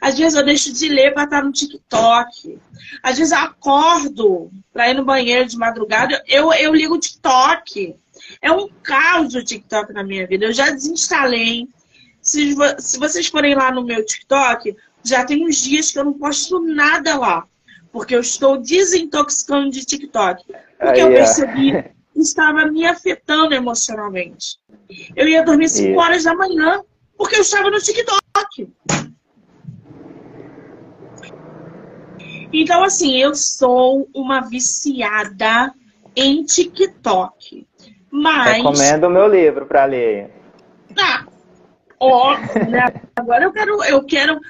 Às 0.00 0.18
vezes 0.18 0.34
eu 0.34 0.44
deixo 0.44 0.72
de 0.72 0.88
ler 0.88 1.12
para 1.12 1.24
estar 1.24 1.42
no 1.42 1.52
TikTok. 1.52 2.58
Às 3.02 3.18
vezes 3.18 3.32
eu 3.32 3.38
acordo 3.38 4.50
para 4.72 4.90
ir 4.90 4.94
no 4.94 5.04
banheiro 5.04 5.46
de 5.46 5.56
madrugada, 5.56 6.22
eu, 6.26 6.52
eu 6.52 6.74
ligo 6.74 6.94
o 6.94 7.00
TikTok. 7.00 7.94
É 8.42 8.50
um 8.52 8.68
caos 8.82 9.34
o 9.34 9.44
TikTok 9.44 9.92
na 9.92 10.02
minha 10.02 10.26
vida. 10.26 10.44
Eu 10.44 10.52
já 10.52 10.70
desinstalei. 10.70 11.68
Se, 12.20 12.54
se 12.78 12.98
vocês 12.98 13.26
forem 13.28 13.54
lá 13.54 13.70
no 13.70 13.84
meu 13.84 14.04
TikTok, 14.04 14.76
já 15.02 15.24
tem 15.24 15.46
uns 15.46 15.56
dias 15.56 15.90
que 15.90 15.98
eu 15.98 16.04
não 16.04 16.12
posto 16.12 16.60
nada 16.60 17.16
lá. 17.16 17.44
Porque 17.90 18.14
eu 18.14 18.20
estou 18.20 18.58
desintoxicando 18.58 19.70
de 19.70 19.84
TikTok. 19.84 20.44
Porque 20.78 21.00
eu 21.00 21.08
percebi 21.08 21.72
que 22.12 22.20
estava 22.20 22.66
me 22.66 22.84
afetando 22.84 23.54
emocionalmente. 23.54 24.58
Eu 25.16 25.26
ia 25.26 25.42
dormir 25.42 25.68
5 25.68 25.98
horas 25.98 26.24
da 26.24 26.34
manhã 26.34 26.82
porque 27.16 27.36
eu 27.36 27.40
estava 27.40 27.70
no 27.70 27.80
TikTok. 27.80 28.72
Então, 32.52 32.82
assim, 32.82 33.16
eu 33.16 33.34
sou 33.34 34.08
uma 34.14 34.40
viciada 34.40 35.72
em 36.16 36.44
TikTok. 36.44 37.66
Mas. 38.10 38.56
Recomendo 38.56 39.04
o 39.04 39.10
meu 39.10 39.28
livro 39.28 39.66
para 39.66 39.84
ler. 39.84 40.30
Tá. 40.94 41.26
Ó, 42.00 42.36
né? 42.68 43.02
Agora 43.16 43.44
eu 43.44 43.52
quero, 43.52 43.84
eu 43.84 44.04
quero 44.04 44.40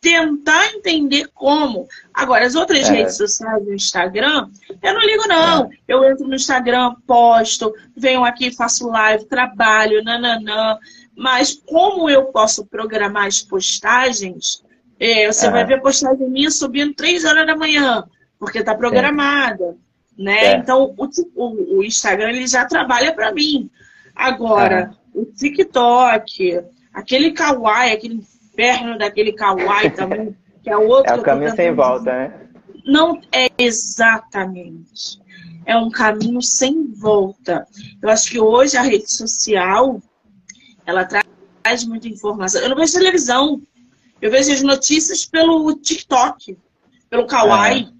tentar 0.00 0.66
entender 0.74 1.28
como. 1.34 1.88
Agora, 2.14 2.46
as 2.46 2.54
outras 2.54 2.88
é. 2.88 2.92
redes 2.92 3.16
sociais, 3.16 3.66
o 3.66 3.72
Instagram, 3.72 4.48
eu 4.82 4.94
não 4.94 5.00
ligo, 5.00 5.26
não. 5.26 5.64
É. 5.64 5.68
Eu 5.88 6.04
entro 6.04 6.28
no 6.28 6.34
Instagram, 6.34 6.94
posto, 7.06 7.74
venho 7.96 8.24
aqui, 8.24 8.54
faço 8.54 8.88
live, 8.88 9.24
trabalho, 9.24 10.04
nananã. 10.04 10.78
Mas 11.16 11.54
como 11.66 12.08
eu 12.10 12.26
posso 12.26 12.66
programar 12.66 13.26
as 13.26 13.42
postagens, 13.42 14.62
é, 14.98 15.30
você 15.30 15.50
vai 15.50 15.64
ver 15.64 15.80
postagem 15.80 16.28
minha 16.30 16.50
subindo 16.50 16.94
3 16.94 17.24
horas 17.24 17.46
da 17.46 17.56
manhã, 17.56 18.04
porque 18.38 18.58
está 18.58 18.74
programada. 18.74 19.76
Né? 20.18 20.54
Então, 20.54 20.94
o, 20.96 21.08
o, 21.34 21.78
o, 21.78 21.84
Instagram 21.84 22.30
ele 22.30 22.46
já 22.46 22.64
trabalha 22.64 23.12
para 23.12 23.32
mim. 23.32 23.70
Agora, 24.14 24.94
o 25.14 25.26
TikTok, 25.26 26.62
aquele 26.92 27.32
kawaii, 27.32 27.92
aquele 27.92 28.14
inferno 28.14 28.96
daquele 28.96 29.32
kawaii 29.32 29.90
também, 29.94 30.34
que 30.62 30.70
é 30.70 30.76
outro. 30.76 31.12
É 31.12 31.16
o 31.16 31.22
caminho 31.22 31.54
sem 31.54 31.74
volta, 31.74 32.12
né? 32.12 32.32
Não 32.86 33.20
é 33.30 33.48
exatamente. 33.58 35.20
É 35.66 35.76
um 35.76 35.90
caminho 35.90 36.40
sem 36.40 36.86
volta. 36.94 37.66
Eu 38.00 38.08
acho 38.08 38.30
que 38.30 38.40
hoje 38.40 38.76
a 38.76 38.82
rede 38.82 39.12
social 39.12 40.00
ela 40.86 41.04
traz 41.04 41.84
muita 41.84 42.08
informação. 42.08 42.62
Eu 42.62 42.70
não 42.70 42.76
vejo 42.76 42.94
televisão. 42.94 43.60
Eu 44.26 44.30
vejo 44.32 44.52
as 44.52 44.60
notícias 44.60 45.24
pelo 45.24 45.72
TikTok, 45.76 46.58
pelo 47.08 47.28
Kawaii. 47.28 47.84
Uhum. 47.84 47.92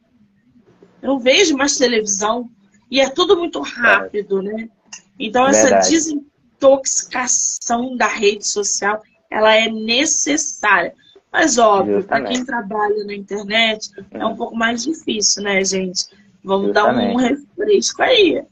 Eu 1.00 1.10
não 1.10 1.20
vejo 1.20 1.56
mais 1.56 1.78
televisão. 1.78 2.50
E 2.90 3.00
é 3.00 3.08
tudo 3.08 3.36
muito 3.36 3.60
rápido, 3.60 4.42
né? 4.42 4.68
Então, 5.20 5.46
essa 5.46 5.78
desintoxicação 5.88 7.96
da 7.96 8.08
rede 8.08 8.44
social, 8.44 9.00
ela 9.30 9.54
é 9.54 9.70
necessária. 9.70 10.92
Mas, 11.32 11.58
óbvio, 11.58 12.02
para 12.02 12.24
quem 12.24 12.44
trabalha 12.44 13.04
na 13.04 13.14
internet, 13.14 13.88
é 14.10 14.26
um 14.26 14.34
pouco 14.34 14.56
mais 14.56 14.82
difícil, 14.82 15.44
né, 15.44 15.64
gente? 15.64 16.06
Vamos 16.42 16.74
Justamente. 16.74 17.06
dar 17.06 17.12
um 17.12 17.16
refresco 17.16 18.02
aí. 18.02 18.42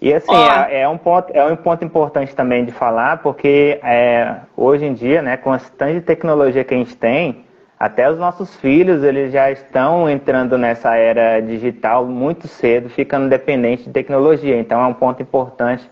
E 0.00 0.12
assim, 0.12 0.34
é, 0.68 0.82
é, 0.82 0.88
um 0.88 0.98
ponto, 0.98 1.30
é 1.32 1.44
um 1.44 1.56
ponto 1.56 1.84
importante 1.84 2.34
também 2.34 2.64
de 2.64 2.72
falar, 2.72 3.22
porque 3.22 3.80
é, 3.82 4.36
hoje 4.56 4.84
em 4.84 4.94
dia, 4.94 5.22
né, 5.22 5.36
com 5.36 5.52
a 5.52 5.58
tanta 5.58 6.00
tecnologia 6.00 6.62
que 6.62 6.74
a 6.74 6.76
gente 6.76 6.96
tem, 6.96 7.44
até 7.78 8.10
os 8.10 8.18
nossos 8.18 8.54
filhos 8.56 9.02
eles 9.02 9.32
já 9.32 9.50
estão 9.50 10.08
entrando 10.08 10.58
nessa 10.58 10.94
era 10.96 11.40
digital 11.40 12.04
muito 12.04 12.46
cedo, 12.46 12.90
ficando 12.90 13.28
dependentes 13.28 13.86
de 13.86 13.92
tecnologia. 13.92 14.58
Então 14.58 14.82
é 14.82 14.86
um 14.86 14.92
ponto 14.92 15.22
importante 15.22 15.88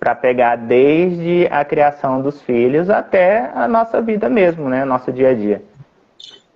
para 0.00 0.14
pegar 0.14 0.56
desde 0.56 1.46
a 1.50 1.64
criação 1.64 2.20
dos 2.20 2.42
filhos 2.42 2.90
até 2.90 3.50
a 3.54 3.68
nossa 3.68 4.00
vida 4.02 4.28
mesmo, 4.28 4.68
né, 4.68 4.84
nosso 4.84 5.12
dia 5.12 5.30
a 5.30 5.34
dia. 5.34 5.62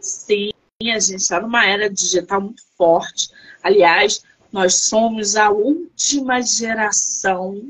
Sim, 0.01 0.51
a 0.81 0.99
gente 0.99 1.17
está 1.17 1.41
numa 1.41 1.65
era 1.65 1.89
digital 1.89 2.41
muito 2.41 2.63
forte. 2.77 3.29
Aliás, 3.63 4.23
nós 4.53 4.85
somos 4.85 5.35
a 5.35 5.51
última 5.51 6.43
geração 6.43 7.61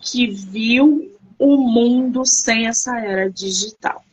que 0.00 0.30
viu 0.30 1.10
o 1.38 1.56
mundo 1.56 2.26
sem 2.26 2.66
essa 2.66 2.98
era 2.98 3.30
digital. 3.30 4.04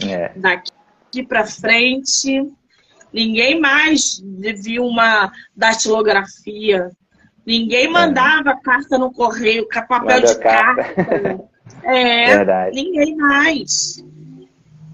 É. 0.00 0.32
Daqui 0.36 1.22
para 1.26 1.46
frente, 1.46 2.46
ninguém 3.12 3.58
mais 3.58 4.22
viu 4.62 4.84
uma 4.84 5.32
datilografia, 5.56 6.90
ninguém 7.44 7.86
é. 7.86 7.88
mandava 7.88 8.50
é. 8.50 8.60
carta 8.62 8.98
no 8.98 9.10
correio 9.10 9.66
com 9.68 9.86
papel 9.86 10.20
Manda 10.20 10.34
de 10.34 10.38
carta. 10.38 10.94
carta. 10.94 11.48
É, 11.84 12.36
Verdade. 12.38 12.74
ninguém 12.74 13.14
mais. 13.16 14.04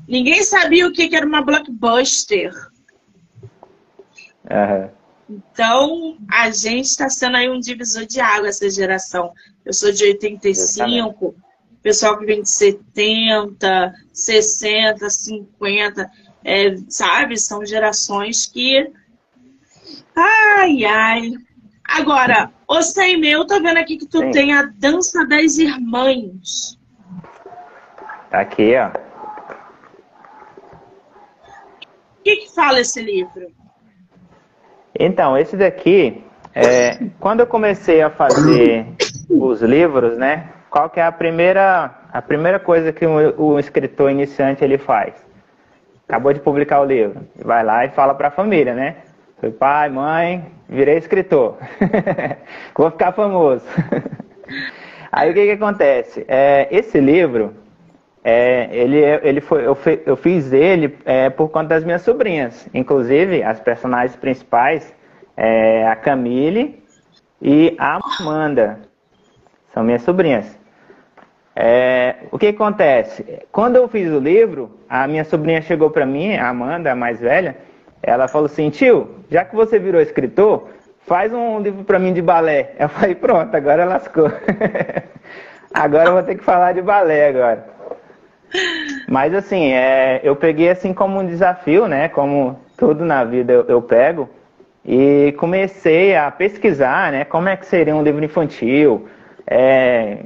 Ninguém 0.06 0.42
sabia 0.42 0.86
o 0.86 0.92
que 0.92 1.14
era 1.14 1.26
uma 1.26 1.40
blockbuster. 1.40 2.52
Uhum. 4.50 4.90
Então, 5.28 6.18
a 6.30 6.50
gente 6.50 6.86
está 6.86 7.08
sendo 7.08 7.36
aí 7.36 7.48
um 7.48 7.58
divisor 7.58 8.04
de 8.04 8.20
água, 8.20 8.48
essa 8.48 8.68
geração. 8.68 9.32
Eu 9.64 9.72
sou 9.72 9.90
de 9.90 10.04
85, 10.04 11.34
pessoal 11.82 12.18
que 12.18 12.26
vem 12.26 12.42
de 12.42 12.50
70, 12.50 13.94
60, 14.12 15.08
50, 15.08 16.10
é, 16.44 16.76
sabe? 16.88 17.38
São 17.38 17.64
gerações 17.64 18.46
que. 18.46 18.92
Ai, 20.14 20.84
ai. 20.84 21.32
Agora, 21.86 22.50
ô 22.66 22.82
Sem 22.82 23.18
meu, 23.18 23.46
tô 23.46 23.60
vendo 23.60 23.78
aqui 23.78 23.96
que 23.96 24.06
tu 24.06 24.18
Sim. 24.18 24.30
tem 24.30 24.52
a 24.52 24.62
Dança 24.62 25.26
das 25.26 25.56
Irmãs. 25.56 26.78
Tá 28.30 28.40
aqui, 28.40 28.74
ó. 28.76 28.88
O 32.18 32.22
que, 32.24 32.36
que 32.36 32.54
fala 32.54 32.80
esse 32.80 33.02
livro? 33.02 33.63
Então, 34.98 35.36
esse 35.36 35.56
daqui, 35.56 36.24
é, 36.54 36.98
quando 37.18 37.40
eu 37.40 37.46
comecei 37.46 38.00
a 38.00 38.10
fazer 38.10 38.86
os 39.28 39.60
livros, 39.60 40.16
né? 40.16 40.48
Qual 40.70 40.88
que 40.88 41.00
é 41.00 41.04
a 41.04 41.12
primeira, 41.12 41.90
a 42.12 42.22
primeira 42.22 42.58
coisa 42.58 42.92
que 42.92 43.04
o, 43.06 43.40
o 43.40 43.58
escritor 43.58 44.10
iniciante 44.10 44.62
ele 44.64 44.78
faz? 44.78 45.14
Acabou 46.08 46.32
de 46.32 46.40
publicar 46.40 46.80
o 46.80 46.84
livro, 46.84 47.22
vai 47.36 47.64
lá 47.64 47.84
e 47.84 47.90
fala 47.90 48.14
para 48.14 48.28
a 48.28 48.30
família, 48.30 48.74
né? 48.74 48.96
Foi 49.40 49.50
pai, 49.50 49.88
mãe, 49.88 50.44
virei 50.68 50.96
escritor, 50.98 51.56
vou 52.76 52.90
ficar 52.90 53.12
famoso. 53.12 53.64
Aí 55.10 55.30
o 55.30 55.34
que 55.34 55.44
que 55.44 55.52
acontece? 55.52 56.24
É, 56.28 56.68
esse 56.70 56.98
livro, 57.00 57.54
é, 58.26 58.70
ele, 58.72 58.98
ele 59.22 59.40
foi, 59.42 59.66
eu, 59.66 59.76
eu 60.06 60.16
fiz 60.16 60.50
ele 60.50 60.96
é, 61.04 61.28
por 61.28 61.50
conta 61.50 61.68
das 61.68 61.84
minhas 61.84 62.00
sobrinhas. 62.00 62.66
Inclusive, 62.72 63.42
as 63.42 63.60
personagens 63.60 64.16
principais, 64.16 64.94
é, 65.36 65.86
a 65.86 65.94
Camille 65.94 66.82
e 67.42 67.76
a 67.78 68.00
Amanda. 68.18 68.78
São 69.74 69.84
minhas 69.84 70.00
sobrinhas. 70.00 70.58
É, 71.54 72.16
o 72.32 72.38
que 72.38 72.46
acontece? 72.46 73.46
Quando 73.52 73.76
eu 73.76 73.86
fiz 73.88 74.10
o 74.10 74.18
livro, 74.18 74.70
a 74.88 75.06
minha 75.06 75.24
sobrinha 75.24 75.60
chegou 75.60 75.90
para 75.90 76.06
mim, 76.06 76.34
a 76.34 76.48
Amanda, 76.48 76.90
a 76.90 76.96
mais 76.96 77.20
velha, 77.20 77.56
ela 78.02 78.26
falou 78.26 78.46
assim, 78.46 78.70
tio, 78.70 79.16
já 79.30 79.44
que 79.44 79.54
você 79.54 79.78
virou 79.78 80.00
escritor, 80.00 80.68
faz 81.06 81.32
um 81.32 81.60
livro 81.60 81.84
para 81.84 81.98
mim 81.98 82.14
de 82.14 82.22
balé. 82.22 82.72
Eu 82.78 82.88
falei, 82.88 83.14
pronto, 83.14 83.54
agora 83.54 83.84
lascou. 83.84 84.30
agora 85.74 86.08
eu 86.08 86.12
vou 86.14 86.22
ter 86.22 86.36
que 86.36 86.44
falar 86.44 86.72
de 86.72 86.80
balé 86.80 87.28
agora. 87.28 87.73
Mas 89.08 89.34
assim, 89.34 89.72
é, 89.72 90.20
eu 90.22 90.34
peguei 90.36 90.70
assim 90.70 90.92
como 90.92 91.20
um 91.20 91.26
desafio, 91.26 91.86
né? 91.86 92.08
Como 92.08 92.58
tudo 92.76 93.04
na 93.04 93.24
vida 93.24 93.52
eu, 93.52 93.64
eu 93.68 93.82
pego. 93.82 94.28
E 94.84 95.34
comecei 95.38 96.14
a 96.14 96.30
pesquisar, 96.30 97.12
né? 97.12 97.24
Como 97.24 97.48
é 97.48 97.56
que 97.56 97.66
seria 97.66 97.94
um 97.96 98.02
livro 98.02 98.24
infantil, 98.24 99.08
é, 99.46 100.18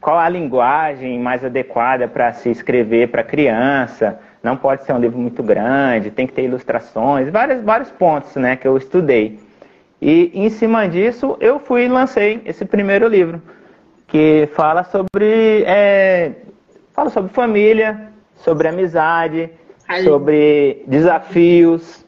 qual 0.00 0.18
a 0.18 0.28
linguagem 0.28 1.18
mais 1.18 1.44
adequada 1.44 2.06
para 2.06 2.32
se 2.32 2.50
escrever 2.50 3.08
para 3.08 3.24
criança. 3.24 4.18
Não 4.42 4.56
pode 4.56 4.84
ser 4.84 4.92
um 4.92 5.00
livro 5.00 5.18
muito 5.18 5.42
grande, 5.42 6.10
tem 6.10 6.26
que 6.26 6.32
ter 6.32 6.44
ilustrações, 6.44 7.28
vários, 7.28 7.62
vários 7.62 7.90
pontos 7.90 8.36
né, 8.36 8.54
que 8.54 8.68
eu 8.68 8.76
estudei. 8.76 9.40
E 10.00 10.30
em 10.32 10.48
cima 10.50 10.88
disso, 10.88 11.36
eu 11.40 11.58
fui 11.58 11.86
e 11.86 11.88
lancei 11.88 12.40
esse 12.44 12.64
primeiro 12.64 13.08
livro, 13.08 13.42
que 14.06 14.48
fala 14.54 14.84
sobre, 14.84 15.64
é, 15.66 16.32
fala 16.96 17.10
sobre 17.10 17.30
família, 17.30 18.08
sobre 18.36 18.68
amizade, 18.68 19.50
sobre 20.02 20.82
desafios, 20.86 22.04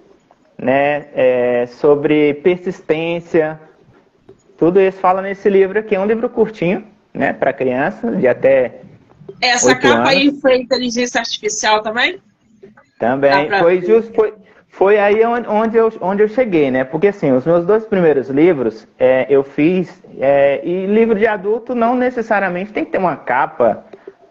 né, 0.57 1.07
é, 1.15 1.67
sobre 1.67 2.35
persistência. 2.35 3.61
Tudo 4.57 4.81
isso 4.81 4.99
fala 4.99 5.21
nesse 5.21 5.49
livro 5.51 5.79
aqui. 5.79 5.95
É 5.95 6.01
um 6.01 6.07
livro 6.07 6.29
curtinho, 6.31 6.85
né, 7.13 7.35
para 7.35 7.53
criança, 7.53 8.11
de 8.13 8.27
até. 8.27 8.81
Essa 9.41 9.75
capa 9.77 9.95
anos. 9.95 10.09
aí 10.09 10.41
foi 10.41 10.57
inteligência 10.57 11.21
artificial 11.21 11.83
também? 11.83 12.19
Também. 12.99 13.49
Foi, 13.61 13.81
just, 13.83 14.13
foi, 14.15 14.35
foi 14.69 14.99
aí 14.99 15.25
onde 15.25 15.77
eu, 15.77 15.93
onde 16.01 16.23
eu 16.23 16.29
cheguei, 16.29 16.71
né? 16.71 16.83
Porque 16.83 17.09
assim, 17.09 17.31
os 17.31 17.45
meus 17.45 17.65
dois 17.65 17.85
primeiros 17.85 18.29
livros 18.31 18.89
é, 18.99 19.27
eu 19.29 19.45
fiz, 19.45 20.03
é, 20.19 20.61
e 20.67 20.87
livro 20.87 21.17
de 21.17 21.27
adulto 21.27 21.75
não 21.75 21.95
necessariamente 21.95 22.73
tem 22.73 22.85
que 22.85 22.91
ter 22.91 22.99
uma 22.99 23.17
capa 23.17 23.85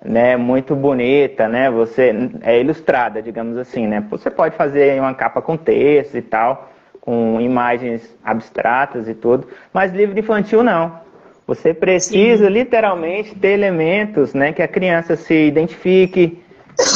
né, 0.07 0.37
muito 0.37 0.73
bonita, 0.75 1.49
né? 1.49 1.69
Você 1.69 2.13
é 2.41 2.59
ilustrada, 2.61 3.21
digamos 3.21 3.57
assim, 3.57 3.85
né? 3.85 4.03
Você 4.09 4.31
pode 4.31 4.55
fazer 4.55 4.99
uma 4.99 5.13
capa 5.13 5.41
com 5.41 5.57
texto 5.57 6.15
e 6.15 6.21
tal, 6.21 6.71
com 7.01 7.39
imagens 7.41 8.15
abstratas 8.23 9.07
e 9.07 9.13
tudo, 9.13 9.47
mas 9.73 9.93
livro 9.93 10.17
infantil 10.17 10.63
não. 10.63 11.05
Você 11.45 11.73
precisa 11.73 12.47
Sim. 12.47 12.51
literalmente 12.51 13.35
ter 13.35 13.49
elementos 13.49 14.33
né, 14.33 14.51
que 14.51 14.61
a 14.61 14.67
criança 14.67 15.15
se 15.15 15.47
identifique, 15.47 16.41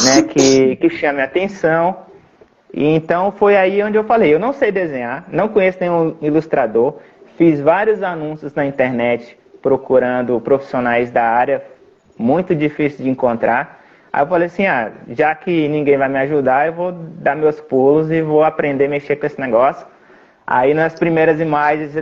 né, 0.04 0.22
que, 0.22 0.76
que 0.76 0.90
chame 0.90 1.20
a 1.20 1.24
atenção. 1.24 1.96
E 2.72 2.84
então 2.94 3.32
foi 3.32 3.56
aí 3.56 3.82
onde 3.82 3.96
eu 3.96 4.04
falei, 4.04 4.32
eu 4.34 4.38
não 4.38 4.52
sei 4.52 4.72
desenhar, 4.72 5.26
não 5.30 5.48
conheço 5.48 5.78
nenhum 5.80 6.16
ilustrador, 6.20 6.98
fiz 7.36 7.60
vários 7.60 8.02
anúncios 8.02 8.54
na 8.54 8.64
internet 8.64 9.38
procurando 9.60 10.40
profissionais 10.40 11.10
da 11.10 11.22
área, 11.22 11.62
muito 12.18 12.54
difícil 12.54 13.04
de 13.04 13.10
encontrar. 13.10 13.82
Aí 14.12 14.22
eu 14.22 14.26
falei 14.26 14.46
assim, 14.46 14.66
ah, 14.66 14.92
já 15.08 15.34
que 15.34 15.68
ninguém 15.68 15.96
vai 15.96 16.08
me 16.08 16.18
ajudar, 16.18 16.66
eu 16.66 16.72
vou 16.74 16.92
dar 16.92 17.34
meus 17.34 17.60
pulos 17.60 18.10
e 18.10 18.20
vou 18.20 18.44
aprender 18.44 18.86
a 18.86 18.88
mexer 18.88 19.16
com 19.16 19.26
esse 19.26 19.40
negócio. 19.40 19.86
Aí 20.46 20.74
nas 20.74 20.94
primeiras 20.94 21.40
imagens 21.40 21.92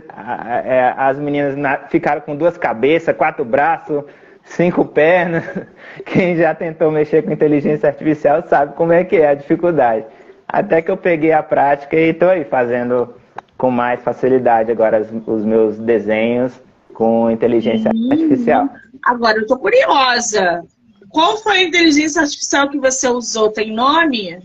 as 0.96 1.18
meninas 1.18 1.54
ficaram 1.88 2.20
com 2.20 2.34
duas 2.34 2.56
cabeças, 2.58 3.14
quatro 3.14 3.44
braços, 3.44 4.02
cinco 4.42 4.84
pernas. 4.84 5.44
Quem 6.06 6.36
já 6.36 6.54
tentou 6.54 6.90
mexer 6.90 7.22
com 7.22 7.30
inteligência 7.30 7.88
artificial 7.88 8.42
sabe 8.46 8.74
como 8.74 8.92
é 8.92 9.04
que 9.04 9.16
é 9.16 9.28
a 9.28 9.34
dificuldade. 9.34 10.04
Até 10.48 10.82
que 10.82 10.90
eu 10.90 10.96
peguei 10.96 11.32
a 11.32 11.42
prática 11.42 11.96
e 11.96 12.10
estou 12.10 12.28
aí 12.28 12.44
fazendo 12.44 13.14
com 13.56 13.70
mais 13.70 14.02
facilidade 14.02 14.72
agora 14.72 15.06
os, 15.26 15.44
meus 15.44 15.78
desenhos 15.78 16.60
com 16.92 17.30
inteligência 17.30 17.90
hum, 17.94 18.08
artificial. 18.10 18.68
Agora 19.04 19.38
eu 19.38 19.42
estou 19.42 19.58
curiosa. 19.58 20.62
Qual 21.10 21.36
foi 21.38 21.58
a 21.58 21.62
inteligência 21.64 22.22
artificial 22.22 22.68
que 22.68 22.78
você 22.78 23.08
usou? 23.08 23.50
Tem 23.50 23.72
nome? 23.72 24.38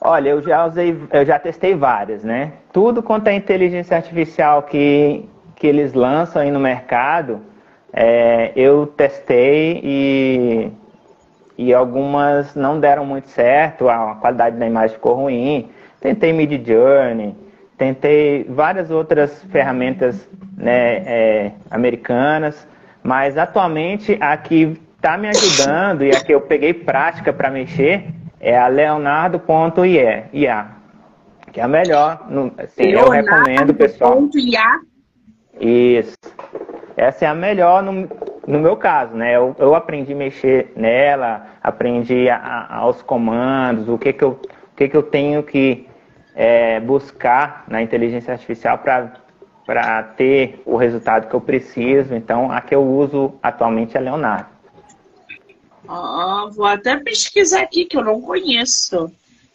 Olha, 0.00 0.30
eu 0.30 0.42
já 0.42 0.66
usei, 0.66 0.94
eu 1.12 1.24
já 1.24 1.38
testei 1.38 1.74
várias, 1.74 2.22
né? 2.22 2.52
Tudo 2.72 3.02
quanto 3.02 3.28
é 3.28 3.34
inteligência 3.34 3.96
artificial 3.96 4.64
que, 4.64 5.26
que 5.56 5.66
eles 5.66 5.94
lançam 5.94 6.42
aí 6.42 6.50
no 6.50 6.60
mercado, 6.60 7.40
é, 7.90 8.52
eu 8.54 8.86
testei 8.86 9.80
e, 9.82 10.70
e 11.56 11.72
algumas 11.72 12.54
não 12.54 12.78
deram 12.78 13.06
muito 13.06 13.28
certo, 13.28 13.88
a 13.88 14.16
qualidade 14.16 14.58
da 14.58 14.66
imagem 14.66 14.96
ficou 14.96 15.14
ruim. 15.14 15.70
Tentei 16.00 16.34
Mid 16.34 16.66
Journey, 16.66 17.34
tentei 17.78 18.44
várias 18.44 18.90
outras 18.90 19.42
ferramentas 19.44 20.28
né, 20.54 20.96
é, 21.06 21.52
americanas, 21.70 22.66
mas 23.04 23.36
atualmente 23.36 24.16
a 24.18 24.34
que 24.38 24.80
está 24.96 25.18
me 25.18 25.28
ajudando 25.28 26.02
e 26.02 26.10
a 26.10 26.24
que 26.24 26.32
eu 26.32 26.40
peguei 26.40 26.72
prática 26.72 27.34
para 27.34 27.50
mexer 27.50 28.06
é 28.40 28.58
a 28.58 28.66
leonardo.ia, 28.66 30.24
IA, 30.32 30.66
que 31.52 31.60
é 31.60 31.62
a 31.62 31.68
melhor. 31.68 32.26
Assim, 32.56 32.84
eu 32.84 33.10
recomendo, 33.10 33.74
pessoal. 33.74 34.26
IA. 34.34 34.80
Isso. 35.60 36.16
Essa 36.96 37.26
é 37.26 37.28
a 37.28 37.34
melhor 37.34 37.82
no, 37.82 38.08
no 38.46 38.58
meu 38.58 38.76
caso, 38.76 39.14
né? 39.14 39.36
Eu, 39.36 39.54
eu 39.58 39.74
aprendi 39.74 40.14
a 40.14 40.16
mexer 40.16 40.72
nela, 40.74 41.46
aprendi 41.62 42.30
a, 42.30 42.36
a, 42.36 42.76
aos 42.76 43.02
comandos, 43.02 43.88
o 43.88 43.98
que 43.98 44.12
que 44.14 44.24
eu, 44.24 44.30
o 44.30 44.76
que 44.76 44.88
que 44.88 44.96
eu 44.96 45.02
tenho 45.02 45.42
que 45.42 45.86
é, 46.34 46.80
buscar 46.80 47.64
na 47.68 47.82
inteligência 47.82 48.32
artificial 48.32 48.78
para 48.78 49.12
ter 50.16 50.62
o 50.64 50.76
resultado 50.76 51.28
que 51.28 51.34
eu 51.34 51.40
preciso. 51.40 52.14
Então, 52.14 52.50
a 52.50 52.60
que 52.60 52.74
eu 52.74 52.82
uso 52.82 53.34
atualmente 53.42 53.96
é 53.96 54.00
Leonardo. 54.00 54.48
Ah, 55.88 56.48
vou 56.52 56.66
até 56.66 56.96
pesquisar 56.96 57.62
aqui, 57.62 57.84
que 57.84 57.96
eu 57.96 58.04
não 58.04 58.20
conheço. 58.20 59.10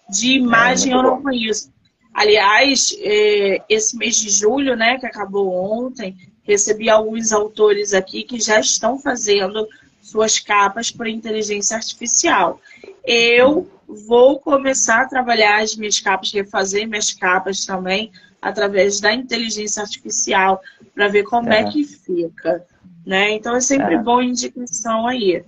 De 0.10 0.38
imagem 0.38 0.92
é, 0.92 0.96
eu 0.96 1.04
não 1.04 1.18
bom. 1.18 1.24
conheço. 1.24 1.72
Aliás, 2.14 2.96
é, 3.00 3.62
esse 3.70 3.96
mês 3.96 4.18
de 4.18 4.30
julho, 4.30 4.76
né, 4.76 4.98
que 4.98 5.06
acabou 5.06 5.54
ontem, 5.54 6.16
recebi 6.44 6.90
alguns 6.90 7.32
autores 7.32 7.94
aqui 7.94 8.24
que 8.24 8.40
já 8.40 8.60
estão 8.60 8.98
fazendo 9.00 9.68
suas 10.10 10.40
capas 10.40 10.92
por 10.92 11.08
inteligência 11.08 11.78
artificial. 11.78 12.60
Eu 13.06 13.70
vou 13.88 14.40
começar 14.40 15.02
a 15.02 15.08
trabalhar 15.08 15.62
as 15.62 15.76
minhas 15.76 16.00
capas, 16.00 16.32
refazer 16.32 16.88
minhas 16.88 17.14
capas 17.14 17.66
também 17.66 18.12
através 18.42 19.00
da 19.00 19.14
inteligência 19.14 19.82
artificial 19.82 20.62
para 20.94 21.08
ver 21.08 21.24
como 21.24 21.52
é. 21.52 21.62
é. 21.62 21.72
que 21.72 21.84
fica. 21.84 22.66
Né? 23.06 23.32
Então 23.32 23.56
é 23.56 23.62
sempre 23.62 23.96
é. 23.96 23.98
bom 23.98 24.22
indicação 24.22 25.08
aí. 25.08 25.44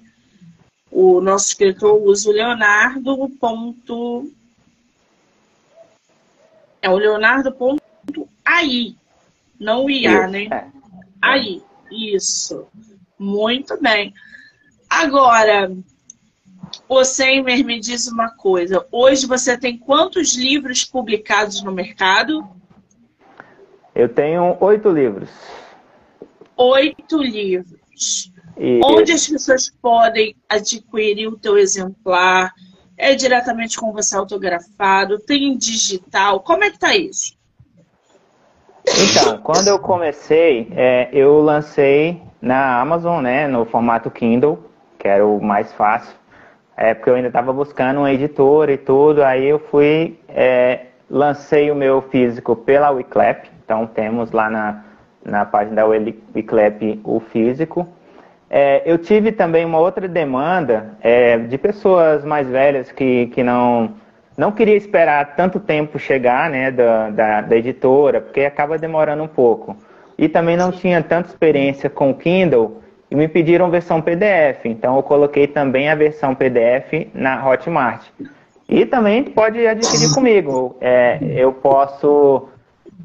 O 0.90 1.22
nosso 1.22 1.50
escritor 1.50 2.02
usa 2.02 2.30
o 2.30 2.34
Leonardo 2.34 3.30
ponto... 3.40 4.30
É 6.82 6.90
o 6.90 6.98
Leonardo 6.98 7.52
ponto 7.52 7.82
aí, 8.44 8.96
não 9.60 9.86
o 9.86 9.90
IA, 9.90 10.28
né? 10.28 10.48
É. 10.52 10.66
Aí, 11.22 11.62
isso. 11.92 12.66
Muito 13.20 13.80
bem. 13.80 14.12
Agora, 15.02 15.72
o 16.88 17.04
Seimer 17.04 17.66
me 17.66 17.80
diz 17.80 18.08
uma 18.08 18.30
coisa. 18.30 18.86
Hoje 18.92 19.26
você 19.26 19.58
tem 19.58 19.76
quantos 19.76 20.38
livros 20.38 20.86
publicados 20.86 21.64
no 21.64 21.72
mercado? 21.72 22.48
Eu 23.96 24.08
tenho 24.08 24.56
oito 24.60 24.90
livros. 24.92 25.28
Oito 26.56 27.18
livros. 27.18 28.32
E... 28.56 28.80
Onde 28.86 29.12
as 29.12 29.28
pessoas 29.28 29.74
podem 29.82 30.36
adquirir 30.48 31.30
o 31.30 31.38
teu 31.38 31.58
exemplar? 31.58 32.54
É 32.96 33.16
diretamente 33.16 33.78
com 33.78 33.92
você 33.92 34.16
autografado? 34.16 35.18
Tem 35.18 35.58
digital? 35.58 36.42
Como 36.42 36.64
é 36.64 36.70
que 36.70 36.78
tá 36.78 36.96
isso? 36.96 37.36
Então, 38.88 39.40
quando 39.40 39.68
eu 39.68 39.80
comecei, 39.80 40.72
é, 40.76 41.10
eu 41.12 41.42
lancei 41.42 42.22
na 42.40 42.80
Amazon, 42.80 43.24
né, 43.24 43.48
no 43.48 43.66
formato 43.66 44.12
Kindle, 44.12 44.71
que 45.02 45.08
era 45.08 45.26
o 45.26 45.42
mais 45.42 45.74
fácil. 45.74 46.16
É, 46.78 46.94
porque 46.94 47.10
eu 47.10 47.16
ainda 47.16 47.28
estava 47.28 47.52
buscando 47.52 47.98
uma 47.98 48.14
editora 48.14 48.72
e 48.72 48.78
tudo, 48.78 49.24
aí 49.24 49.46
eu 49.46 49.60
fui, 49.60 50.18
é, 50.30 50.86
lancei 51.10 51.70
o 51.70 51.76
meu 51.76 52.02
físico 52.04 52.56
pela 52.56 52.92
Wiclap, 52.92 53.46
então 53.66 53.86
temos 53.88 54.32
lá 54.32 54.50
na, 54.50 54.84
na 55.26 55.46
página 55.46 55.78
da 55.78 55.86
Wiclap 55.86 57.02
o 57.04 57.20
físico. 57.20 57.88
É, 58.50 58.84
eu 58.86 58.98
tive 58.98 59.32
também 59.32 59.66
uma 59.66 59.80
outra 59.80 60.08
demanda 60.08 60.92
é, 61.02 61.38
de 61.38 61.58
pessoas 61.58 62.24
mais 62.24 62.48
velhas 62.48 62.92
que, 62.92 63.28
que 63.28 63.44
não, 63.44 63.94
não 64.38 64.52
queria 64.52 64.76
esperar 64.76 65.36
tanto 65.36 65.60
tempo 65.60 65.98
chegar 65.98 66.50
né, 66.50 66.70
da, 66.72 67.10
da, 67.10 67.42
da 67.42 67.56
editora, 67.56 68.22
porque 68.22 68.42
acaba 68.42 68.78
demorando 68.78 69.24
um 69.24 69.28
pouco. 69.28 69.76
E 70.18 70.30
também 70.30 70.56
não 70.56 70.72
tinha 70.72 71.02
tanta 71.02 71.30
experiência 71.30 71.90
com 71.90 72.12
o 72.12 72.16
Kindle 72.16 72.81
e 73.12 73.16
me 73.16 73.28
pediram 73.28 73.70
versão 73.70 74.02
PDF. 74.02 74.66
Então 74.66 74.96
eu 74.96 75.04
coloquei 75.04 75.46
também 75.46 75.90
a 75.90 75.96
versão 75.96 76.34
PDF 76.34 77.10
na 77.14 77.46
Hotmart. 77.46 78.08
E 78.70 78.86
também 78.86 79.22
pode 79.26 79.68
adquirir 79.68 80.14
comigo. 80.14 80.78
É, 80.80 81.20
eu 81.22 81.52
posso 81.52 82.48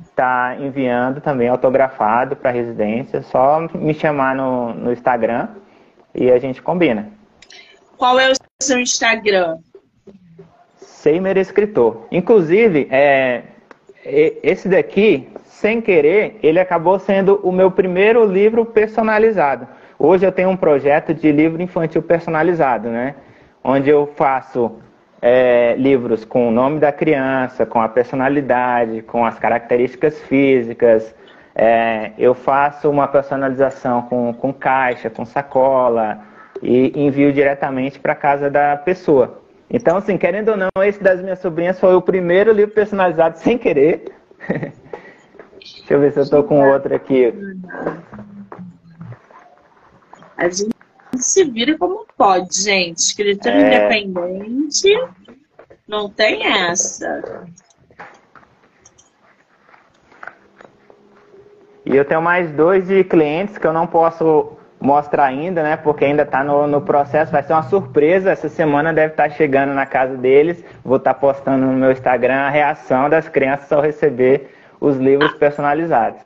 estar 0.08 0.56
tá 0.56 0.62
enviando 0.62 1.20
também 1.20 1.48
autografado 1.48 2.36
para 2.36 2.52
residência. 2.52 3.20
Só 3.22 3.66
me 3.74 3.92
chamar 3.92 4.36
no, 4.36 4.72
no 4.72 4.92
Instagram 4.92 5.48
e 6.14 6.30
a 6.30 6.38
gente 6.38 6.62
combina. 6.62 7.10
Qual 7.98 8.20
é 8.20 8.30
o 8.30 8.34
seu 8.62 8.78
Instagram? 8.78 9.58
Seimer 10.76 11.36
Escritor. 11.36 12.06
Inclusive, 12.12 12.86
é, 12.90 13.42
esse 14.04 14.68
daqui, 14.68 15.28
sem 15.44 15.80
querer, 15.80 16.38
ele 16.44 16.60
acabou 16.60 16.98
sendo 17.00 17.40
o 17.42 17.50
meu 17.50 17.72
primeiro 17.72 18.24
livro 18.24 18.64
personalizado. 18.64 19.66
Hoje 19.98 20.26
eu 20.26 20.32
tenho 20.32 20.50
um 20.50 20.56
projeto 20.56 21.14
de 21.14 21.32
livro 21.32 21.62
infantil 21.62 22.02
personalizado, 22.02 22.88
né? 22.88 23.14
Onde 23.64 23.88
eu 23.88 24.06
faço 24.14 24.78
é, 25.22 25.74
livros 25.76 26.24
com 26.24 26.48
o 26.48 26.50
nome 26.50 26.78
da 26.78 26.92
criança, 26.92 27.64
com 27.64 27.80
a 27.80 27.88
personalidade, 27.88 29.02
com 29.02 29.24
as 29.24 29.38
características 29.38 30.20
físicas. 30.22 31.14
É, 31.54 32.12
eu 32.18 32.34
faço 32.34 32.90
uma 32.90 33.08
personalização 33.08 34.02
com, 34.02 34.34
com 34.34 34.52
caixa, 34.52 35.08
com 35.08 35.24
sacola 35.24 36.20
e 36.62 36.92
envio 36.94 37.32
diretamente 37.32 37.98
para 37.98 38.14
casa 38.14 38.50
da 38.50 38.76
pessoa. 38.76 39.40
Então, 39.70 39.96
assim, 39.96 40.18
querendo 40.18 40.50
ou 40.50 40.56
não, 40.56 40.68
esse 40.84 41.02
das 41.02 41.20
minhas 41.20 41.38
sobrinhas 41.38 41.80
foi 41.80 41.94
o 41.94 42.02
primeiro 42.02 42.52
livro 42.52 42.74
personalizado 42.74 43.38
sem 43.38 43.56
querer. 43.56 44.12
Deixa 45.58 45.94
eu 45.94 46.00
ver 46.00 46.12
se 46.12 46.18
eu 46.18 46.22
estou 46.22 46.44
com 46.44 46.68
outro 46.68 46.94
aqui. 46.94 47.32
A 50.36 50.48
gente 50.48 50.74
se 51.16 51.44
vira 51.44 51.76
como 51.78 52.06
pode, 52.16 52.62
gente. 52.62 52.98
Escritura 52.98 53.54
é... 53.54 53.98
independente 53.98 54.88
não 55.88 56.10
tem 56.10 56.46
essa. 56.46 57.46
E 61.84 61.94
eu 61.96 62.04
tenho 62.04 62.20
mais 62.20 62.50
dois 62.50 62.88
de 62.88 63.04
clientes 63.04 63.56
que 63.56 63.66
eu 63.66 63.72
não 63.72 63.86
posso 63.86 64.56
mostrar 64.80 65.26
ainda, 65.26 65.62
né? 65.62 65.76
Porque 65.76 66.04
ainda 66.04 66.22
está 66.22 66.42
no, 66.42 66.66
no 66.66 66.80
processo. 66.80 67.30
Vai 67.30 67.42
ser 67.42 67.52
uma 67.52 67.62
surpresa. 67.62 68.32
Essa 68.32 68.48
semana 68.48 68.92
deve 68.92 69.12
estar 69.12 69.28
tá 69.28 69.34
chegando 69.34 69.72
na 69.72 69.86
casa 69.86 70.16
deles. 70.16 70.64
Vou 70.84 70.96
estar 70.96 71.14
tá 71.14 71.20
postando 71.20 71.64
no 71.64 71.72
meu 71.72 71.92
Instagram 71.92 72.34
a 72.34 72.50
reação 72.50 73.08
das 73.08 73.28
crianças 73.28 73.70
ao 73.70 73.80
receber 73.80 74.50
os 74.80 74.96
livros 74.96 75.32
personalizados. 75.34 76.20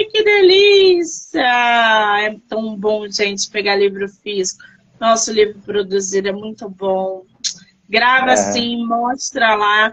Ai, 0.00 0.06
que 0.06 0.24
delícia! 0.24 1.42
É 2.22 2.34
tão 2.48 2.74
bom, 2.74 3.06
gente, 3.10 3.50
pegar 3.50 3.76
livro 3.76 4.08
físico. 4.08 4.64
Nosso 4.98 5.30
livro 5.30 5.60
produzido 5.60 6.28
é 6.28 6.32
muito 6.32 6.70
bom. 6.70 7.24
Grava 7.86 8.30
é. 8.30 8.32
assim, 8.32 8.86
mostra 8.86 9.54
lá. 9.54 9.92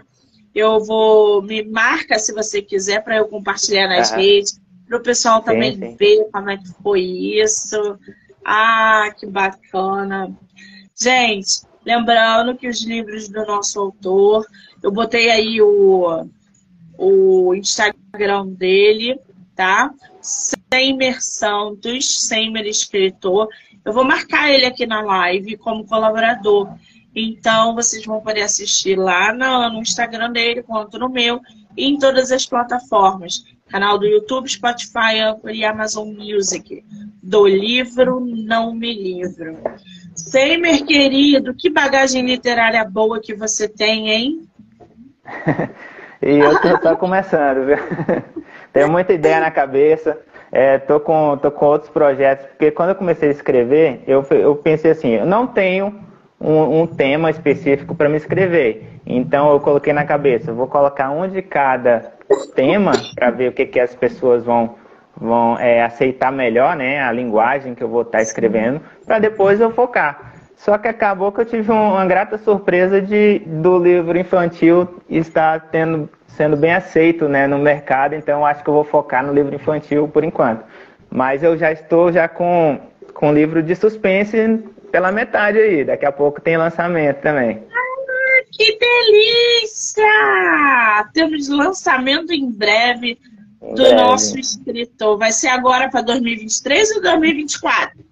Eu 0.54 0.82
vou. 0.82 1.42
Me 1.42 1.62
marca 1.62 2.18
se 2.18 2.32
você 2.32 2.62
quiser 2.62 3.04
para 3.04 3.18
eu 3.18 3.28
compartilhar 3.28 3.86
nas 3.86 4.10
redes. 4.10 4.58
Para 4.86 4.96
o 4.96 5.02
pessoal 5.02 5.42
também 5.42 5.74
sim, 5.74 5.90
sim. 5.90 5.96
ver 5.96 6.28
como 6.32 6.50
é 6.50 6.56
que 6.56 6.68
foi 6.82 7.02
isso. 7.02 7.98
Ah, 8.42 9.12
que 9.14 9.26
bacana. 9.26 10.34
Gente, 10.98 11.60
lembrando 11.84 12.56
que 12.56 12.66
os 12.66 12.82
livros 12.82 13.28
do 13.28 13.44
nosso 13.44 13.78
autor, 13.78 14.46
eu 14.82 14.90
botei 14.90 15.30
aí 15.30 15.60
o, 15.60 16.26
o 16.96 17.54
Instagram 17.54 18.46
dele, 18.46 19.20
tá? 19.58 19.90
Sem 20.20 20.90
imersão 20.90 21.74
dos 21.74 22.28
Seimer 22.28 22.64
Escritor. 22.64 23.48
Eu 23.84 23.92
vou 23.92 24.04
marcar 24.04 24.48
ele 24.48 24.64
aqui 24.64 24.86
na 24.86 25.00
live 25.00 25.56
como 25.56 25.84
colaborador. 25.84 26.72
Então, 27.12 27.74
vocês 27.74 28.04
vão 28.06 28.20
poder 28.20 28.42
assistir 28.42 28.96
lá 28.96 29.32
no, 29.32 29.80
Instagram 29.80 30.30
dele, 30.30 30.62
quanto 30.62 30.96
no 30.96 31.08
meu, 31.08 31.40
e 31.76 31.86
em 31.86 31.98
todas 31.98 32.30
as 32.30 32.46
plataformas. 32.46 33.42
Canal 33.66 33.98
do 33.98 34.06
YouTube, 34.06 34.48
Spotify, 34.48 35.18
Anchor 35.26 35.50
e 35.50 35.64
Amazon 35.64 36.06
Music. 36.06 36.84
Do 37.20 37.44
livro 37.44 38.20
Não 38.20 38.72
Me 38.72 38.94
Livro. 38.94 39.58
Seimer, 40.14 40.84
querido, 40.84 41.52
que 41.52 41.68
bagagem 41.68 42.24
literária 42.24 42.84
boa 42.84 43.20
que 43.20 43.34
você 43.34 43.68
tem, 43.68 44.08
hein? 44.08 44.48
e 46.22 46.38
eu 46.38 46.80
tô 46.80 46.96
começando, 46.96 47.66
viu? 47.66 47.76
Tenho 48.78 48.92
muita 48.92 49.12
ideia 49.12 49.40
na 49.40 49.50
cabeça. 49.50 50.20
É, 50.52 50.78
tô, 50.78 51.00
com, 51.00 51.36
tô 51.36 51.50
com 51.50 51.66
outros 51.66 51.90
projetos, 51.90 52.46
porque 52.46 52.70
quando 52.70 52.90
eu 52.90 52.94
comecei 52.94 53.28
a 53.28 53.32
escrever, 53.32 54.04
eu, 54.06 54.24
eu 54.30 54.54
pensei 54.54 54.92
assim, 54.92 55.10
eu 55.10 55.26
não 55.26 55.48
tenho 55.48 55.92
um, 56.40 56.82
um 56.82 56.86
tema 56.86 57.28
específico 57.28 57.92
para 57.92 58.08
me 58.08 58.16
escrever. 58.16 59.00
Então 59.04 59.50
eu 59.50 59.58
coloquei 59.58 59.92
na 59.92 60.04
cabeça, 60.04 60.52
vou 60.52 60.68
colocar 60.68 61.10
um 61.10 61.26
de 61.28 61.42
cada 61.42 62.12
tema 62.54 62.92
para 63.16 63.30
ver 63.30 63.48
o 63.48 63.52
que, 63.52 63.66
que 63.66 63.80
as 63.80 63.96
pessoas 63.96 64.44
vão, 64.44 64.76
vão 65.20 65.58
é, 65.58 65.82
aceitar 65.82 66.30
melhor, 66.30 66.76
né? 66.76 67.02
A 67.02 67.10
linguagem 67.10 67.74
que 67.74 67.82
eu 67.82 67.88
vou 67.88 68.02
estar 68.02 68.18
tá 68.18 68.22
escrevendo, 68.22 68.80
para 69.04 69.18
depois 69.18 69.60
eu 69.60 69.72
focar. 69.72 70.27
Só 70.58 70.76
que 70.76 70.88
acabou 70.88 71.30
que 71.30 71.40
eu 71.40 71.44
tive 71.44 71.70
uma 71.70 72.04
grata 72.04 72.36
surpresa 72.36 73.00
de 73.00 73.38
do 73.46 73.78
livro 73.78 74.18
infantil 74.18 74.88
estar 75.08 75.68
tendo 75.70 76.10
sendo 76.26 76.56
bem 76.56 76.74
aceito 76.74 77.28
né, 77.28 77.46
no 77.46 77.58
mercado, 77.58 78.14
então 78.14 78.44
acho 78.44 78.62
que 78.62 78.68
eu 78.68 78.74
vou 78.74 78.84
focar 78.84 79.24
no 79.24 79.32
livro 79.32 79.54
infantil 79.54 80.08
por 80.08 80.22
enquanto. 80.22 80.64
Mas 81.10 81.42
eu 81.42 81.56
já 81.56 81.72
estou 81.72 82.12
já 82.12 82.28
com, 82.28 82.78
com 83.14 83.32
livro 83.32 83.62
de 83.62 83.74
suspense 83.74 84.36
pela 84.92 85.10
metade 85.10 85.58
aí, 85.58 85.84
daqui 85.84 86.04
a 86.04 86.12
pouco 86.12 86.40
tem 86.40 86.56
lançamento 86.56 87.20
também. 87.20 87.62
Ah, 87.72 88.44
que 88.52 88.78
delícia! 88.78 90.04
Temos 91.14 91.48
lançamento 91.48 92.32
em 92.32 92.50
breve 92.50 93.18
do 93.74 93.94
nosso 93.94 94.38
escritor. 94.38 95.18
Vai 95.18 95.32
ser 95.32 95.48
agora 95.48 95.88
para 95.88 96.02
2023 96.02 96.96
ou 96.96 97.02
2024? 97.02 98.08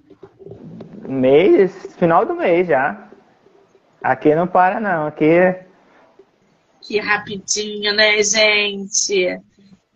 Mês, 1.06 1.94
final 1.98 2.24
do 2.24 2.34
mês 2.34 2.66
já. 2.66 3.08
Aqui 4.02 4.34
não 4.34 4.46
para 4.46 4.78
não, 4.80 5.06
aqui 5.06 5.66
que 6.86 7.00
rapidinho, 7.00 7.94
né, 7.94 8.22
gente? 8.22 9.40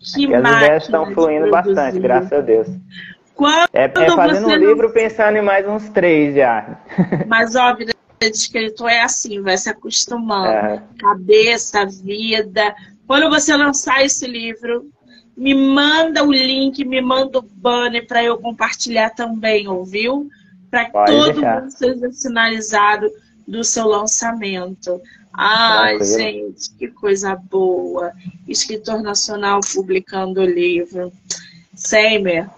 Que 0.00 0.24
Aqui 0.24 0.34
as 0.34 0.56
ideias 0.56 0.82
estão 0.84 1.12
fluindo 1.12 1.48
bastante, 1.50 2.00
graças 2.00 2.32
a 2.32 2.40
Deus. 2.40 2.66
Quando 3.34 3.68
é, 3.72 3.84
é 3.84 4.10
fazendo 4.10 4.48
um 4.48 4.56
livro 4.56 4.88
não... 4.88 4.92
pensando 4.92 5.36
em 5.36 5.42
mais 5.42 5.66
uns 5.68 5.88
três 5.90 6.34
já. 6.34 6.80
Mas, 7.28 7.54
ó, 7.54 7.62
a 7.62 7.74
vida 7.74 7.92
de 8.20 8.26
escritor 8.26 8.90
é 8.90 9.02
assim, 9.02 9.40
vai 9.40 9.56
se 9.56 9.70
acostumando. 9.70 10.48
É. 10.48 10.82
Cabeça, 10.98 11.86
vida. 11.86 12.74
Quando 13.06 13.30
você 13.30 13.56
lançar 13.56 14.04
esse 14.04 14.26
livro, 14.26 14.90
me 15.36 15.54
manda 15.54 16.24
o 16.24 16.32
link, 16.32 16.84
me 16.84 17.00
manda 17.00 17.38
o 17.38 17.42
banner 17.42 18.06
para 18.06 18.22
eu 18.22 18.36
compartilhar 18.38 19.10
também, 19.10 19.68
ouviu? 19.68 20.28
Para 20.70 20.84
que 20.86 20.92
todo 20.92 21.32
deixar. 21.32 21.60
mundo 21.62 21.70
seja 21.72 22.12
sinalizado 22.12 23.10
do 23.46 23.64
seu 23.64 23.86
lançamento. 23.86 25.00
Ai, 25.32 25.96
Tranquilo. 25.96 26.18
gente, 26.18 26.70
que 26.78 26.88
coisa 26.88 27.34
boa. 27.36 28.12
Escritor 28.46 29.02
nacional 29.02 29.60
publicando 29.72 30.44
livro. 30.44 31.12
Seimer, 31.74 32.48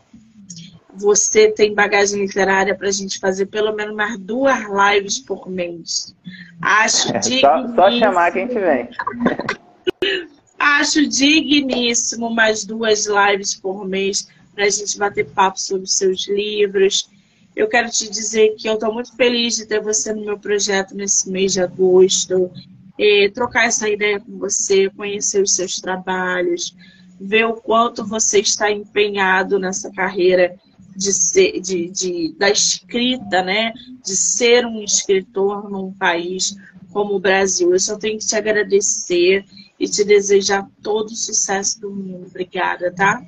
você 0.95 1.51
tem 1.51 1.75
bagagem 1.75 2.23
literária 2.23 2.75
para 2.75 2.89
a 2.89 2.93
gente 2.93 3.19
fazer 3.19 3.47
pelo 3.47 3.73
menos 3.75 3.95
mais 3.95 4.19
duas 4.19 4.59
lives 4.61 5.19
por 5.19 5.49
mês. 5.49 6.15
Acho 6.61 7.15
é, 7.15 7.19
digníssimo. 7.19 7.75
Só, 7.75 7.75
só 7.75 7.99
chamar 7.99 8.33
quem 8.33 8.47
vem. 8.49 8.89
Acho 10.59 11.07
digníssimo 11.09 12.31
mais 12.31 12.65
duas 12.65 13.07
lives 13.07 13.55
por 13.55 13.85
mês 13.85 14.29
para 14.55 14.65
a 14.65 14.71
gente 14.71 14.97
bater 14.97 15.27
papo 15.27 15.59
sobre 15.59 15.89
seus 15.89 16.29
livros. 16.29 17.09
Eu 17.55 17.69
quero 17.69 17.91
te 17.91 18.11
dizer 18.11 18.55
que 18.57 18.69
eu 18.69 18.75
estou 18.75 18.93
muito 18.93 19.15
feliz 19.15 19.57
de 19.57 19.67
ter 19.67 19.81
você 19.81 20.13
no 20.13 20.25
meu 20.25 20.39
projeto 20.39 20.95
nesse 20.95 21.31
mês 21.31 21.53
de 21.53 21.61
agosto, 21.61 22.51
e 22.99 23.31
trocar 23.31 23.67
essa 23.67 23.89
ideia 23.89 24.21
com 24.21 24.39
você, 24.39 24.91
conhecer 24.91 25.43
os 25.43 25.55
seus 25.55 25.81
trabalhos, 25.81 26.77
ver 27.21 27.47
o 27.47 27.55
quanto 27.55 28.07
você 28.07 28.41
está 28.41 28.71
empenhado 28.71 29.59
nessa 29.59 29.91
carreira 29.91 30.55
de 30.95 31.13
ser, 31.13 31.61
de, 31.61 31.89
de, 31.89 32.35
da 32.39 32.51
escrita, 32.51 33.43
né? 33.43 33.73
De 34.05 34.15
ser 34.15 34.67
um 34.67 34.83
escritor 34.83 35.71
num 35.71 35.93
país 35.93 36.55
como 36.93 37.15
o 37.15 37.21
Brasil. 37.21 37.73
Eu 37.73 37.81
só 37.81 37.97
tenho 37.97 38.19
que 38.19 38.27
te 38.27 38.37
agradecer 38.37 39.45
e 39.81 39.89
te 39.89 40.05
desejar 40.05 40.69
todo 40.83 41.09
o 41.09 41.17
sucesso 41.17 41.81
do 41.81 41.91
mundo. 41.91 42.27
Obrigada, 42.27 42.93
tá? 42.93 43.25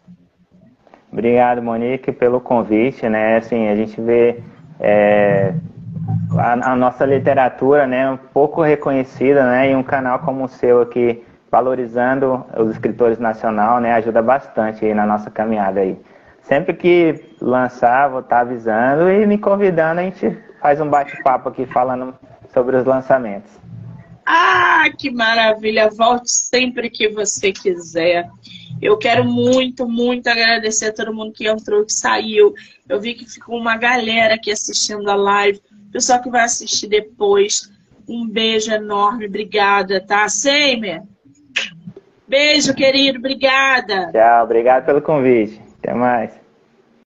Obrigado, 1.15 1.63
Monique, 1.63 2.11
pelo 2.11 2.41
convite, 2.41 3.09
né? 3.09 3.37
Assim, 3.37 3.69
a 3.69 3.77
gente 3.77 4.01
vê 4.01 4.43
é, 4.81 5.55
a, 6.37 6.73
a, 6.73 6.75
nossa 6.75 7.07
literatura, 7.07 7.87
né, 7.87 8.11
um 8.11 8.17
pouco 8.17 8.61
reconhecida, 8.63 9.47
né, 9.47 9.71
e 9.71 9.77
um 9.77 9.83
canal 9.85 10.19
como 10.19 10.43
o 10.43 10.49
seu 10.49 10.83
aqui, 10.83 11.25
valorizando 11.53 12.45
os 12.59 12.73
escritores 12.73 13.21
nacional, 13.21 13.79
né, 13.79 13.95
ajuda 13.95 14.21
bastante 14.21 14.85
aí 14.85 14.93
na 14.93 15.07
nossa 15.07 15.31
caminhada 15.31 15.79
aí. 15.79 15.97
Sempre 16.43 16.75
que 16.75 17.37
lançar, 17.41 18.09
vou 18.09 18.19
estar 18.19 18.41
avisando 18.41 19.09
e 19.09 19.25
me 19.25 19.39
convidando, 19.39 20.01
a 20.01 20.03
gente 20.03 20.37
faz 20.61 20.81
um 20.81 20.91
bate-papo 20.91 21.49
aqui 21.49 21.65
falando 21.65 22.13
sobre 22.49 22.75
os 22.75 22.85
lançamentos. 22.85 23.57
Ah, 24.27 24.85
que 24.97 25.11
maravilha! 25.11 25.91
Volte 25.91 26.31
sempre 26.31 26.89
que 26.89 27.09
você 27.09 27.53
quiser. 27.53 28.29
Eu 28.81 28.97
quero 28.99 29.25
muito, 29.25 29.89
muito 29.89 30.29
agradecer 30.29 30.87
a 30.87 30.93
todo 30.93 31.15
mundo 31.15 31.33
que 31.33 31.47
entrou, 31.47 31.85
que 31.85 31.93
saiu. 31.93 32.55
Eu 32.89 33.01
vi 33.01 33.15
que 33.15 33.25
ficou 33.25 33.57
uma 33.59 33.77
galera 33.77 34.35
aqui 34.35 34.51
assistindo 34.51 35.09
a 35.11 35.15
live. 35.15 35.61
Pessoal 35.93 36.21
que 36.23 36.31
vai 36.31 36.45
assistir 36.45 36.89
depois. 36.89 37.71
Um 38.09 38.29
beijo 38.29 38.71
enorme, 38.73 39.27
obrigada, 39.27 40.01
tá? 40.01 40.29
Seimer? 40.29 41.03
Beijo, 42.29 42.75
querido, 42.75 43.19
obrigada. 43.19 44.11
Tchau, 44.13 44.45
obrigado 44.45 44.85
pelo 44.85 45.01
convite. 45.01 45.61
Até 45.79 45.95
mais. 45.95 46.44